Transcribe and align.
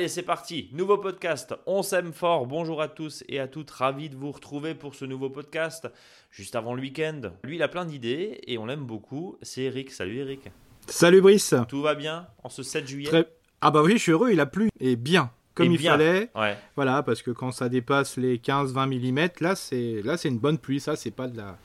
Allez, 0.00 0.08
c'est 0.08 0.22
parti. 0.22 0.70
Nouveau 0.72 0.96
podcast. 0.96 1.54
On 1.66 1.82
s'aime 1.82 2.14
fort. 2.14 2.46
Bonjour 2.46 2.80
à 2.80 2.88
tous 2.88 3.22
et 3.28 3.38
à 3.38 3.46
toutes. 3.46 3.70
Ravi 3.70 4.08
de 4.08 4.16
vous 4.16 4.30
retrouver 4.30 4.74
pour 4.74 4.94
ce 4.94 5.04
nouveau 5.04 5.28
podcast. 5.28 5.90
Juste 6.30 6.56
avant 6.56 6.72
le 6.72 6.80
week-end. 6.80 7.20
Lui, 7.44 7.56
il 7.56 7.62
a 7.62 7.68
plein 7.68 7.84
d'idées 7.84 8.40
et 8.46 8.56
on 8.56 8.64
l'aime 8.64 8.86
beaucoup. 8.86 9.36
C'est 9.42 9.64
Eric. 9.64 9.90
Salut 9.90 10.16
Eric. 10.20 10.44
Salut 10.86 11.20
Brice. 11.20 11.54
Tout 11.68 11.82
va 11.82 11.94
bien 11.94 12.26
en 12.42 12.48
ce 12.48 12.62
7 12.62 12.88
juillet? 12.88 13.10
Très- 13.10 13.28
Ah 13.60 13.70
bah 13.70 13.82
oui, 13.82 13.92
je 13.98 13.98
suis 13.98 14.12
heureux, 14.12 14.30
il 14.32 14.40
a 14.40 14.46
plu. 14.46 14.70
Et 14.80 14.96
bien, 14.96 15.30
comme 15.54 15.66
Et 15.66 15.74
il 15.74 15.76
bien. 15.78 15.92
fallait. 15.92 16.30
Ouais. 16.34 16.56
Voilà, 16.76 17.02
parce 17.02 17.20
que 17.20 17.30
quand 17.30 17.52
ça 17.52 17.68
dépasse 17.68 18.16
les 18.16 18.38
15-20 18.38 18.86
mm, 18.86 19.28
là 19.44 19.54
c'est 19.54 20.00
là 20.02 20.16
c'est 20.16 20.28
une 20.30 20.38
bonne 20.38 20.56
pluie. 20.56 20.80
Ça, 20.80 20.96
c'est 20.96 21.10
pas 21.10 21.28
de 21.28 21.36
la 21.36 21.58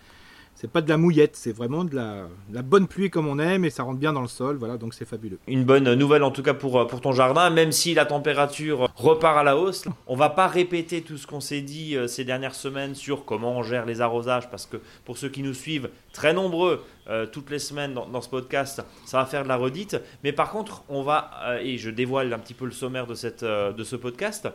c'est 0.55 0.71
pas 0.71 0.81
de 0.81 0.87
la 0.87 0.95
mouillette, 0.95 1.35
c'est 1.35 1.51
vraiment 1.51 1.83
de 1.83 1.95
la, 1.95 2.61
bonne 2.61 2.87
pluie 2.87 3.09
comme 3.09 3.27
on 3.27 3.39
aime 3.39 3.65
et 3.65 3.69
ça 3.69 3.83
rentre 3.83 3.99
bien 3.99 4.13
dans 4.13 4.21
le 4.21 4.29
sol. 4.29 4.55
Voilà, 4.55 4.77
donc 4.77 4.93
c'est 4.93 5.05
fabuleux. 5.05 5.37
Une 5.47 5.65
bonne 5.65 5.93
nouvelle 5.93 6.23
en 6.23 6.31
tout 6.31 6.43
cas 6.43 6.53
pour, 6.53 6.79
euh, 6.79 6.85
pour 6.85 7.01
ton 7.01 7.11
jardin, 7.11 7.49
même 7.49 7.73
si 7.73 7.93
la 7.93 8.05
température 8.05 8.89
repart 8.95 9.37
à 9.37 9.43
la 9.43 9.57
hausse. 9.57 9.85
On 10.07 10.15
va 10.15 10.29
pas 10.29 10.47
répéter 10.47 11.01
tout 11.01 11.17
ce 11.17 11.27
qu'on 11.27 11.41
s'est 11.41 11.61
dit 11.61 11.97
euh, 11.97 12.07
ces 12.07 12.23
dernières 12.23 12.55
semaines 12.55 12.95
sur 12.95 13.25
comment 13.25 13.57
on 13.57 13.63
gère 13.63 13.85
les 13.85 13.99
arrosages, 13.99 14.49
parce 14.49 14.65
que 14.65 14.77
pour 15.03 15.17
ceux 15.17 15.29
qui 15.29 15.43
nous 15.43 15.53
suivent, 15.53 15.89
très 16.13 16.33
nombreux 16.33 16.83
euh, 17.09 17.25
toutes 17.25 17.49
les 17.49 17.59
semaines 17.59 17.93
dans, 17.93 18.21
ce 18.21 18.29
podcast, 18.29 18.81
ça 19.05 19.17
va 19.17 19.25
faire 19.25 19.43
de 19.43 19.49
la 19.49 19.57
redite. 19.57 19.97
Mais 20.23 20.31
par 20.31 20.51
contre, 20.51 20.83
on 20.87 21.03
va, 21.03 21.31
et 21.61 21.77
je 21.77 21.89
dévoile 21.89 22.31
un 22.31 22.39
petit 22.39 22.53
peu 22.53 22.65
le 22.65 22.71
sommaire 22.71 23.07
de, 23.07 23.13
cette, 23.13 23.43
de 23.43 23.83
ce 23.83 23.97
podcast, 23.97 24.47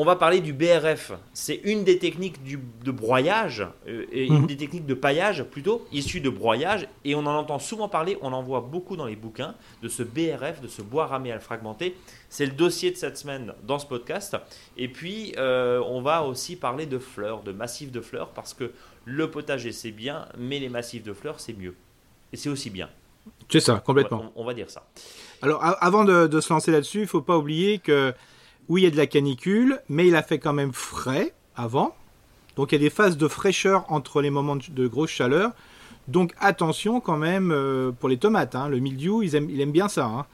on 0.00 0.04
va 0.04 0.14
parler 0.14 0.40
du 0.40 0.52
BRF. 0.52 1.10
C'est 1.32 1.56
une 1.64 1.82
des 1.82 1.98
techniques 1.98 2.40
du- 2.44 2.60
de 2.84 2.90
broyage, 2.92 3.66
euh, 3.88 4.04
et 4.12 4.26
une 4.26 4.42
Mhm. 4.42 4.46
des 4.46 4.56
techniques 4.56 4.86
de 4.86 4.94
paillage 4.94 5.42
plutôt, 5.42 5.84
issue 5.92 6.20
de 6.20 6.30
broyage, 6.30 6.86
et 7.04 7.16
on 7.16 7.20
en 7.26 7.34
entend 7.34 7.58
souvent 7.58 7.88
parler, 7.88 8.16
on 8.22 8.32
en 8.32 8.40
voit 8.42 8.60
beaucoup 8.60 8.96
dans 8.96 9.06
les 9.06 9.16
bouquins, 9.16 9.54
de 9.82 9.88
ce 9.88 10.04
BRF, 10.04 10.60
de 10.60 10.68
ce 10.68 10.82
bois 10.82 11.06
raméal 11.06 11.40
fragmenté. 11.40 11.96
C'est 12.28 12.46
le 12.46 12.52
dossier 12.52 12.92
de 12.92 12.96
cette 12.96 13.18
semaine 13.18 13.52
dans 13.66 13.80
ce 13.80 13.86
podcast. 13.86 14.36
Et 14.76 14.86
puis, 14.86 15.34
euh, 15.36 15.82
on 15.84 16.00
va 16.00 16.22
aussi 16.22 16.54
parler 16.54 16.86
de 16.86 16.98
fleurs, 17.00 17.42
de 17.42 17.50
massifs 17.52 17.90
de 17.90 18.00
fleurs, 18.00 18.28
parce 18.28 18.54
que 18.54 18.70
le 19.04 19.30
potager 19.30 19.72
c'est 19.72 19.90
bien, 19.90 20.26
mais 20.38 20.60
les 20.60 20.68
massifs 20.68 21.02
de 21.02 21.12
fleurs 21.12 21.40
c'est 21.40 21.54
mieux. 21.54 21.74
Et 22.32 22.36
c'est 22.36 22.50
aussi 22.50 22.70
bien. 22.70 22.88
C'est 23.50 23.60
ça, 23.60 23.82
complètement. 23.84 24.32
On, 24.36 24.42
on 24.42 24.44
va 24.44 24.54
dire 24.54 24.70
ça. 24.70 24.82
Alors 25.42 25.60
avant 25.62 26.04
de, 26.04 26.26
de 26.28 26.40
se 26.40 26.52
lancer 26.52 26.70
là-dessus, 26.70 27.00
il 27.02 27.06
faut 27.06 27.20
pas 27.22 27.36
oublier 27.36 27.78
que 27.78 28.14
oui, 28.68 28.82
il 28.82 28.84
y 28.84 28.86
a 28.86 28.90
de 28.90 28.96
la 28.96 29.06
canicule, 29.06 29.80
mais 29.88 30.06
il 30.06 30.16
a 30.16 30.22
fait 30.22 30.38
quand 30.38 30.52
même 30.52 30.72
frais 30.72 31.32
avant. 31.56 31.94
Donc 32.56 32.72
il 32.72 32.76
y 32.76 32.78
a 32.78 32.80
des 32.80 32.90
phases 32.90 33.16
de 33.16 33.28
fraîcheur 33.28 33.84
entre 33.88 34.20
les 34.20 34.30
moments 34.30 34.56
de, 34.56 34.86
grosse 34.88 35.10
chaleur. 35.10 35.52
Donc 36.08 36.32
attention 36.40 37.00
quand 37.00 37.16
même 37.16 37.50
euh, 37.52 37.92
pour 37.92 38.08
les 38.08 38.16
tomates. 38.18 38.54
hein. 38.54 38.68
Le 38.68 38.78
mildiou, 38.78 39.22
ils 39.22 39.34
aiment, 39.34 39.48
il 39.50 39.60
aime 39.60 39.72
bien 39.72 39.88
ça. 39.88 40.06
hein. 40.06 40.26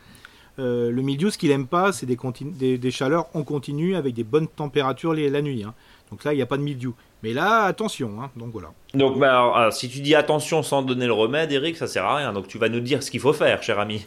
Euh, 0.61 0.91
le 0.91 1.03
mildiou, 1.03 1.31
ce 1.31 1.39
qu'il 1.39 1.51
aime 1.51 1.67
pas, 1.67 1.93
c'est 1.93 2.07
des, 2.07 2.17
des, 2.43 2.79
des 2.79 2.91
chaleurs 2.91 3.27
en 3.35 3.43
continu 3.43 3.97
avec 3.97 4.15
des 4.15 4.23
bonnes 4.25 4.47
températures 4.49 5.13
les- 5.13 5.29
la 5.29 5.43
nuit. 5.43 5.65
hein. 5.65 5.75
Donc 6.11 6.23
là, 6.25 6.33
il 6.33 6.37
n'y 6.37 6.43
a 6.43 6.47
pas 6.47 6.57
de 6.57 6.63
mildiou. 6.63 6.95
Mais 7.25 7.33
là, 7.33 7.63
attention. 7.65 8.13
Donc 8.37 8.53
voilà. 8.53 8.69
Donc, 8.95 9.19
bah, 9.19 9.31
alors, 9.31 9.57
alors, 9.57 9.73
si 9.73 9.89
tu 9.89 10.01
dis 10.01 10.15
attention 10.15 10.63
sans 10.63 10.83
donner 10.83 11.07
le 11.07 11.13
remède, 11.13 11.51
Eric, 11.51 11.77
ça 11.77 11.87
sert 11.89 12.05
à 12.05 12.17
rien. 12.17 12.33
Donc, 12.33 12.47
tu 12.47 12.59
vas 12.59 12.69
nous 12.69 12.81
dire 12.81 13.03
ce 13.03 13.11
qu'il 13.11 13.19
faut 13.21 13.33
faire, 13.33 13.63
cher 13.63 13.81
ami. 13.81 14.07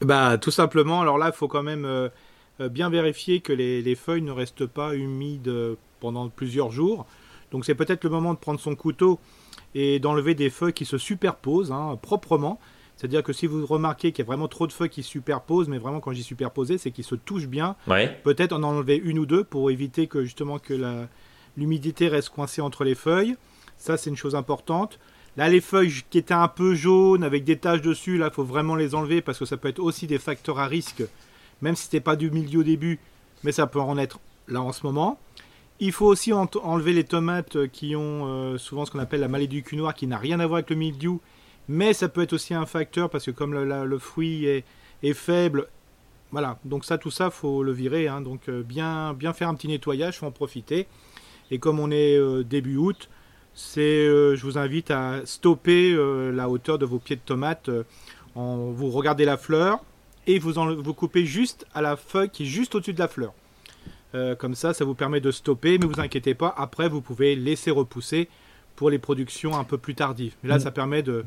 Bah, 0.00 0.38
tout 0.38 0.50
simplement, 0.50 1.00
alors 1.02 1.18
là, 1.18 1.30
il 1.32 1.36
faut 1.36 1.48
quand 1.48 1.62
même 1.62 1.84
euh, 1.84 2.08
bien 2.60 2.88
vérifier 2.90 3.40
que 3.40 3.52
les, 3.52 3.82
les 3.82 3.94
feuilles 3.94 4.22
ne 4.22 4.30
restent 4.32 4.66
pas 4.66 4.94
humides 4.94 5.48
euh, 5.48 5.74
pendant 6.00 6.28
plusieurs 6.28 6.70
jours. 6.70 7.06
Donc, 7.50 7.64
c'est 7.64 7.74
peut-être 7.74 8.04
le 8.04 8.10
moment 8.10 8.34
de 8.34 8.38
prendre 8.38 8.60
son 8.60 8.74
couteau 8.74 9.18
et 9.74 9.98
d'enlever 9.98 10.34
des 10.34 10.50
feuilles 10.50 10.72
qui 10.72 10.84
se 10.84 10.98
superposent 10.98 11.72
hein, 11.72 11.98
proprement. 12.00 12.58
C'est-à-dire 12.96 13.22
que 13.24 13.32
si 13.32 13.46
vous 13.48 13.66
remarquez 13.66 14.12
qu'il 14.12 14.22
y 14.24 14.26
a 14.26 14.30
vraiment 14.30 14.46
trop 14.48 14.66
de 14.68 14.72
feuilles 14.72 14.88
qui 14.88 15.02
se 15.02 15.10
superposent, 15.10 15.68
mais 15.68 15.78
vraiment 15.78 15.98
quand 16.00 16.12
je 16.12 16.16
dis 16.16 16.22
superposées, 16.22 16.78
c'est 16.78 16.92
qu'ils 16.92 17.04
se 17.04 17.16
touchent 17.16 17.48
bien, 17.48 17.74
Ouais. 17.88 18.20
peut-être 18.22 18.52
en 18.52 18.62
enlever 18.62 18.96
une 19.02 19.18
ou 19.18 19.26
deux 19.26 19.42
pour 19.42 19.70
éviter 19.72 20.06
que 20.06 20.22
justement 20.22 20.58
que 20.60 21.04
l'humidité 21.56 22.08
reste 22.08 22.28
coincée 22.30 22.60
entre 22.60 22.84
les 22.84 22.94
feuilles. 22.94 23.36
Ça, 23.76 23.96
c'est 23.96 24.10
une 24.10 24.16
chose 24.16 24.34
importante. 24.34 24.98
Là, 25.36 25.48
les 25.48 25.60
feuilles 25.60 25.92
qui 26.10 26.18
étaient 26.18 26.34
un 26.34 26.46
peu 26.48 26.74
jaunes 26.76 27.24
avec 27.24 27.42
des 27.42 27.56
taches 27.56 27.80
dessus, 27.82 28.16
là, 28.18 28.28
il 28.30 28.34
faut 28.34 28.44
vraiment 28.44 28.76
les 28.76 28.94
enlever 28.94 29.20
parce 29.20 29.38
que 29.40 29.44
ça 29.44 29.56
peut 29.56 29.68
être 29.68 29.80
aussi 29.80 30.06
des 30.06 30.18
facteurs 30.18 30.60
à 30.60 30.66
risque, 30.68 31.02
même 31.64 31.74
si 31.76 31.84
c'était 31.84 32.00
pas 32.00 32.14
du 32.14 32.30
milieu 32.30 32.60
au 32.60 32.62
début, 32.62 33.00
mais 33.42 33.50
ça 33.52 33.66
peut 33.66 33.80
en 33.80 33.96
être 33.98 34.20
là 34.48 34.60
en 34.60 34.72
ce 34.72 34.84
moment. 34.86 35.18
Il 35.80 35.90
faut 35.92 36.06
aussi 36.06 36.32
en- 36.32 36.48
enlever 36.62 36.92
les 36.92 37.04
tomates 37.04 37.66
qui 37.68 37.96
ont 37.96 38.26
euh, 38.26 38.58
souvent 38.58 38.84
ce 38.84 38.90
qu'on 38.92 39.00
appelle 39.00 39.20
la 39.20 39.28
maladie 39.28 39.56
du 39.56 39.62
cul 39.62 39.76
noir, 39.76 39.94
qui 39.94 40.06
n'a 40.06 40.18
rien 40.18 40.38
à 40.40 40.46
voir 40.46 40.58
avec 40.58 40.70
le 40.70 40.76
mildiou, 40.76 41.20
mais 41.68 41.94
ça 41.94 42.08
peut 42.08 42.22
être 42.22 42.34
aussi 42.34 42.52
un 42.54 42.66
facteur 42.66 43.08
parce 43.10 43.24
que 43.24 43.30
comme 43.32 43.54
le, 43.54 43.98
fruit 43.98 44.44
est, 44.46 44.64
faible, 45.14 45.66
voilà. 46.30 46.58
Donc 46.64 46.84
ça, 46.84 46.98
tout 46.98 47.10
ça, 47.10 47.30
faut 47.30 47.62
le 47.62 47.72
virer. 47.72 48.08
hein. 48.08 48.20
Donc 48.20 48.48
euh, 48.48 48.62
bien, 48.62 49.14
bien 49.14 49.32
faire 49.32 49.48
un 49.48 49.54
petit 49.54 49.68
nettoyage, 49.68 50.18
faut 50.18 50.26
en 50.26 50.30
profiter. 50.30 50.86
Et 51.50 51.58
comme 51.58 51.80
on 51.80 51.90
est 51.90 52.16
euh, 52.16 52.44
début 52.44 52.76
août, 52.76 53.08
c'est, 53.54 54.06
je 54.36 54.42
vous 54.42 54.58
invite 54.58 54.90
à 54.90 55.22
stopper 55.24 55.96
la 56.32 56.48
hauteur 56.48 56.78
de 56.78 56.84
vos 56.86 56.98
pieds 56.98 57.16
de 57.16 57.20
tomates. 57.24 57.68
euh, 57.70 57.84
en, 58.34 58.70
vous 58.70 58.90
regardez 58.90 59.24
la 59.24 59.36
fleur 59.36 59.78
et 60.26 60.38
vous, 60.38 60.58
en, 60.58 60.74
vous 60.74 60.94
coupez 60.94 61.24
juste 61.26 61.66
à 61.74 61.82
la 61.82 61.96
feuille 61.96 62.30
qui 62.30 62.44
est 62.44 62.46
juste 62.46 62.74
au-dessus 62.74 62.92
de 62.94 62.98
la 62.98 63.08
fleur. 63.08 63.32
Euh, 64.14 64.34
comme 64.36 64.54
ça, 64.54 64.72
ça 64.74 64.84
vous 64.84 64.94
permet 64.94 65.20
de 65.20 65.30
stopper, 65.30 65.78
mais 65.78 65.86
vous 65.86 66.00
inquiétez 66.00 66.34
pas. 66.34 66.54
Après, 66.56 66.88
vous 66.88 67.00
pouvez 67.00 67.34
laisser 67.34 67.70
repousser 67.70 68.28
pour 68.76 68.90
les 68.90 68.98
productions 68.98 69.56
un 69.56 69.64
peu 69.64 69.76
plus 69.78 69.94
tardives. 69.94 70.34
Mais 70.42 70.48
là, 70.48 70.56
Mm. 70.56 70.60
ça 70.60 70.70
permet 70.70 71.02
de, 71.02 71.24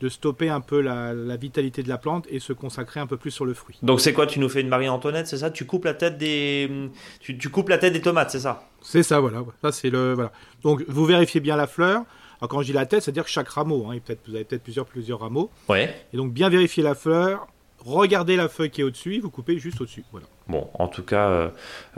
de 0.00 0.08
stopper 0.08 0.48
un 0.48 0.60
peu 0.60 0.80
la, 0.80 1.12
la 1.14 1.36
vitalité 1.36 1.82
de 1.84 1.88
la 1.88 1.96
plante 1.98 2.26
et 2.28 2.40
se 2.40 2.52
consacrer 2.52 2.98
un 2.98 3.06
peu 3.06 3.16
plus 3.16 3.30
sur 3.30 3.44
le 3.44 3.54
fruit. 3.54 3.78
Donc, 3.82 4.00
c'est 4.00 4.12
quoi 4.12 4.26
Tu 4.26 4.40
nous 4.40 4.48
fais 4.48 4.60
une 4.62 4.68
Marie-Antoinette, 4.68 5.28
c'est 5.28 5.38
ça? 5.38 5.50
Tu 5.50 5.64
coupes 5.64 5.84
la 5.84 5.94
tête 5.94 6.18
des. 6.18 6.90
Tu, 7.20 7.38
tu 7.38 7.48
coupes 7.50 7.68
la 7.68 7.78
tête 7.78 7.92
des 7.92 8.00
tomates, 8.00 8.30
c'est 8.30 8.40
ça? 8.40 8.68
C'est 8.82 9.04
ça, 9.04 9.20
voilà. 9.20 9.44
Ça, 9.62 9.70
c'est 9.70 9.90
le, 9.90 10.14
voilà. 10.14 10.32
Donc, 10.62 10.84
vous 10.88 11.04
vérifiez 11.06 11.40
bien 11.40 11.56
la 11.56 11.68
fleur. 11.68 12.02
Alors, 12.40 12.48
quand 12.48 12.60
je 12.62 12.66
dis 12.66 12.72
la 12.72 12.84
tête, 12.86 13.02
c'est-à-dire 13.04 13.28
chaque 13.28 13.48
rameau. 13.48 13.86
Hein, 13.90 13.98
peut-être, 14.04 14.20
vous 14.28 14.34
avez 14.34 14.44
peut-être 14.44 14.64
plusieurs, 14.64 14.86
plusieurs 14.86 15.20
rameaux. 15.20 15.50
Ouais. 15.68 15.94
Et 16.12 16.16
donc, 16.16 16.32
bien 16.32 16.48
vérifier 16.48 16.82
la 16.82 16.96
fleur. 16.96 17.46
Regardez 17.84 18.36
la 18.36 18.48
feuille 18.48 18.70
qui 18.70 18.80
est 18.80 18.84
au-dessus. 18.84 19.20
Vous 19.20 19.30
coupez 19.30 19.58
juste 19.58 19.80
au-dessus. 19.80 20.04
Voilà. 20.10 20.26
Bon, 20.48 20.68
en 20.74 20.88
tout 20.88 21.02
cas, 21.02 21.28
euh, 21.28 21.48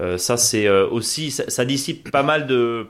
euh, 0.01 0.19
ça 0.19 0.37
c'est 0.37 0.67
euh, 0.67 0.89
aussi, 0.89 1.31
ça, 1.31 1.49
ça 1.49 1.65
dissipe 1.65 2.11
pas 2.11 2.23
mal 2.23 2.47
de 2.47 2.87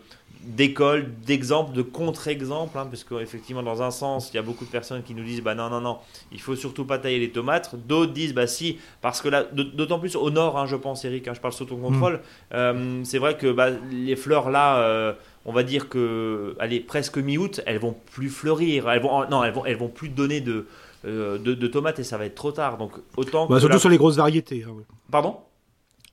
d'écoles, 0.47 1.07
d'exemples, 1.27 1.73
de 1.73 1.83
contre-exemples, 1.83 2.79
hein, 2.79 2.87
parce 2.89 3.03
qu'effectivement, 3.03 3.65
dans 3.65 3.83
un 3.83 3.91
sens, 3.91 4.31
il 4.33 4.37
y 4.37 4.39
a 4.39 4.43
beaucoup 4.43 4.65
de 4.65 4.71
personnes 4.71 5.03
qui 5.03 5.13
nous 5.13 5.25
disent, 5.25 5.43
bah 5.43 5.57
non, 5.57 5.69
non, 5.69 5.81
non, 5.81 5.99
il 6.31 6.41
faut 6.41 6.55
surtout 6.55 6.85
pas 6.85 6.99
tailler 6.99 7.19
les 7.19 7.31
tomates. 7.31 7.75
D'autres 7.75 8.13
disent, 8.13 8.33
bah 8.33 8.47
si, 8.47 8.79
parce 9.01 9.21
que 9.21 9.29
là, 9.29 9.43
d'autant 9.43 9.99
plus 9.99 10.15
au 10.15 10.31
nord, 10.31 10.57
hein, 10.57 10.67
je 10.67 10.77
pense, 10.77 11.05
Eric, 11.05 11.27
hein, 11.27 11.35
je 11.35 11.41
parle 11.41 11.53
sous 11.53 11.65
ton 11.65 11.79
contrôle, 11.79 12.21
euh, 12.55 13.01
c'est 13.03 13.19
vrai 13.19 13.37
que 13.37 13.51
bah, 13.51 13.71
les 13.91 14.15
fleurs 14.15 14.51
là, 14.51 15.17
on 15.47 15.53
va 15.53 15.65
dire 15.65 15.89
que, 15.89 16.55
allez, 16.61 16.79
presque 16.79 17.19
mi-août, 17.19 17.61
elles 17.67 17.81
vont 17.81 17.97
plus 18.13 18.29
fleurir, 18.29 18.89
elles 18.89 19.03
vont, 19.03 19.29
non, 19.29 19.43
elles 19.43 19.53
vont, 19.53 19.65
elles 19.65 19.77
vont 19.77 19.89
plus 19.89 20.11
donner 20.11 20.41
de, 20.41 20.67
de, 21.11 21.55
de 21.55 21.67
tomates 21.67 21.99
et 21.99 22.05
ça 22.05 22.19
va 22.19 22.27
être 22.27 22.35
trop 22.35 22.53
tard. 22.53 22.79
Donc 22.79 22.93
autant 23.17 23.47
Bah, 23.47 23.55
que 23.57 23.61
surtout 23.61 23.75
la- 23.75 23.79
sur 23.81 23.89
les 23.89 23.99
grosses 23.99 24.17
variétés. 24.17 24.65
hein, 24.67 24.73
ouais. 24.73 24.85
Pardon? 25.11 25.37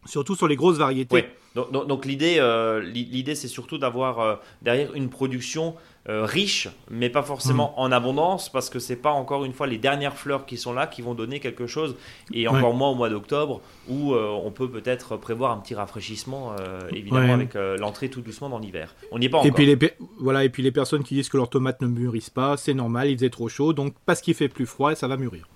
Surtout 0.05 0.35
sur 0.35 0.47
les 0.47 0.55
grosses 0.57 0.77
variétés. 0.77 1.15
Oui. 1.15 1.23
Donc, 1.55 1.71
donc- 1.71 1.87
donc 1.87 2.05
l'idée, 2.05 2.35
euh, 2.39 2.81
l'i- 2.81 3.05
l'idée, 3.05 3.35
c'est 3.35 3.47
surtout 3.47 3.77
d'avoir 3.77 4.19
euh, 4.19 4.35
derrière 4.61 4.93
une 4.95 5.09
production 5.09 5.75
euh, 6.09 6.25
riche, 6.25 6.67
mais 6.91 7.09
pas 7.09 7.23
forcément 7.23 7.79
en 7.79 7.89
abondance, 7.91 8.49
parce 8.49 8.69
que 8.69 8.79
c'est 8.79 8.97
pas 8.97 9.11
encore 9.11 9.45
une 9.45 9.53
fois 9.53 9.67
les 9.67 9.77
dernières 9.77 10.17
fleurs 10.17 10.45
qui 10.45 10.57
sont 10.57 10.73
là 10.73 10.85
qui 10.85 11.01
vont 11.01 11.13
donner 11.13 11.39
quelque 11.39 11.65
chose, 11.65 11.95
et 12.33 12.47
encore 12.47 12.73
moins 12.73 12.89
au 12.89 12.95
mois 12.95 13.09
d'octobre 13.09 13.61
où 13.87 14.13
euh, 14.13 14.27
on 14.43 14.51
peut 14.51 14.69
peut-être 14.69 15.15
prévoir 15.15 15.51
un 15.51 15.57
petit 15.57 15.75
rafraîchissement, 15.75 16.53
euh, 16.59 16.81
évidemment 16.91 17.27
Ouais. 17.27 17.31
avec 17.31 17.53
l'entrée 17.79 18.09
tout 18.09 18.21
doucement 18.21 18.49
dans 18.49 18.59
l'hiver. 18.59 18.95
On 19.11 19.19
n'y 19.19 19.27
est 19.27 19.29
pas 19.29 19.37
Et 19.37 19.41
encore. 19.41 19.55
puis, 19.55 19.65
les, 19.65 19.77
voilà, 20.19 20.43
et 20.43 20.49
puis 20.49 20.61
les 20.61 20.71
personnes 20.73 21.03
qui 21.03 21.15
disent 21.15 21.29
que 21.29 21.37
leurs 21.37 21.49
tomates 21.49 21.81
ne 21.81 21.87
mûrissent 21.87 22.29
pas, 22.29 22.57
c'est 22.57 22.73
normal, 22.73 23.09
il 23.09 23.15
faisait 23.17 23.29
trop 23.29 23.47
chaud, 23.47 23.71
donc 23.71 23.93
parce 24.05 24.19
qu'il 24.21 24.33
fait 24.33 24.49
plus 24.49 24.65
froid, 24.65 24.93
ça 24.95 25.07
va 25.07 25.15
mûrir. 25.15 25.47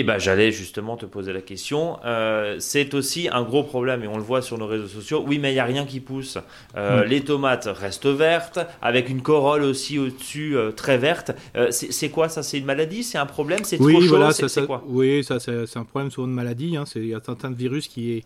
Eh 0.00 0.04
ben, 0.04 0.16
j'allais 0.18 0.52
justement 0.52 0.96
te 0.96 1.06
poser 1.06 1.32
la 1.32 1.40
question. 1.40 1.98
Euh, 2.04 2.56
c'est 2.60 2.94
aussi 2.94 3.28
un 3.32 3.42
gros 3.42 3.64
problème 3.64 4.04
et 4.04 4.06
on 4.06 4.16
le 4.16 4.22
voit 4.22 4.42
sur 4.42 4.56
nos 4.56 4.66
réseaux 4.68 4.86
sociaux. 4.86 5.24
Oui, 5.26 5.40
mais 5.40 5.50
il 5.50 5.54
n'y 5.54 5.58
a 5.60 5.64
rien 5.64 5.84
qui 5.84 5.98
pousse. 5.98 6.38
Euh, 6.76 7.04
Mm. 7.04 7.08
Les 7.08 7.20
tomates 7.22 7.68
restent 7.72 8.06
vertes, 8.06 8.60
avec 8.80 9.08
une 9.08 9.22
corolle 9.22 9.62
aussi 9.64 9.98
au-dessus 9.98 10.56
euh, 10.56 10.70
très 10.70 10.98
verte. 10.98 11.32
C'est 11.70 12.10
quoi 12.10 12.28
ça? 12.28 12.42
C'est 12.44 12.58
une 12.58 12.64
maladie? 12.64 13.02
C'est 13.02 13.18
un 13.18 13.26
problème? 13.26 13.60
C'est 13.64 13.76
trop 13.76 13.86
Oui, 13.86 14.00
chaud? 14.02 14.08
voilà, 14.10 14.30
ça, 14.32 14.48
ça- 14.48 14.62
quoi? 14.62 14.84
oui, 14.86 15.24
ça 15.24 15.40
c'est 15.40 15.76
un 15.76 15.84
problème 15.84 16.10
souvent 16.12 16.28
de 16.28 16.32
maladie. 16.32 16.76
hein, 16.76 16.84
Il 16.94 17.06
y 17.08 17.14
a 17.14 17.20
certains 17.24 17.50
virus 17.50 17.88
qui, 17.88 18.12
est, 18.12 18.24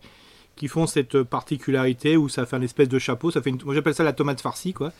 qui 0.55 0.67
font 0.67 0.85
cette 0.85 1.23
particularité 1.23 2.17
où 2.17 2.29
ça 2.29 2.45
fait 2.45 2.55
un 2.55 2.61
espèce 2.61 2.89
de 2.89 2.99
chapeau. 2.99 3.31
Ça 3.31 3.41
fait 3.41 3.49
une- 3.49 3.59
moi 3.65 3.73
j'appelle 3.73 3.95
ça 3.95 4.03
la 4.03 4.13
tomate 4.13 4.41
farcie, 4.41 4.73
quoi. 4.73 4.91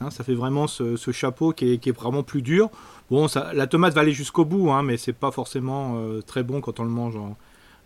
Hein, 0.00 0.10
ça 0.10 0.24
fait 0.24 0.34
vraiment 0.34 0.66
ce, 0.66 0.96
ce 0.96 1.10
chapeau 1.10 1.52
qui 1.52 1.72
est, 1.72 1.78
qui 1.78 1.88
est 1.88 1.92
vraiment 1.92 2.22
plus 2.22 2.42
dur. 2.42 2.68
Bon, 3.10 3.28
ça, 3.28 3.52
la 3.54 3.66
tomate 3.66 3.94
va 3.94 4.02
aller 4.02 4.12
jusqu'au 4.12 4.44
bout, 4.44 4.70
hein, 4.70 4.82
mais 4.82 4.96
c'est 4.98 5.12
pas 5.14 5.30
forcément 5.30 5.94
euh, 5.96 6.20
très 6.20 6.42
bon 6.42 6.60
quand 6.60 6.80
on 6.80 6.84
le 6.84 6.90
mange 6.90 7.16
en, 7.16 7.36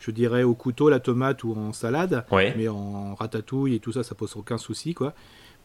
je 0.01 0.11
dirais, 0.11 0.43
au 0.43 0.55
couteau, 0.55 0.89
la 0.89 0.99
tomate 0.99 1.45
ou 1.45 1.55
en 1.57 1.73
salade. 1.73 2.25
Ouais. 2.33 2.53
Mais 2.57 2.69
en 2.69 3.15
ratatouille 3.15 3.75
et 3.77 3.79
tout 3.81 3.93
ça, 3.93 4.03
ça 4.03 4.15
pose 4.15 4.35
aucun 4.37 4.59
souci, 4.59 4.93
quoi. 4.95 5.15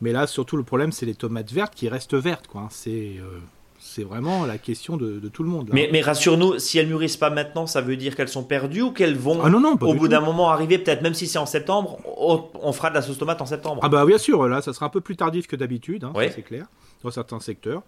Mais 0.01 0.11
là, 0.11 0.27
surtout, 0.27 0.57
le 0.57 0.63
problème, 0.63 0.91
c'est 0.91 1.05
les 1.05 1.15
tomates 1.15 1.51
vertes 1.51 1.73
qui 1.73 1.89
restent 1.89 2.15
vertes, 2.15 2.47
quoi. 2.47 2.61
hein. 2.61 2.67
C'est, 2.69 3.15
euh, 3.17 3.39
c'est 3.85 4.03
vraiment 4.03 4.45
la 4.45 4.57
question 4.57 4.97
de, 4.97 5.19
tout 5.29 5.43
le 5.43 5.49
monde. 5.49 5.69
Mais, 5.71 5.89
mais 5.91 6.01
rassure-nous, 6.01 6.59
si 6.59 6.79
elles 6.79 6.87
mûrissent 6.87 7.17
pas 7.17 7.29
maintenant, 7.29 7.67
ça 7.67 7.81
veut 7.81 7.95
dire 7.95 8.15
qu'elles 8.15 8.29
sont 8.29 8.43
perdues 8.43 8.81
ou 8.81 8.91
qu'elles 8.91 9.15
vont 9.15 9.39
ah 9.43 9.49
non, 9.49 9.59
non, 9.59 9.77
au 9.79 9.93
bout 9.93 10.07
d'un 10.07 10.21
moment 10.21 10.49
arriver, 10.49 10.79
peut-être 10.79 11.01
même 11.01 11.13
si 11.13 11.27
c'est 11.27 11.37
en 11.37 11.45
septembre, 11.45 11.99
on 12.07 12.73
fera 12.73 12.89
de 12.89 12.95
la 12.95 13.01
sauce 13.01 13.17
tomate 13.17 13.41
en 13.41 13.45
septembre. 13.45 13.81
Ah 13.83 13.89
bah 13.89 14.05
bien 14.05 14.17
sûr, 14.17 14.47
là 14.47 14.61
ça 14.61 14.73
sera 14.73 14.87
un 14.87 14.89
peu 14.89 15.01
plus 15.01 15.15
tardif 15.15 15.47
que 15.47 15.55
d'habitude, 15.55 16.03
hein, 16.03 16.13
c'est 16.33 16.41
clair, 16.41 16.65
dans 17.03 17.11
certains 17.11 17.39
secteurs. 17.39 17.83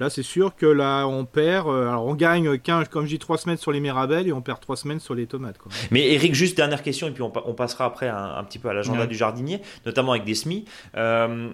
Là, 0.00 0.10
c'est 0.10 0.24
sûr 0.24 0.56
que 0.56 0.66
là, 0.66 1.06
on 1.06 1.24
perd. 1.24 1.68
Euh, 1.68 1.88
alors, 1.88 2.06
on 2.06 2.14
gagne 2.14 2.58
15, 2.58 2.88
comme 2.88 3.04
je 3.04 3.10
dis, 3.10 3.18
3 3.18 3.38
semaines 3.38 3.56
sur 3.56 3.70
les 3.70 3.78
mirabelles 3.78 4.26
et 4.26 4.32
on 4.32 4.42
perd 4.42 4.58
3 4.60 4.76
semaines 4.76 4.98
sur 4.98 5.14
les 5.14 5.26
tomates. 5.26 5.56
Mais 5.92 6.12
Eric, 6.12 6.34
juste 6.34 6.56
dernière 6.56 6.82
question, 6.82 7.06
et 7.06 7.12
puis 7.12 7.22
on, 7.22 7.30
passera 7.30 7.84
après 7.84 8.08
un, 8.08 8.42
petit 8.44 8.58
peu 8.58 8.68
à 8.68 8.74
l'agenda 8.74 9.06
du 9.06 9.14
jardinier, 9.14 9.60
notamment 9.86 10.12
avec 10.12 10.24
des 10.24 10.34
semis. 10.34 10.64
Euh, 10.96 11.50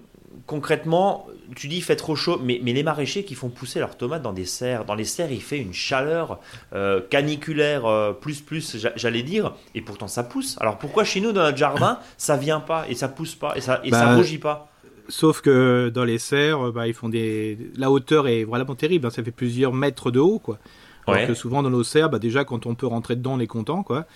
concrètement, 0.51 1.29
tu 1.55 1.69
dis 1.69 1.77
il 1.77 1.83
fait 1.83 1.95
trop 1.95 2.17
chaud, 2.17 2.41
mais, 2.43 2.61
mais, 2.61 2.73
les 2.73 2.83
maraîchers 2.83 3.23
qui 3.23 3.37
font 3.37 3.51
pousser 3.51 3.79
leurs 3.79 3.97
tomates 3.97 4.23
dans 4.23 4.33
des 4.33 4.45
serres, 4.45 4.85
dans 4.85 4.97
les 4.97 5.05
serres, 5.05 5.31
il 5.31 5.41
fait 5.41 5.59
une 5.59 5.73
chaleur 5.73 6.41
euh, 6.75 7.01
caniculaire 7.09 8.17
plus 8.21 8.41
plus, 8.41 8.77
j'allais 8.97 9.23
dire, 9.23 9.55
et 9.77 9.81
pourtant 9.81 10.09
ça 10.09 10.25
pousse. 10.25 10.57
Alors 10.61 10.77
pourquoi 10.77 11.05
chez 11.05 11.21
nous 11.21 11.31
dans 11.31 11.43
notre 11.43 11.57
jardin 11.57 12.01
ça 12.19 12.37
vient 12.37 12.59
pas 12.59 12.85
et 12.89 12.97
ça 12.97 13.07
pousse 13.09 13.37
pas 13.37 13.57
et 13.57 13.61
ça 13.61 13.81
et 13.85 13.91
ça 13.91 14.07
bah, 14.07 14.17
rougit 14.17 14.39
pas? 14.39 14.69
Sauf 15.09 15.41
que 15.41 15.89
dans 15.95 16.05
les 16.05 16.19
serres, 16.19 16.73
bah, 16.73 16.89
ils 16.89 16.95
font 16.95 17.09
des. 17.09 17.57
La 17.77 17.93
hauteur 17.93 18.27
est 18.27 18.43
vraiment 18.43 18.75
terrible. 18.75 19.07
Hein. 19.07 19.11
ça 19.11 19.23
fait 19.23 19.31
plusieurs 19.31 19.73
mètres 19.73 20.11
de 20.11 20.19
haut, 20.19 20.41
quoi. 20.41 20.59
Alors 21.07 21.29
que 21.29 21.35
souvent 21.35 21.63
dans 21.63 21.71
nos 21.71 21.85
serres, 21.85 22.11
bah, 22.11 22.19
déjà 22.19 22.45
quand 22.45 22.67
on 22.67 22.75
peut 22.75 22.89
rentrer 22.89 23.15
dedans, 23.15 23.35
on 23.35 23.41
est 23.41 23.47
content, 23.47 23.85
quoi. 23.85 24.07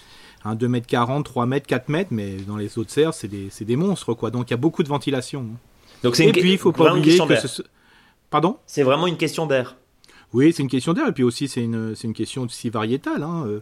2 0.44 0.68
mètres 0.68 0.86
40, 0.86 1.24
3 1.24 1.46
mètres, 1.46 1.66
4 1.66 1.88
mètres, 1.88 2.10
mais 2.12 2.36
dans 2.46 2.56
les 2.56 2.76
autres 2.78 2.90
serres, 2.90 3.14
c'est 3.14 3.28
des, 3.28 3.48
des, 3.58 3.76
monstres, 3.76 4.12
quoi. 4.12 4.30
Donc 4.30 4.50
il 4.50 4.50
y 4.50 4.54
a 4.54 4.58
beaucoup 4.58 4.82
de 4.82 4.88
ventilation. 4.88 5.46
Hein. 5.54 5.58
Donc 6.04 6.14
c'est 6.14 6.26
Et 6.26 6.32
puis 6.32 6.52
il 6.52 6.58
faut 6.58 6.70
pas 6.70 6.94
oublier 6.94 7.18
que. 7.18 7.46
Ce... 7.48 7.62
Pardon 8.30 8.58
C'est 8.66 8.84
vraiment 8.84 9.08
une 9.08 9.16
question 9.16 9.46
d'air. 9.46 9.76
Oui, 10.32 10.52
c'est 10.52 10.62
une 10.62 10.68
question 10.68 10.92
d'air. 10.92 11.08
Et 11.08 11.12
puis 11.12 11.22
aussi, 11.22 11.48
c'est 11.48 11.62
une, 11.62 11.94
une 12.02 12.14
question 12.14 12.42
aussi 12.42 12.70
variétale. 12.70 13.22
Hein. 13.22 13.44
Euh, 13.46 13.60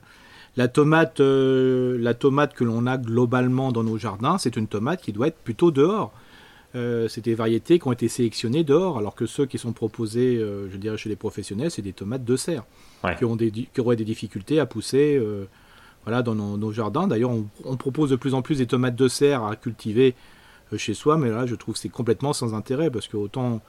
la 0.56 0.68
tomate, 0.68 1.20
euh, 1.20 1.96
la 1.98 2.14
tomate 2.14 2.54
que 2.54 2.64
l'on 2.64 2.86
a 2.86 2.98
globalement 2.98 3.72
dans 3.72 3.82
nos 3.82 3.96
jardins, 3.96 4.36
c'est 4.38 4.56
une 4.56 4.66
tomate 4.66 5.00
qui 5.00 5.12
doit 5.12 5.28
être 5.28 5.38
plutôt 5.38 5.70
dehors. 5.70 6.12
Euh, 6.74 7.08
c'est 7.08 7.22
des 7.22 7.34
variétés 7.34 7.78
qui 7.78 7.88
ont 7.88 7.92
été 7.92 8.08
sélectionnées 8.08 8.64
dehors, 8.64 8.98
alors 8.98 9.14
que 9.14 9.26
ceux 9.26 9.46
qui 9.46 9.58
sont 9.58 9.72
proposés, 9.72 10.36
euh, 10.36 10.70
je 10.70 10.76
dirais, 10.76 10.96
chez 10.96 11.08
les 11.08 11.16
professionnels, 11.16 11.70
c'est 11.70 11.82
des 11.82 11.92
tomates 11.92 12.24
de 12.24 12.36
serre, 12.36 12.64
qui, 13.18 13.24
ont 13.24 13.36
des, 13.36 13.50
qui 13.50 13.80
auraient 13.80 13.96
des 13.96 14.04
difficultés 14.04 14.58
à 14.58 14.66
pousser 14.66 15.20
voilà, 16.04 16.22
dans 16.22 16.34
nos, 16.34 16.72
jardins. 16.72 17.06
D'ailleurs, 17.06 17.32
on, 17.64 17.76
propose 17.76 18.10
de 18.10 18.16
plus 18.16 18.34
en 18.34 18.42
plus 18.42 18.58
des 18.58 18.66
tomates 18.66 18.96
de 18.96 19.08
serre 19.08 19.44
à 19.44 19.56
cultiver 19.56 20.14
chez 20.76 20.94
soi, 20.94 21.16
mais 21.16 21.30
là, 21.30 21.46
je 21.46 21.54
trouve 21.54 21.74
que 21.74 21.80
c'est 21.80 21.88
complètement 21.88 22.32
sans 22.32 22.54
intérêt, 22.54 22.90
parce 22.90 23.08
que 23.08 23.16
autant 23.16 23.60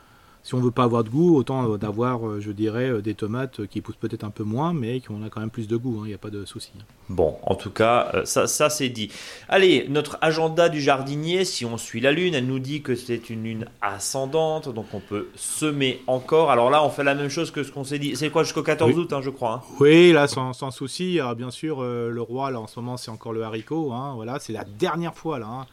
si 0.43 0.55
on 0.55 0.59
veut 0.59 0.71
pas 0.71 0.83
avoir 0.83 1.05
de 1.05 1.09
goût, 1.09 1.37
autant 1.37 1.77
d'avoir, 1.77 2.27
euh, 2.27 2.41
je 2.41 2.51
dirais, 2.51 2.89
euh, 2.89 3.01
des 3.01 3.15
tomates 3.15 3.65
qui 3.67 3.79
poussent 3.79 3.95
peut-être 3.95 4.25
un 4.25 4.29
peu 4.29 4.43
moins, 4.43 4.73
mais 4.73 4.99
qui 4.99 5.09
ont 5.09 5.21
quand 5.31 5.39
même 5.39 5.49
plus 5.49 5.69
de 5.69 5.77
goût. 5.77 6.01
Il 6.01 6.03
hein, 6.03 6.07
n'y 6.09 6.13
a 6.13 6.17
pas 6.17 6.29
de 6.29 6.43
souci. 6.43 6.71
Bon, 7.07 7.37
en 7.43 7.55
tout 7.55 7.69
cas, 7.69 8.11
euh, 8.13 8.25
ça, 8.25 8.45
ça 8.45 8.69
c'est 8.69 8.89
dit. 8.89 9.09
Allez, 9.47 9.87
notre 9.87 10.17
agenda 10.19 10.67
du 10.67 10.81
jardinier, 10.81 11.45
si 11.45 11.63
on 11.65 11.77
suit 11.77 12.01
la 12.01 12.11
lune, 12.11 12.33
elle 12.33 12.45
nous 12.45 12.59
dit 12.59 12.81
que 12.81 12.93
c'est 12.93 13.29
une 13.29 13.43
lune 13.43 13.65
ascendante, 13.81 14.67
donc 14.67 14.87
on 14.93 14.99
peut 14.99 15.29
semer 15.35 16.03
encore. 16.07 16.51
Alors 16.51 16.69
là, 16.69 16.83
on 16.83 16.89
fait 16.89 17.05
la 17.05 17.15
même 17.15 17.29
chose 17.29 17.49
que 17.49 17.63
ce 17.63 17.71
qu'on 17.71 17.85
s'est 17.85 17.99
dit. 17.99 18.17
C'est 18.17 18.29
quoi 18.29 18.43
jusqu'au 18.43 18.63
14 18.63 18.97
août, 18.97 19.13
hein, 19.13 19.21
je 19.21 19.29
crois. 19.29 19.63
Hein? 19.65 19.75
Oui, 19.79 20.11
là, 20.11 20.27
sans, 20.27 20.51
sans 20.51 20.71
souci. 20.71 21.21
Alors, 21.21 21.35
bien 21.35 21.51
sûr, 21.51 21.81
le 21.81 22.21
roi, 22.21 22.51
là, 22.51 22.59
en 22.59 22.67
ce 22.67 22.79
moment, 22.81 22.97
c'est 22.97 23.11
encore 23.11 23.31
le 23.31 23.43
haricot. 23.43 23.93
voilà, 24.15 24.39
c'est 24.39 24.53
la 24.53 24.65
dernière 24.65 25.15
fois 25.15 25.39
là. 25.39 25.65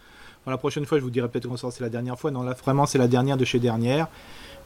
La 0.47 0.57
prochaine 0.57 0.87
fois, 0.87 0.99
je 0.99 1.05
vous 1.05 1.11
dirai 1.11 1.29
peut-être 1.29 1.49
qu'on 1.49 1.57
c'est 1.71 1.81
la 1.81 1.89
dernière 1.89 2.19
fois. 2.19 2.31
Non, 2.31 2.43
là, 2.43 2.55
vraiment, 2.65 2.87
c'est 2.87 2.99
la 2.99 3.09
dernière 3.09 3.37
de 3.37 3.45
chez 3.45 3.59
dernière. 3.59 4.09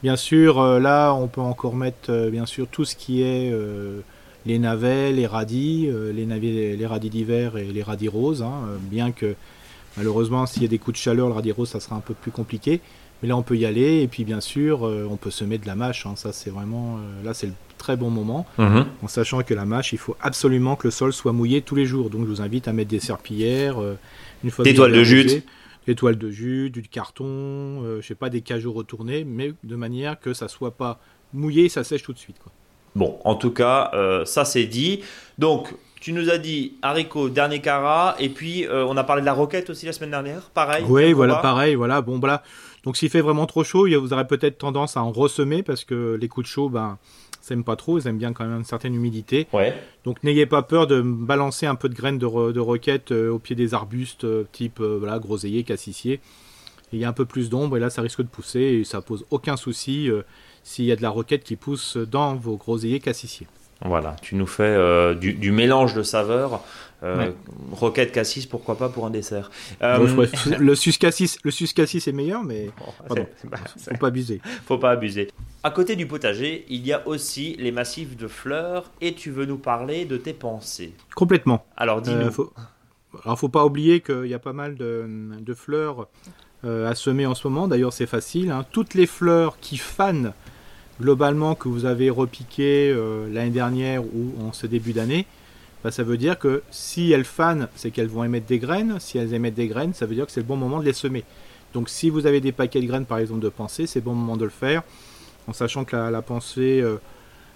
Bien 0.03 0.15
sûr, 0.15 0.59
euh, 0.59 0.79
là, 0.79 1.13
on 1.13 1.27
peut 1.27 1.41
encore 1.41 1.75
mettre 1.75 2.09
euh, 2.11 2.29
bien 2.29 2.45
sûr 2.45 2.67
tout 2.67 2.85
ce 2.85 2.95
qui 2.95 3.21
est 3.21 3.51
euh, 3.51 4.01
les 4.45 4.59
navets, 4.59 5.11
les 5.11 5.25
radis, 5.25 5.89
les, 6.13 6.25
navets, 6.25 6.75
les 6.77 6.85
radis 6.85 7.09
d'hiver 7.09 7.57
et 7.57 7.65
les 7.65 7.81
radis 7.81 8.07
roses. 8.07 8.43
Hein, 8.43 8.53
bien 8.91 9.11
que 9.11 9.33
malheureusement, 9.97 10.45
s'il 10.45 10.61
y 10.61 10.65
a 10.65 10.67
des 10.67 10.77
coups 10.77 10.97
de 10.97 11.01
chaleur, 11.01 11.27
le 11.27 11.33
radis 11.33 11.51
rose, 11.51 11.69
ça 11.69 11.79
sera 11.79 11.95
un 11.95 12.01
peu 12.01 12.13
plus 12.13 12.31
compliqué. 12.31 12.79
Mais 13.21 13.29
là, 13.29 13.37
on 13.37 13.41
peut 13.41 13.57
y 13.57 13.65
aller. 13.65 14.01
Et 14.01 14.07
puis, 14.07 14.23
bien 14.23 14.41
sûr, 14.41 14.83
on 14.83 15.15
peut 15.15 15.31
semer 15.31 15.57
de 15.57 15.65
la 15.65 15.73
mâche. 15.73 16.05
Hein. 16.05 16.13
ça, 16.15 16.31
c'est 16.31 16.51
vraiment 16.51 16.99
là, 17.23 17.33
c'est 17.33 17.47
le 17.47 17.53
très 17.79 17.97
bon 17.97 18.11
moment. 18.11 18.45
Mhm. 18.59 18.85
En 19.01 19.07
sachant 19.07 19.41
que 19.41 19.55
la 19.55 19.65
mâche, 19.65 19.93
il 19.93 19.97
faut 19.97 20.15
absolument 20.21 20.75
que 20.75 20.85
le 20.85 20.91
sol 20.91 21.11
soit 21.11 21.33
mouillé 21.33 21.63
tous 21.63 21.73
les 21.73 21.87
jours. 21.87 22.11
Donc, 22.11 22.21
je 22.25 22.27
vous 22.27 22.41
invite 22.41 22.67
à 22.67 22.73
mettre 22.73 22.91
des 22.91 22.99
serpillères. 22.99 23.77
une 24.43 24.51
fois 24.51 24.63
des 24.63 24.75
toiles 24.75 24.93
de 24.93 25.03
jute 25.03 25.43
des 25.85 25.95
toiles 25.95 26.17
de 26.17 26.29
jus, 26.29 26.69
du 26.69 26.81
carton, 26.83 27.25
euh, 27.25 28.01
je 28.01 28.07
sais 28.07 28.15
pas, 28.15 28.29
des 28.29 28.41
cajots 28.41 28.73
retournés, 28.73 29.23
mais 29.23 29.53
de 29.63 29.75
manière 29.75 30.19
que 30.19 30.33
ça 30.33 30.47
soit 30.47 30.75
pas 30.75 30.99
mouillé 31.33 31.65
et 31.65 31.69
ça 31.69 31.83
sèche 31.83 32.03
tout 32.03 32.13
de 32.13 32.17
suite. 32.17 32.37
Quoi. 32.39 32.51
Bon, 32.95 33.19
en 33.25 33.35
tout 33.35 33.51
cas, 33.51 33.91
euh, 33.93 34.23
ça 34.25 34.45
c'est 34.45 34.65
dit. 34.65 35.01
Donc, 35.37 35.73
tu 35.99 36.13
nous 36.13 36.29
as 36.29 36.37
dit 36.37 36.77
haricot, 36.81 37.29
dernier 37.29 37.59
cara, 37.59 38.15
et 38.19 38.29
puis 38.29 38.65
euh, 38.65 38.85
on 38.85 38.95
a 38.95 39.03
parlé 39.03 39.21
de 39.21 39.25
la 39.25 39.33
roquette 39.33 39.69
aussi 39.69 39.85
la 39.85 39.91
semaine 39.91 40.11
dernière, 40.11 40.49
pareil. 40.51 40.85
Oui, 40.87 41.13
voilà, 41.13 41.35
pareil, 41.35 41.75
voilà. 41.75 42.01
Bon, 42.01 42.19
voilà. 42.19 42.43
Donc, 42.83 42.95
s'il 42.95 43.09
fait 43.09 43.21
vraiment 43.21 43.47
trop 43.47 43.63
chaud, 43.63 43.87
vous 43.99 44.13
aurez 44.13 44.27
peut-être 44.27 44.59
tendance 44.59 44.95
à 44.95 45.03
en 45.03 45.11
ressemer 45.11 45.63
parce 45.63 45.83
que 45.83 46.17
les 46.21 46.27
coups 46.27 46.45
de 46.45 46.51
chaud, 46.51 46.69
ben, 46.69 46.99
n'aiment 47.49 47.63
pas 47.63 47.75
trop, 47.75 47.99
ils 47.99 48.07
aiment 48.07 48.17
bien 48.17 48.33
quand 48.33 48.45
même 48.45 48.57
une 48.57 48.65
certaine 48.65 48.95
humidité. 48.95 49.47
Donc 50.03 50.23
n'ayez 50.23 50.45
pas 50.45 50.61
peur 50.61 50.87
de 50.87 51.01
balancer 51.01 51.65
un 51.65 51.75
peu 51.75 51.89
de 51.89 51.95
graines 51.95 52.17
de, 52.17 52.25
roquette 52.59 53.11
euh, 53.11 53.31
au 53.31 53.39
pied 53.39 53.55
des 53.55 53.73
arbustes 53.73 54.23
euh, 54.23 54.45
type 54.51 54.79
euh, 54.79 54.97
voilà, 54.99 55.19
groseillier, 55.19 55.63
cassissier. 55.63 56.19
Il 56.93 56.99
y 56.99 57.05
a 57.05 57.09
un 57.09 57.13
peu 57.13 57.25
plus 57.25 57.49
d'ombre 57.49 57.77
et 57.77 57.79
là 57.79 57.89
ça 57.89 58.01
risque 58.01 58.21
de 58.21 58.27
pousser 58.27 58.59
et 58.59 58.83
ça 58.83 59.01
pose 59.01 59.25
aucun 59.31 59.57
souci 59.57 60.09
s'il 60.63 60.85
y 60.85 60.91
a 60.91 60.95
de 60.95 61.01
la 61.01 61.09
roquette 61.09 61.43
qui 61.43 61.55
pousse 61.55 61.97
dans 61.97 62.35
vos 62.35 62.57
groseilliers 62.57 62.99
cassissiers. 62.99 63.47
Voilà, 63.83 64.15
tu 64.21 64.35
nous 64.35 64.47
fais 64.47 65.15
du, 65.15 65.51
mélange 65.51 65.93
de 65.93 66.03
saveurs. 66.03 66.63
Roquette 67.71 68.11
cassis, 68.11 68.47
pourquoi 68.47 68.77
pas 68.77 68.89
pour 68.89 69.05
un 69.05 69.09
dessert. 69.09 69.51
le 69.81 70.75
sus 70.75 70.93
cassis, 70.93 71.37
le 71.43 71.51
sus 71.51 71.67
cassis 71.73 72.07
est 72.07 72.13
meilleur, 72.13 72.43
mais 72.43 72.69
oh, 72.81 72.93
faut 73.07 73.97
pas 73.99 74.07
abuser. 74.07 74.41
Faut 74.65 74.77
pas 74.77 74.91
abuser. 74.91 75.29
À 75.63 75.71
côté 75.71 75.95
du 75.95 76.05
potager, 76.05 76.65
il 76.69 76.85
y 76.85 76.93
a 76.93 77.07
aussi 77.07 77.55
les 77.57 77.71
massifs 77.71 78.15
de 78.15 78.27
fleurs 78.27 78.91
et 79.01 79.13
tu 79.13 79.31
veux 79.31 79.45
nous 79.45 79.57
parler 79.57 80.05
de 80.05 80.17
tes 80.17 80.33
pensées. 80.33 80.93
Complètement. 81.15 81.65
Alors 81.75 82.01
dis-nous. 82.01 82.27
Euh, 82.27 82.31
faut... 82.31 82.53
Alors 83.23 83.39
faut 83.39 83.49
pas 83.49 83.65
oublier 83.65 84.01
qu'il 84.01 84.27
y 84.27 84.33
a 84.33 84.39
pas 84.39 84.53
mal 84.53 84.75
de, 84.75 85.53
fleurs 85.55 86.07
euh, 86.63 86.89
à 86.89 86.95
semer 86.95 87.25
en 87.25 87.33
ce 87.33 87.47
moment. 87.47 87.67
D'ailleurs 87.67 87.93
c'est 87.93 88.05
facile. 88.05 88.51
Hein. 88.51 88.65
Toutes 88.71 88.93
les 88.93 89.07
fleurs 89.07 89.57
qui 89.59 89.77
fanent 89.77 90.33
globalement 91.01 91.55
que 91.55 91.67
vous 91.67 91.85
avez 91.85 92.09
repiquées 92.09 92.91
euh, 92.91 93.27
l'année 93.31 93.51
dernière 93.51 94.03
ou 94.03 94.33
en 94.41 94.53
ce 94.53 94.67
début 94.67 94.93
d'année, 94.93 95.25
bah, 95.83 95.91
ça 95.91 96.03
veut 96.03 96.17
dire 96.17 96.39
que 96.39 96.63
si 96.71 97.11
elles 97.11 97.25
fanent, 97.25 97.67
c'est 97.75 97.91
qu'elles 97.91 98.07
vont 98.07 98.23
émettre 98.23 98.47
des 98.47 98.59
graines. 98.59 98.97
Si 98.99 99.17
elles 99.17 99.33
émettent 99.33 99.55
des 99.55 99.67
graines, 99.67 99.93
ça 99.93 100.05
veut 100.05 100.15
dire 100.15 100.25
que 100.25 100.31
c'est 100.31 100.39
le 100.39 100.45
bon 100.45 100.57
moment 100.57 100.79
de 100.79 100.85
les 100.85 100.93
semer. 100.93 101.23
Donc 101.73 101.89
si 101.89 102.09
vous 102.09 102.25
avez 102.25 102.41
des 102.41 102.51
paquets 102.51 102.81
de 102.81 102.87
graines 102.87 103.05
par 103.05 103.19
exemple 103.19 103.41
de 103.41 103.49
pensée, 103.49 103.85
c'est 103.85 103.99
le 103.99 104.05
bon 104.05 104.15
moment 104.15 104.37
de 104.37 104.45
le 104.45 104.49
faire 104.49 104.83
en 105.47 105.53
sachant 105.53 105.85
que 105.85 105.95
la, 105.95 106.21
pensée, 106.21 106.81
euh, 106.81 106.99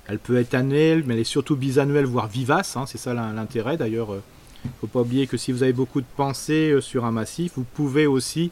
elle 0.07 0.19
peut 0.19 0.37
être 0.37 0.53
annuelle, 0.53 1.03
mais 1.05 1.15
elle 1.15 1.21
est 1.21 1.23
surtout 1.23 1.55
bisannuelle, 1.55 2.05
voire 2.05 2.27
vivace. 2.27 2.77
Hein, 2.77 2.85
c'est 2.85 2.97
ça 2.97 3.13
l'intérêt. 3.13 3.77
D'ailleurs, 3.77 4.09
il 4.09 4.17
euh, 4.17 4.65
ne 4.65 4.79
faut 4.81 4.87
pas 4.87 5.01
oublier 5.01 5.25
que 5.25 5.37
si 5.37 5.51
vous 5.51 5.63
avez 5.63 5.73
beaucoup 5.73 6.01
de 6.01 6.05
pensées 6.15 6.79
sur 6.81 7.05
un 7.05 7.11
massif, 7.11 7.53
vous 7.55 7.63
pouvez 7.63 8.05
aussi 8.05 8.51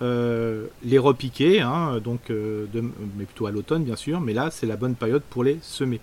les 0.00 0.98
repiquer, 0.98 1.60
hein, 1.60 2.00
donc, 2.02 2.30
mais 2.30 3.24
plutôt 3.24 3.46
à 3.46 3.50
l'automne 3.50 3.84
bien 3.84 3.96
sûr. 3.96 4.20
Mais 4.20 4.32
là, 4.32 4.50
c'est 4.50 4.66
la 4.66 4.76
bonne 4.76 4.94
période 4.94 5.22
pour 5.30 5.44
les 5.44 5.58
semer. 5.62 6.00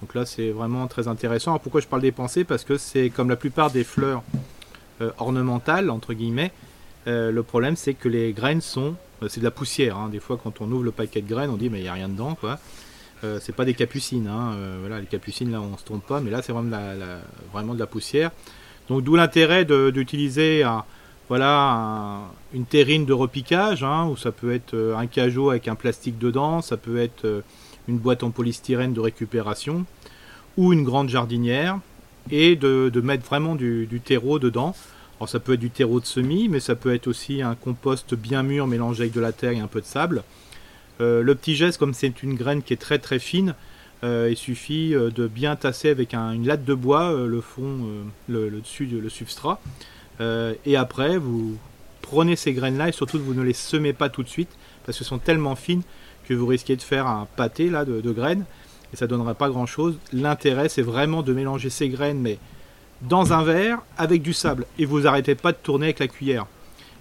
Donc 0.00 0.14
là, 0.14 0.26
c'est 0.26 0.50
vraiment 0.50 0.86
très 0.86 1.08
intéressant. 1.08 1.52
Alors 1.52 1.60
pourquoi 1.60 1.80
je 1.80 1.86
parle 1.86 2.02
des 2.02 2.12
pensées? 2.12 2.44
Parce 2.44 2.64
que 2.64 2.76
c'est 2.76 3.10
comme 3.10 3.28
la 3.28 3.36
plupart 3.36 3.70
des 3.70 3.84
fleurs 3.84 4.22
ornementales, 5.18 5.90
entre 5.90 6.14
guillemets, 6.14 6.52
le 7.06 7.40
problème 7.42 7.76
c'est 7.76 7.94
que 7.94 8.08
les 8.08 8.32
graines 8.32 8.60
sont 8.60 8.94
euh, 9.24 9.28
c'est 9.28 9.40
de 9.40 9.44
la 9.44 9.50
poussière. 9.50 9.96
Hein. 9.96 10.08
Des 10.10 10.20
fois, 10.20 10.38
quand 10.42 10.60
on 10.60 10.70
ouvre 10.70 10.84
le 10.84 10.90
paquet 10.90 11.20
de 11.20 11.28
graines, 11.28 11.50
on 11.50 11.56
dit 11.56 11.70
mais 11.70 11.78
il 11.78 11.82
n'y 11.82 11.88
a 11.88 11.92
rien 11.92 12.08
dedans, 12.08 12.34
quoi. 12.34 12.58
Euh, 13.22 13.38
c'est 13.40 13.54
pas 13.54 13.64
des 13.64 13.74
capucines. 13.74 14.28
Hein. 14.28 14.54
Euh, 14.54 14.76
voilà, 14.80 15.00
les 15.00 15.06
capucines 15.06 15.50
là, 15.50 15.60
on 15.60 15.76
se 15.78 15.84
trompe 15.84 16.06
pas, 16.06 16.20
mais 16.20 16.30
là, 16.30 16.42
c'est 16.42 16.52
vraiment, 16.52 16.68
de 16.68 16.72
la, 16.72 17.20
vraiment 17.52 17.74
de 17.74 17.78
la 17.78 17.86
poussière. 17.86 18.30
Donc, 18.88 19.02
d'où 19.02 19.16
l'intérêt 19.16 19.64
d'utiliser 19.64 20.62
voilà, 21.28 22.20
une 22.52 22.66
terrine 22.66 23.06
de 23.06 23.12
repiquage, 23.12 23.82
hein, 23.82 24.06
où 24.08 24.16
ça 24.16 24.32
peut 24.32 24.52
être 24.52 24.94
un 24.96 25.06
cajot 25.06 25.50
avec 25.50 25.68
un 25.68 25.74
plastique 25.74 26.18
dedans, 26.18 26.60
ça 26.60 26.76
peut 26.76 26.98
être 26.98 27.42
une 27.88 27.98
boîte 27.98 28.22
en 28.22 28.30
polystyrène 28.30 28.92
de 28.92 29.00
récupération, 29.00 29.86
ou 30.56 30.72
une 30.72 30.84
grande 30.84 31.08
jardinière, 31.08 31.78
et 32.30 32.56
de, 32.56 33.00
mettre 33.02 33.24
vraiment 33.24 33.54
du 33.54 34.00
terreau 34.04 34.38
dedans. 34.38 34.74
Alors 35.18 35.28
ça 35.28 35.40
peut 35.40 35.54
être 35.54 35.60
du 35.60 35.70
terreau 35.70 36.00
de 36.00 36.06
semis, 36.06 36.48
mais 36.48 36.60
ça 36.60 36.74
peut 36.74 36.92
être 36.92 37.06
aussi 37.06 37.40
un 37.40 37.54
compost 37.54 38.14
bien 38.14 38.42
mûr 38.42 38.66
mélangé 38.66 39.04
avec 39.04 39.14
de 39.14 39.20
la 39.20 39.32
terre 39.32 39.52
et 39.52 39.60
un 39.60 39.68
peu 39.68 39.80
de 39.80 39.86
sable. 39.86 40.24
Euh, 41.00 41.22
le 41.22 41.34
petit 41.34 41.54
geste, 41.54 41.78
comme 41.78 41.94
c'est 41.94 42.22
une 42.22 42.34
graine 42.34 42.62
qui 42.62 42.72
est 42.72 42.78
très 42.78 42.98
très 42.98 43.18
fine, 43.18 43.54
euh, 44.02 44.28
il 44.30 44.36
suffit 44.36 44.94
euh, 44.94 45.10
de 45.10 45.26
bien 45.26 45.56
tasser 45.56 45.88
avec 45.88 46.14
une 46.14 46.46
latte 46.46 46.64
de 46.64 46.74
bois 46.74 47.12
le 47.12 47.40
fond, 47.40 47.86
le, 48.28 48.50
dessus, 48.50 48.86
le 48.86 49.08
substrat. 49.08 49.60
Et 50.20 50.76
après, 50.76 51.18
vous 51.18 51.56
prenez 52.02 52.36
ces 52.36 52.52
graines-là 52.52 52.88
et 52.88 52.92
surtout 52.92 53.18
vous 53.18 53.34
ne 53.34 53.42
les 53.42 53.52
semez 53.52 53.92
pas 53.92 54.08
tout 54.08 54.22
de 54.22 54.28
suite 54.28 54.50
parce 54.84 54.98
qu'elles 54.98 55.06
sont 55.06 55.18
tellement 55.18 55.56
fines 55.56 55.82
que 56.28 56.34
vous 56.34 56.46
risquez 56.46 56.76
de 56.76 56.82
faire 56.82 57.06
un 57.06 57.26
pâté 57.36 57.70
là 57.70 57.84
de, 57.84 58.12
graines. 58.12 58.44
et 58.92 58.96
ça 58.96 59.06
donnerait 59.06 59.34
pas 59.34 59.48
grand 59.48 59.66
chose. 59.66 59.98
L'intérêt, 60.12 60.68
c'est 60.68 60.82
vraiment 60.82 61.22
de 61.22 61.32
mélanger 61.32 61.70
ces 61.70 61.88
graines, 61.88 62.20
mais 62.20 62.38
dans 63.02 63.32
un 63.32 63.42
verre 63.42 63.80
avec 63.98 64.22
du 64.22 64.32
sable. 64.32 64.66
Et 64.78 64.84
vous 64.84 65.06
arrêtez 65.06 65.34
pas 65.34 65.52
de 65.52 65.58
tourner 65.62 65.86
avec 65.86 65.98
la 65.98 66.08
cuillère. 66.08 66.46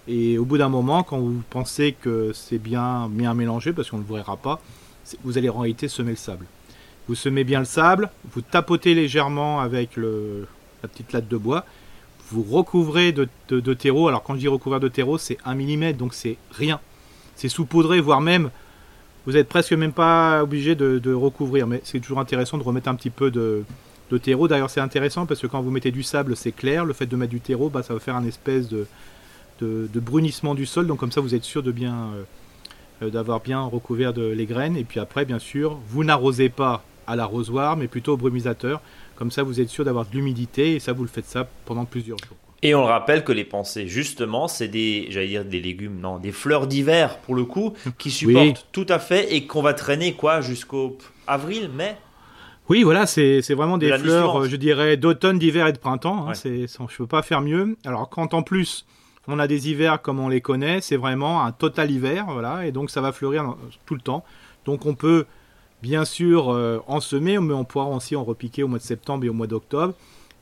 Et 0.08 0.38
au 0.38 0.46
bout 0.46 0.58
d'un 0.58 0.70
moment, 0.70 1.04
quand 1.04 1.20
vous 1.20 1.42
pensez 1.50 1.94
que 1.94 2.32
c'est 2.34 2.58
bien, 2.58 3.08
bien 3.10 3.34
mélangé, 3.34 3.72
parce 3.72 3.90
qu'on 3.90 4.00
ne 4.00 4.04
le 4.08 4.16
verra 4.16 4.36
pas, 4.36 4.60
vous 5.24 5.38
allez 5.38 5.50
en 5.50 5.60
réalité 5.60 5.88
semer 5.88 6.12
le 6.12 6.18
sable. 6.18 6.46
Vous 7.08 7.16
semez 7.16 7.44
bien 7.44 7.60
le 7.60 7.66
sable, 7.66 8.10
vous 8.32 8.42
tapotez 8.42 8.96
légèrement 8.96 9.60
avec 9.60 9.98
la 9.98 10.90
petite 10.90 11.14
latte 11.14 11.28
de 11.28 11.38
bois, 11.38 11.66
vous 12.34 12.44
recouvrez 12.44 13.12
de, 13.12 13.74
terreau. 13.74 14.08
Alors 14.08 14.24
quand 14.24 14.34
je 14.34 14.40
dis 14.40 14.48
recouvert 14.48 14.80
de 14.80 14.88
terreau, 14.88 15.18
c'est 15.18 15.38
1 15.46 15.56
mm, 15.56 15.94
donc 15.94 16.14
c'est 16.14 16.38
rien. 16.52 16.80
C'est 17.36 17.50
saupoudré, 17.50 18.00
voire 18.00 18.22
même, 18.22 18.50
vous 19.26 19.34
n'êtes 19.34 19.48
presque 19.48 19.74
même 19.74 19.94
pas 19.94 20.44
obligé 20.44 20.76
de, 20.76 21.14
recouvrir. 21.14 21.68
Mais 21.68 21.82
c'est 21.84 22.00
toujours 22.00 22.20
intéressant 22.20 22.58
de 22.58 22.64
remettre 22.64 22.90
un 22.90 22.96
petit 22.96 23.10
peu 23.10 23.32
de, 23.32 23.64
terreau. 24.22 24.48
D'ailleurs, 24.48 24.70
c'est 24.70 24.82
intéressant 24.82 25.26
parce 25.26 25.42
que 25.42 25.48
quand 25.48 25.62
vous 25.62 25.72
mettez 25.72 25.90
du 25.90 26.04
sable, 26.04 26.36
c'est 26.36 26.52
clair. 26.52 26.86
Le 26.86 26.94
fait 26.94 27.08
de 27.08 27.16
mettre 27.16 27.32
du 27.32 27.40
terreau, 27.40 27.70
bah, 27.70 27.82
ça 27.82 27.94
va 27.94 28.00
faire 28.00 28.16
un 28.16 28.26
espèce 28.26 28.68
de, 28.68 28.88
brunissement 29.96 30.56
du 30.56 30.66
sol. 30.66 30.88
Donc 30.88 31.00
comme 31.00 31.12
ça, 31.12 31.22
vous 31.22 31.36
êtes 31.36 31.44
sûr 31.44 31.64
de 31.64 31.72
bien 31.72 32.10
euh, 33.02 33.10
d'avoir 33.10 33.40
bien 33.40 33.62
recouvert 33.62 34.14
les 34.14 34.46
graines. 34.46 34.78
Et 34.78 34.84
puis 34.84 35.00
après, 35.00 35.26
bien 35.26 35.40
sûr, 35.40 35.80
vous 35.88 36.04
n'arrosez 36.04 36.50
pas 36.50 36.84
à 37.08 37.16
l'arrosoir, 37.16 37.76
mais 37.76 37.88
plutôt 37.88 38.14
au 38.14 38.18
brumisateur. 38.18 38.82
Comme 39.16 39.32
ça, 39.32 39.44
vous 39.44 39.62
êtes 39.62 39.70
sûr 39.70 39.86
d'avoir 39.86 40.06
de 40.06 40.12
l'humidité 40.12 40.76
et 40.76 40.80
ça, 40.80 40.94
vous 40.94 41.04
le 41.04 41.10
faites 41.10 41.26
ça 41.26 41.48
pendant 41.66 41.86
plusieurs 41.86 42.18
jours. 42.18 42.38
Et 42.62 42.74
on 42.74 42.82
le 42.82 42.88
rappelle 42.88 43.26
que 43.26 43.34
les 43.34 43.44
pensées, 43.44 43.88
justement, 43.88 44.48
c'est 44.48 44.70
des, 44.70 45.08
j'allais 45.10 45.28
dire 45.28 45.44
des 45.44 45.60
légumes, 45.60 46.00
non, 46.00 46.18
des 46.18 46.32
fleurs 46.32 46.66
d'hiver 46.66 47.18
pour 47.18 47.36
le 47.36 47.44
coup, 47.44 47.74
qui 47.98 48.10
supportent 48.10 48.68
tout 48.72 48.86
à 48.88 49.00
fait 49.00 49.36
et 49.36 49.46
qu'on 49.46 49.62
va 49.62 49.74
traîner 49.74 50.14
quoi 50.14 50.40
jusqu'au 50.40 50.98
avril, 51.28 51.70
mai. 51.76 51.98
Oui, 52.70 52.84
voilà, 52.84 53.06
c'est 53.06 53.42
vraiment 53.54 53.78
des 53.78 53.92
fleurs, 53.98 54.46
je 54.46 54.56
dirais, 54.56 54.96
d'automne, 54.96 55.38
d'hiver 55.38 55.68
et 55.68 55.74
de 55.74 55.78
printemps. 55.78 56.30
Hein, 56.30 56.34
je 56.34 56.50
ne 56.50 56.98
peux 56.98 57.08
pas 57.08 57.22
faire 57.22 57.42
mieux. 57.42 57.76
Alors 57.84 58.10
quand 58.10 58.34
en 58.34 58.42
plus 58.42 58.86
on 59.28 59.40
a 59.40 59.48
des 59.48 59.70
hivers 59.70 60.02
comme 60.02 60.20
on 60.20 60.30
les 60.30 60.40
connaît, 60.40 60.80
c'est 60.80 60.96
vraiment 60.96 61.44
un 61.44 61.52
total 61.52 61.92
hiver, 61.92 62.26
voilà, 62.30 62.66
et 62.66 62.72
donc 62.72 62.90
ça 62.90 63.02
va 63.02 63.12
fleurir 63.12 63.56
tout 63.86 63.96
le 63.96 64.02
temps. 64.02 64.24
Donc 64.66 64.86
on 64.86 64.96
peut 64.96 65.26
bien 65.84 66.06
sûr 66.06 66.50
euh, 66.50 66.80
en 66.88 67.02
semer, 67.02 67.38
mais 67.40 67.54
on 67.54 67.66
pourra 67.66 67.88
aussi 67.88 68.16
en 68.16 68.24
repiquer 68.24 68.64
au 68.64 68.70
mois 68.70 68.80
de 68.80 68.84
septembre 68.84 69.26
et 69.26 69.30
au 69.30 69.34
mois 69.34 69.48
d'octobre. 69.48 69.94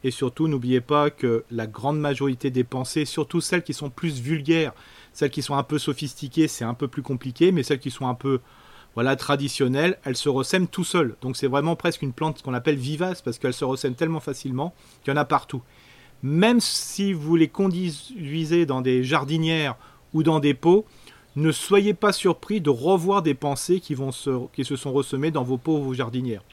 Et 0.04 0.12
surtout, 0.12 0.48
n'oubliez 0.48 0.82
pas 0.82 1.10
que 1.10 1.44
la 1.50 1.66
grande 1.66 2.00
majorité 2.00 2.52
des 2.52 2.64
pensées, 2.64 3.06
surtout 3.06 3.42
celles 3.42 3.64
qui 3.64 3.74
sont 3.74 3.90
plus 3.90 4.22
vulgaires, 4.22 4.74
celles 5.14 5.32
qui 5.32 5.42
sont 5.42 5.56
un 5.56 5.64
peu 5.64 5.80
sophistiquées, 5.80 6.48
c'est 6.48 6.64
un 6.64 6.76
peu 6.76 6.88
plus 6.88 7.02
compliqué, 7.02 7.52
mais 7.52 7.64
celles 7.64 7.80
qui 7.80 7.92
sont 7.92 8.08
un 8.08 8.14
peu 8.14 8.40
voilà, 8.94 9.16
traditionnelles, 9.16 9.98
elles 10.04 10.16
se 10.16 10.30
ressèment 10.30 10.68
tout 10.68 10.84
seules. 10.84 11.16
Donc 11.22 11.36
c'est 11.36 11.48
vraiment 11.48 11.76
presque 11.76 12.04
une 12.04 12.14
plante 12.14 12.44
qu'on 12.44 12.54
appelle 12.54 12.78
vivace 12.78 13.24
parce 13.24 13.40
qu'elle 13.40 13.54
se 13.54 13.66
ressème 13.66 13.96
tellement 13.96 14.20
facilement 14.20 14.76
qu'il 15.04 15.12
y 15.12 15.18
en 15.18 15.20
a 15.20 15.26
partout 15.26 15.64
même 16.24 16.60
si 16.60 17.14
vous 17.14 17.36
les 17.36 17.48
conduisez 17.48 18.66
dans 18.66 18.82
des 18.82 19.04
jardinières 19.04 19.76
ou 20.14 20.24
dans 20.24 20.40
des 20.40 20.54
pots, 20.54 20.86
ne 21.36 21.52
soyez 21.52 21.94
pas 21.94 22.12
surpris 22.12 22.62
de 22.62 22.70
revoir 22.70 23.22
des 23.22 23.34
pensées 23.34 23.80
qui, 23.80 23.96
vont 23.96 24.12
se, 24.12 24.48
qui 24.54 24.66
se 24.66 24.76
sont 24.76 24.92
ressemées 24.92 25.32
dans 25.32 25.44
vos 25.44 25.58
pots 25.58 25.78
ou 25.78 25.84
vos 25.84 25.94
jardinières. 25.94 26.44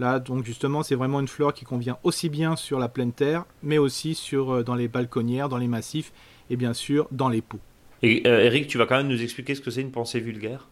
Là, 0.00 0.18
donc 0.18 0.44
justement, 0.44 0.82
c'est 0.82 0.94
vraiment 0.94 1.20
une 1.20 1.28
fleur 1.28 1.54
qui 1.54 1.64
convient 1.64 1.98
aussi 2.02 2.28
bien 2.28 2.56
sur 2.56 2.78
la 2.78 2.88
pleine 2.88 3.12
terre, 3.12 3.44
mais 3.62 3.78
aussi 3.78 4.14
sur, 4.14 4.52
euh, 4.52 4.62
dans 4.64 4.74
les 4.74 4.88
balconnières, 4.88 5.48
dans 5.48 5.58
les 5.58 5.68
massifs 5.68 6.12
et 6.50 6.56
bien 6.56 6.74
sûr 6.74 7.06
dans 7.12 7.28
les 7.28 7.42
pots. 7.42 7.60
Et 8.02 8.22
euh, 8.26 8.44
Eric, 8.44 8.66
tu 8.66 8.76
vas 8.76 8.86
quand 8.86 8.96
même 8.96 9.08
nous 9.08 9.22
expliquer 9.22 9.54
ce 9.54 9.60
que 9.60 9.70
c'est 9.70 9.80
une 9.80 9.92
pensée 9.92 10.20
vulgaire? 10.20 10.68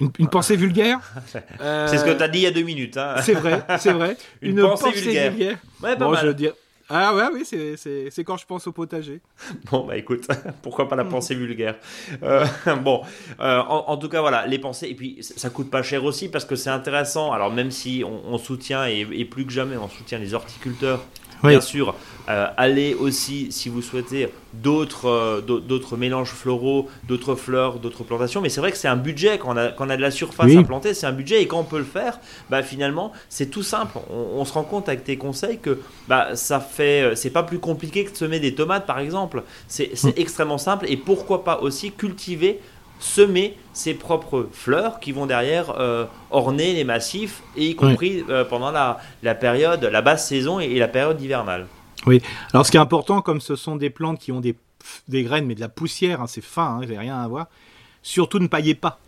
Une, 0.00 0.28
pensée 0.28 0.54
vulgaire? 0.54 1.00
C'est 1.32 1.98
ce 1.98 2.04
que 2.04 2.16
tu 2.16 2.22
as 2.22 2.28
dit 2.28 2.38
il 2.38 2.42
y 2.42 2.46
a 2.46 2.52
deux 2.52 2.62
minutes. 2.62 2.96
Hein. 2.96 3.16
C'est 3.20 3.34
vrai, 3.34 3.64
c'est 3.80 3.92
vrai. 3.92 4.16
une, 4.42 4.60
pensée, 4.60 4.92
vulgaire. 4.92 5.58
Ouais, 5.82 5.96
pas 5.96 6.08
mal. 6.08 6.20
Je 6.22 6.26
veux 6.28 6.34
dire, 6.34 6.52
ah 6.90 7.14
ouais, 7.14 7.24
oui, 7.32 7.44
c'est 7.44 8.24
quand 8.24 8.38
je 8.38 8.46
pense 8.46 8.66
au 8.66 8.72
potager. 8.72 9.20
Bon, 9.70 9.86
bah 9.86 9.96
écoute, 9.96 10.26
pourquoi 10.62 10.88
pas 10.88 10.96
la 10.96 11.04
pensée 11.04 11.34
vulgaire 11.34 11.76
euh, 12.22 12.46
Bon, 12.82 13.02
euh, 13.40 13.58
en, 13.60 13.96
tout 13.98 14.08
cas, 14.08 14.20
voilà, 14.20 14.46
les 14.46 14.58
pensées, 14.58 14.88
et 14.88 14.94
puis 14.94 15.18
ça 15.20 15.50
coûte 15.50 15.70
pas 15.70 15.82
cher 15.82 16.04
aussi 16.04 16.28
parce 16.28 16.44
que 16.44 16.56
c'est 16.56 16.70
intéressant. 16.70 17.32
Alors, 17.32 17.52
même 17.52 17.70
si 17.70 18.02
on, 18.04 18.38
soutient, 18.38 18.86
et, 18.86 19.06
et, 19.12 19.24
plus 19.24 19.44
que 19.44 19.52
jamais, 19.52 19.76
on 19.76 19.88
soutient 19.88 20.18
les 20.18 20.32
horticulteurs 20.32 21.04
Bien 21.42 21.60
sûr, 21.60 21.94
euh, 22.28 22.46
allez 22.56 22.94
aussi, 22.94 23.50
si 23.50 23.68
vous 23.68 23.80
souhaitez, 23.80 24.28
d'autres 24.52 25.06
euh, 25.08 25.40
d'autres 25.40 25.96
mélanges 25.96 26.30
floraux, 26.30 26.88
d'autres 27.06 27.34
fleurs, 27.34 27.78
d'autres 27.78 28.04
plantations. 28.04 28.40
Mais 28.40 28.48
c'est 28.48 28.60
vrai 28.60 28.70
que 28.70 28.76
c'est 28.76 28.88
un 28.88 28.96
budget, 28.96 29.38
quand 29.38 29.54
on, 29.54 29.56
a, 29.56 29.68
quand 29.68 29.86
on 29.86 29.90
a 29.90 29.96
de 29.96 30.02
la 30.02 30.10
surface 30.10 30.54
à 30.54 30.62
planter, 30.62 30.94
c'est 30.94 31.06
un 31.06 31.12
budget. 31.12 31.42
Et 31.42 31.46
quand 31.46 31.60
on 31.60 31.64
peut 31.64 31.78
le 31.78 31.84
faire, 31.84 32.20
bah, 32.50 32.62
finalement, 32.62 33.12
c'est 33.28 33.50
tout 33.50 33.62
simple. 33.62 33.98
On, 34.10 34.44
se 34.44 34.52
rend 34.52 34.64
compte 34.64 34.88
avec 34.88 35.04
tes 35.04 35.16
conseils 35.16 35.58
que 35.58 35.80
bah, 36.06 36.34
ça 36.34 36.60
fait, 36.60 37.02
euh, 37.02 37.14
c'est 37.14 37.30
pas 37.30 37.42
plus 37.42 37.58
compliqué 37.58 38.04
que 38.04 38.10
de 38.10 38.16
semer 38.16 38.40
des 38.40 38.54
tomates, 38.54 38.86
par 38.86 38.98
exemple. 38.98 39.42
C'est 39.66 39.92
mm. 40.02 40.12
extrêmement 40.16 40.58
simple. 40.58 40.86
Et 40.88 40.96
pourquoi 40.96 41.44
pas 41.44 41.60
aussi 41.60 41.92
cultiver 41.92 42.60
semer 42.98 43.56
ses 43.72 43.94
propres 43.94 44.48
fleurs 44.52 45.00
qui 45.00 45.12
vont 45.12 45.26
derrière 45.26 45.70
euh, 45.78 46.04
orner 46.30 46.74
les 46.74 46.84
massifs, 46.84 47.42
et 47.56 47.68
y 47.68 47.76
compris 47.76 48.24
euh, 48.28 48.44
pendant 48.44 48.70
la, 48.70 48.98
la, 49.22 49.34
période, 49.34 49.84
la 49.84 50.02
basse 50.02 50.28
saison 50.28 50.60
et, 50.60 50.78
la 50.78 50.88
période 50.88 51.20
hivernale. 51.20 51.66
Oui, 52.06 52.22
alors 52.52 52.66
ce 52.66 52.70
qui 52.70 52.76
est 52.76 52.80
important, 52.80 53.22
comme 53.22 53.40
ce 53.40 53.56
sont 53.56 53.76
des 53.76 53.90
plantes 53.90 54.18
qui 54.18 54.32
ont 54.32 54.40
des, 54.40 54.56
des 55.08 55.22
graines, 55.22 55.46
mais 55.46 55.54
de 55.54 55.60
la 55.60 55.68
poussière, 55.68 56.20
hein, 56.20 56.26
c'est 56.26 56.44
fin, 56.44 56.80
hein, 56.82 56.86
rien 56.86 57.18
à 57.18 57.28
voir, 57.28 57.46
surtout 58.02 58.38
ne 58.38 58.46
paillez 58.46 58.74
pas. 58.74 59.00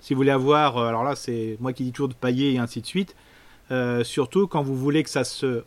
Si 0.00 0.14
vous 0.14 0.18
voulez 0.18 0.30
avoir, 0.30 0.76
euh, 0.76 0.88
alors 0.88 1.04
là 1.04 1.16
c'est 1.16 1.56
moi 1.60 1.72
qui 1.72 1.84
dis 1.84 1.92
toujours 1.92 2.08
de 2.08 2.14
pailler 2.14 2.52
et 2.52 2.58
ainsi 2.58 2.80
de 2.80 2.86
suite, 2.86 3.16
surtout 4.02 4.46
quand 4.46 4.62
vous 4.62 4.76
voulez 4.76 5.02
que 5.02 5.10
ça, 5.10 5.24
se, 5.24 5.62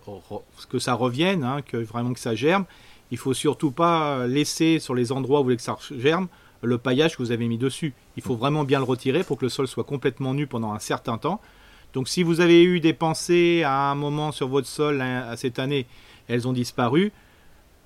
que 0.70 0.80
ça 0.80 0.94
revienne, 0.96 1.44
hein, 1.44 1.62
que 1.62 1.78
vraiment 1.78 2.14
que 2.14 2.20
ça 2.20 2.34
germe, 2.34 2.66
il 3.12 3.18
faut 3.18 3.34
surtout 3.34 3.72
pas 3.72 4.26
laisser 4.26 4.80
sur 4.80 4.96
les 4.96 5.12
endroits 5.12 5.40
où 5.40 5.44
vous 5.44 5.48
voulez 5.48 5.58
que 5.58 5.62
ça 5.62 5.78
germe, 5.98 6.28
le 6.62 6.78
paillage 6.78 7.18
que 7.18 7.24
vous 7.24 7.32
avez 7.32 7.48
mis 7.48 7.58
dessus. 7.58 7.94
Il 8.18 8.24
faut 8.24 8.36
vraiment 8.36 8.64
bien 8.64 8.80
le 8.80 8.86
retirer 8.86 9.24
pour 9.24 9.38
que 9.38 9.46
le 9.46 9.50
sol 9.50 9.68
soit 9.68 9.84
complètement 9.84 10.34
nu 10.34 10.48
pendant 10.48 10.74
un 10.74 10.80
certain 10.80 11.18
temps. 11.18 11.42
Donc 11.94 12.08
si 12.08 12.24
vous 12.24 12.40
avez 12.40 12.64
eu 12.64 12.80
des 12.80 12.94
pensées 12.94 13.64
à 13.66 13.92
un 13.92 13.96
moment 13.96 14.32
sur 14.32 14.48
votre 14.48 14.68
sol 14.68 15.02
hein, 15.02 15.26
à 15.30 15.38
cette 15.38 15.60
année, 15.60 15.88
elles 16.28 16.48
ont 16.48 16.54
disparu, 16.54 17.12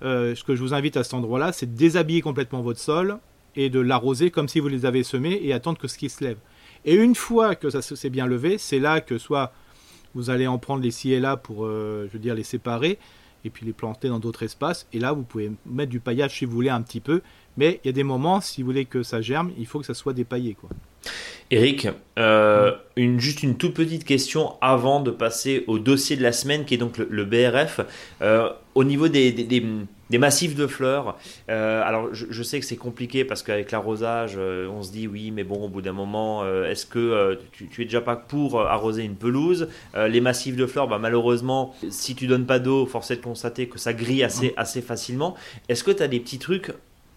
euh, 0.04 0.36
ce 0.36 0.44
que 0.44 0.56
je 0.56 0.62
vous 0.62 0.74
invite 0.74 0.98
à 0.98 1.04
cet 1.04 1.14
endroit-là, 1.14 1.52
c'est 1.52 1.74
de 1.74 1.78
déshabiller 1.78 2.22
complètement 2.22 2.62
votre 2.62 2.80
sol 2.80 3.18
et 3.56 3.70
de 3.70 3.80
l'arroser 3.80 4.30
comme 4.32 4.48
si 4.48 4.60
vous 4.60 4.68
les 4.68 4.86
avez 4.86 5.04
semés 5.04 5.40
et 5.42 5.54
attendre 5.54 5.80
que 5.80 5.88
ce 5.88 5.98
qui 5.98 6.10
se 6.10 6.24
lève. 6.24 6.38
Et 6.84 6.96
une 6.96 7.16
fois 7.16 7.56
que 7.56 7.70
ça 7.70 7.82
s'est 7.82 8.10
bien 8.10 8.28
levé, 8.28 8.58
c'est 8.58 8.80
là 8.80 9.02
que 9.02 9.18
soit 9.18 9.54
vous 10.14 10.30
allez 10.30 10.48
en 10.48 10.58
prendre 10.60 10.84
les 10.84 10.92
ci 10.92 11.14
et 11.14 11.20
là 11.20 11.38
pour, 11.38 11.66
euh, 11.66 12.08
je 12.08 12.14
veux 12.14 12.20
dire, 12.20 12.36
les 12.36 12.44
séparer 12.44 13.00
et 13.44 13.50
puis 13.50 13.66
les 13.66 13.74
planter 13.74 14.10
dans 14.10 14.20
d'autres 14.20 14.44
espaces. 14.44 14.88
Et 14.94 15.00
là, 15.00 15.14
vous 15.14 15.24
pouvez 15.24 15.52
mettre 15.66 15.92
du 15.92 16.00
paillage 16.00 16.38
si 16.38 16.46
vous 16.46 16.52
voulez 16.52 16.70
un 16.70 16.82
petit 16.82 17.00
peu, 17.00 17.22
mais 17.58 17.80
il 17.84 17.88
y 17.88 17.90
a 17.90 17.94
des 17.94 18.04
moments, 18.04 18.42
si 18.42 18.62
vous 18.62 18.68
voulez 18.68 18.86
que 18.86 19.04
ça 19.04 19.22
germe, 19.22 19.52
il 19.58 19.66
faut 19.66 19.80
que 19.80 19.86
ça 19.86 19.94
soit 19.94 20.14
dépaillé. 20.14 20.56
Quoi. 20.56 20.70
Eric, 21.52 21.88
euh, 22.18 22.72
une, 22.96 23.20
juste 23.20 23.44
une 23.44 23.56
toute 23.56 23.76
petite 23.76 24.04
question 24.04 24.56
avant 24.62 25.00
de 25.00 25.12
passer 25.12 25.64
au 25.68 25.78
dossier 25.78 26.16
de 26.16 26.24
la 26.24 26.32
semaine 26.32 26.66
qui 26.66 26.74
est 26.74 26.78
donc 26.78 26.98
le, 26.98 27.26
BRF. 27.26 27.82
Euh, 28.24 28.50
au 28.74 28.84
niveau 28.84 29.08
des, 29.08 29.32
des, 29.32 30.18
massifs 30.18 30.56
de 30.56 30.66
fleurs, 30.66 31.18
euh, 31.50 31.84
alors 31.84 32.10
je, 32.14 32.44
sais 32.44 32.60
que 32.60 32.66
c'est 32.66 32.76
compliqué 32.78 33.26
parce 33.26 33.44
qu'avec 33.44 33.72
l'arrosage, 33.72 34.38
on 34.38 34.82
se 34.82 34.92
dit 34.92 35.08
oui, 35.08 35.30
mais 35.30 35.44
bon, 35.44 35.66
au 35.66 35.70
bout 35.70 35.82
d'un 35.82 35.94
moment, 35.94 36.44
est-ce 36.66 36.88
que 36.88 37.40
tu, 37.52 37.68
tu, 37.68 37.84
es 37.84 37.86
déjà 37.86 38.02
pas 38.02 38.16
pour 38.16 38.60
arroser 38.60 39.04
une 39.04 39.16
pelouse? 39.16 39.70
Les 39.96 40.22
massifs 40.22 40.56
de 40.56 40.66
fleurs, 40.66 40.88
bah, 40.88 40.98
malheureusement, 40.98 41.76
si 41.90 42.16
tu 42.16 42.26
donnes 42.26 42.48
pas 42.48 42.60
d'eau, 42.60 42.88
force 42.88 43.12
est 43.12 43.18
de 43.18 43.22
constater 43.22 43.68
que 43.68 43.78
ça 43.78 43.94
grille 43.94 44.24
assez, 44.24 44.54
assez 44.58 44.82
facilement. 44.82 45.36
Est-ce 45.70 45.84
que 45.84 45.92
tu 45.92 46.02
as 46.02 46.08
des 46.08 46.20
petits 46.20 46.40
trucs 46.40 46.72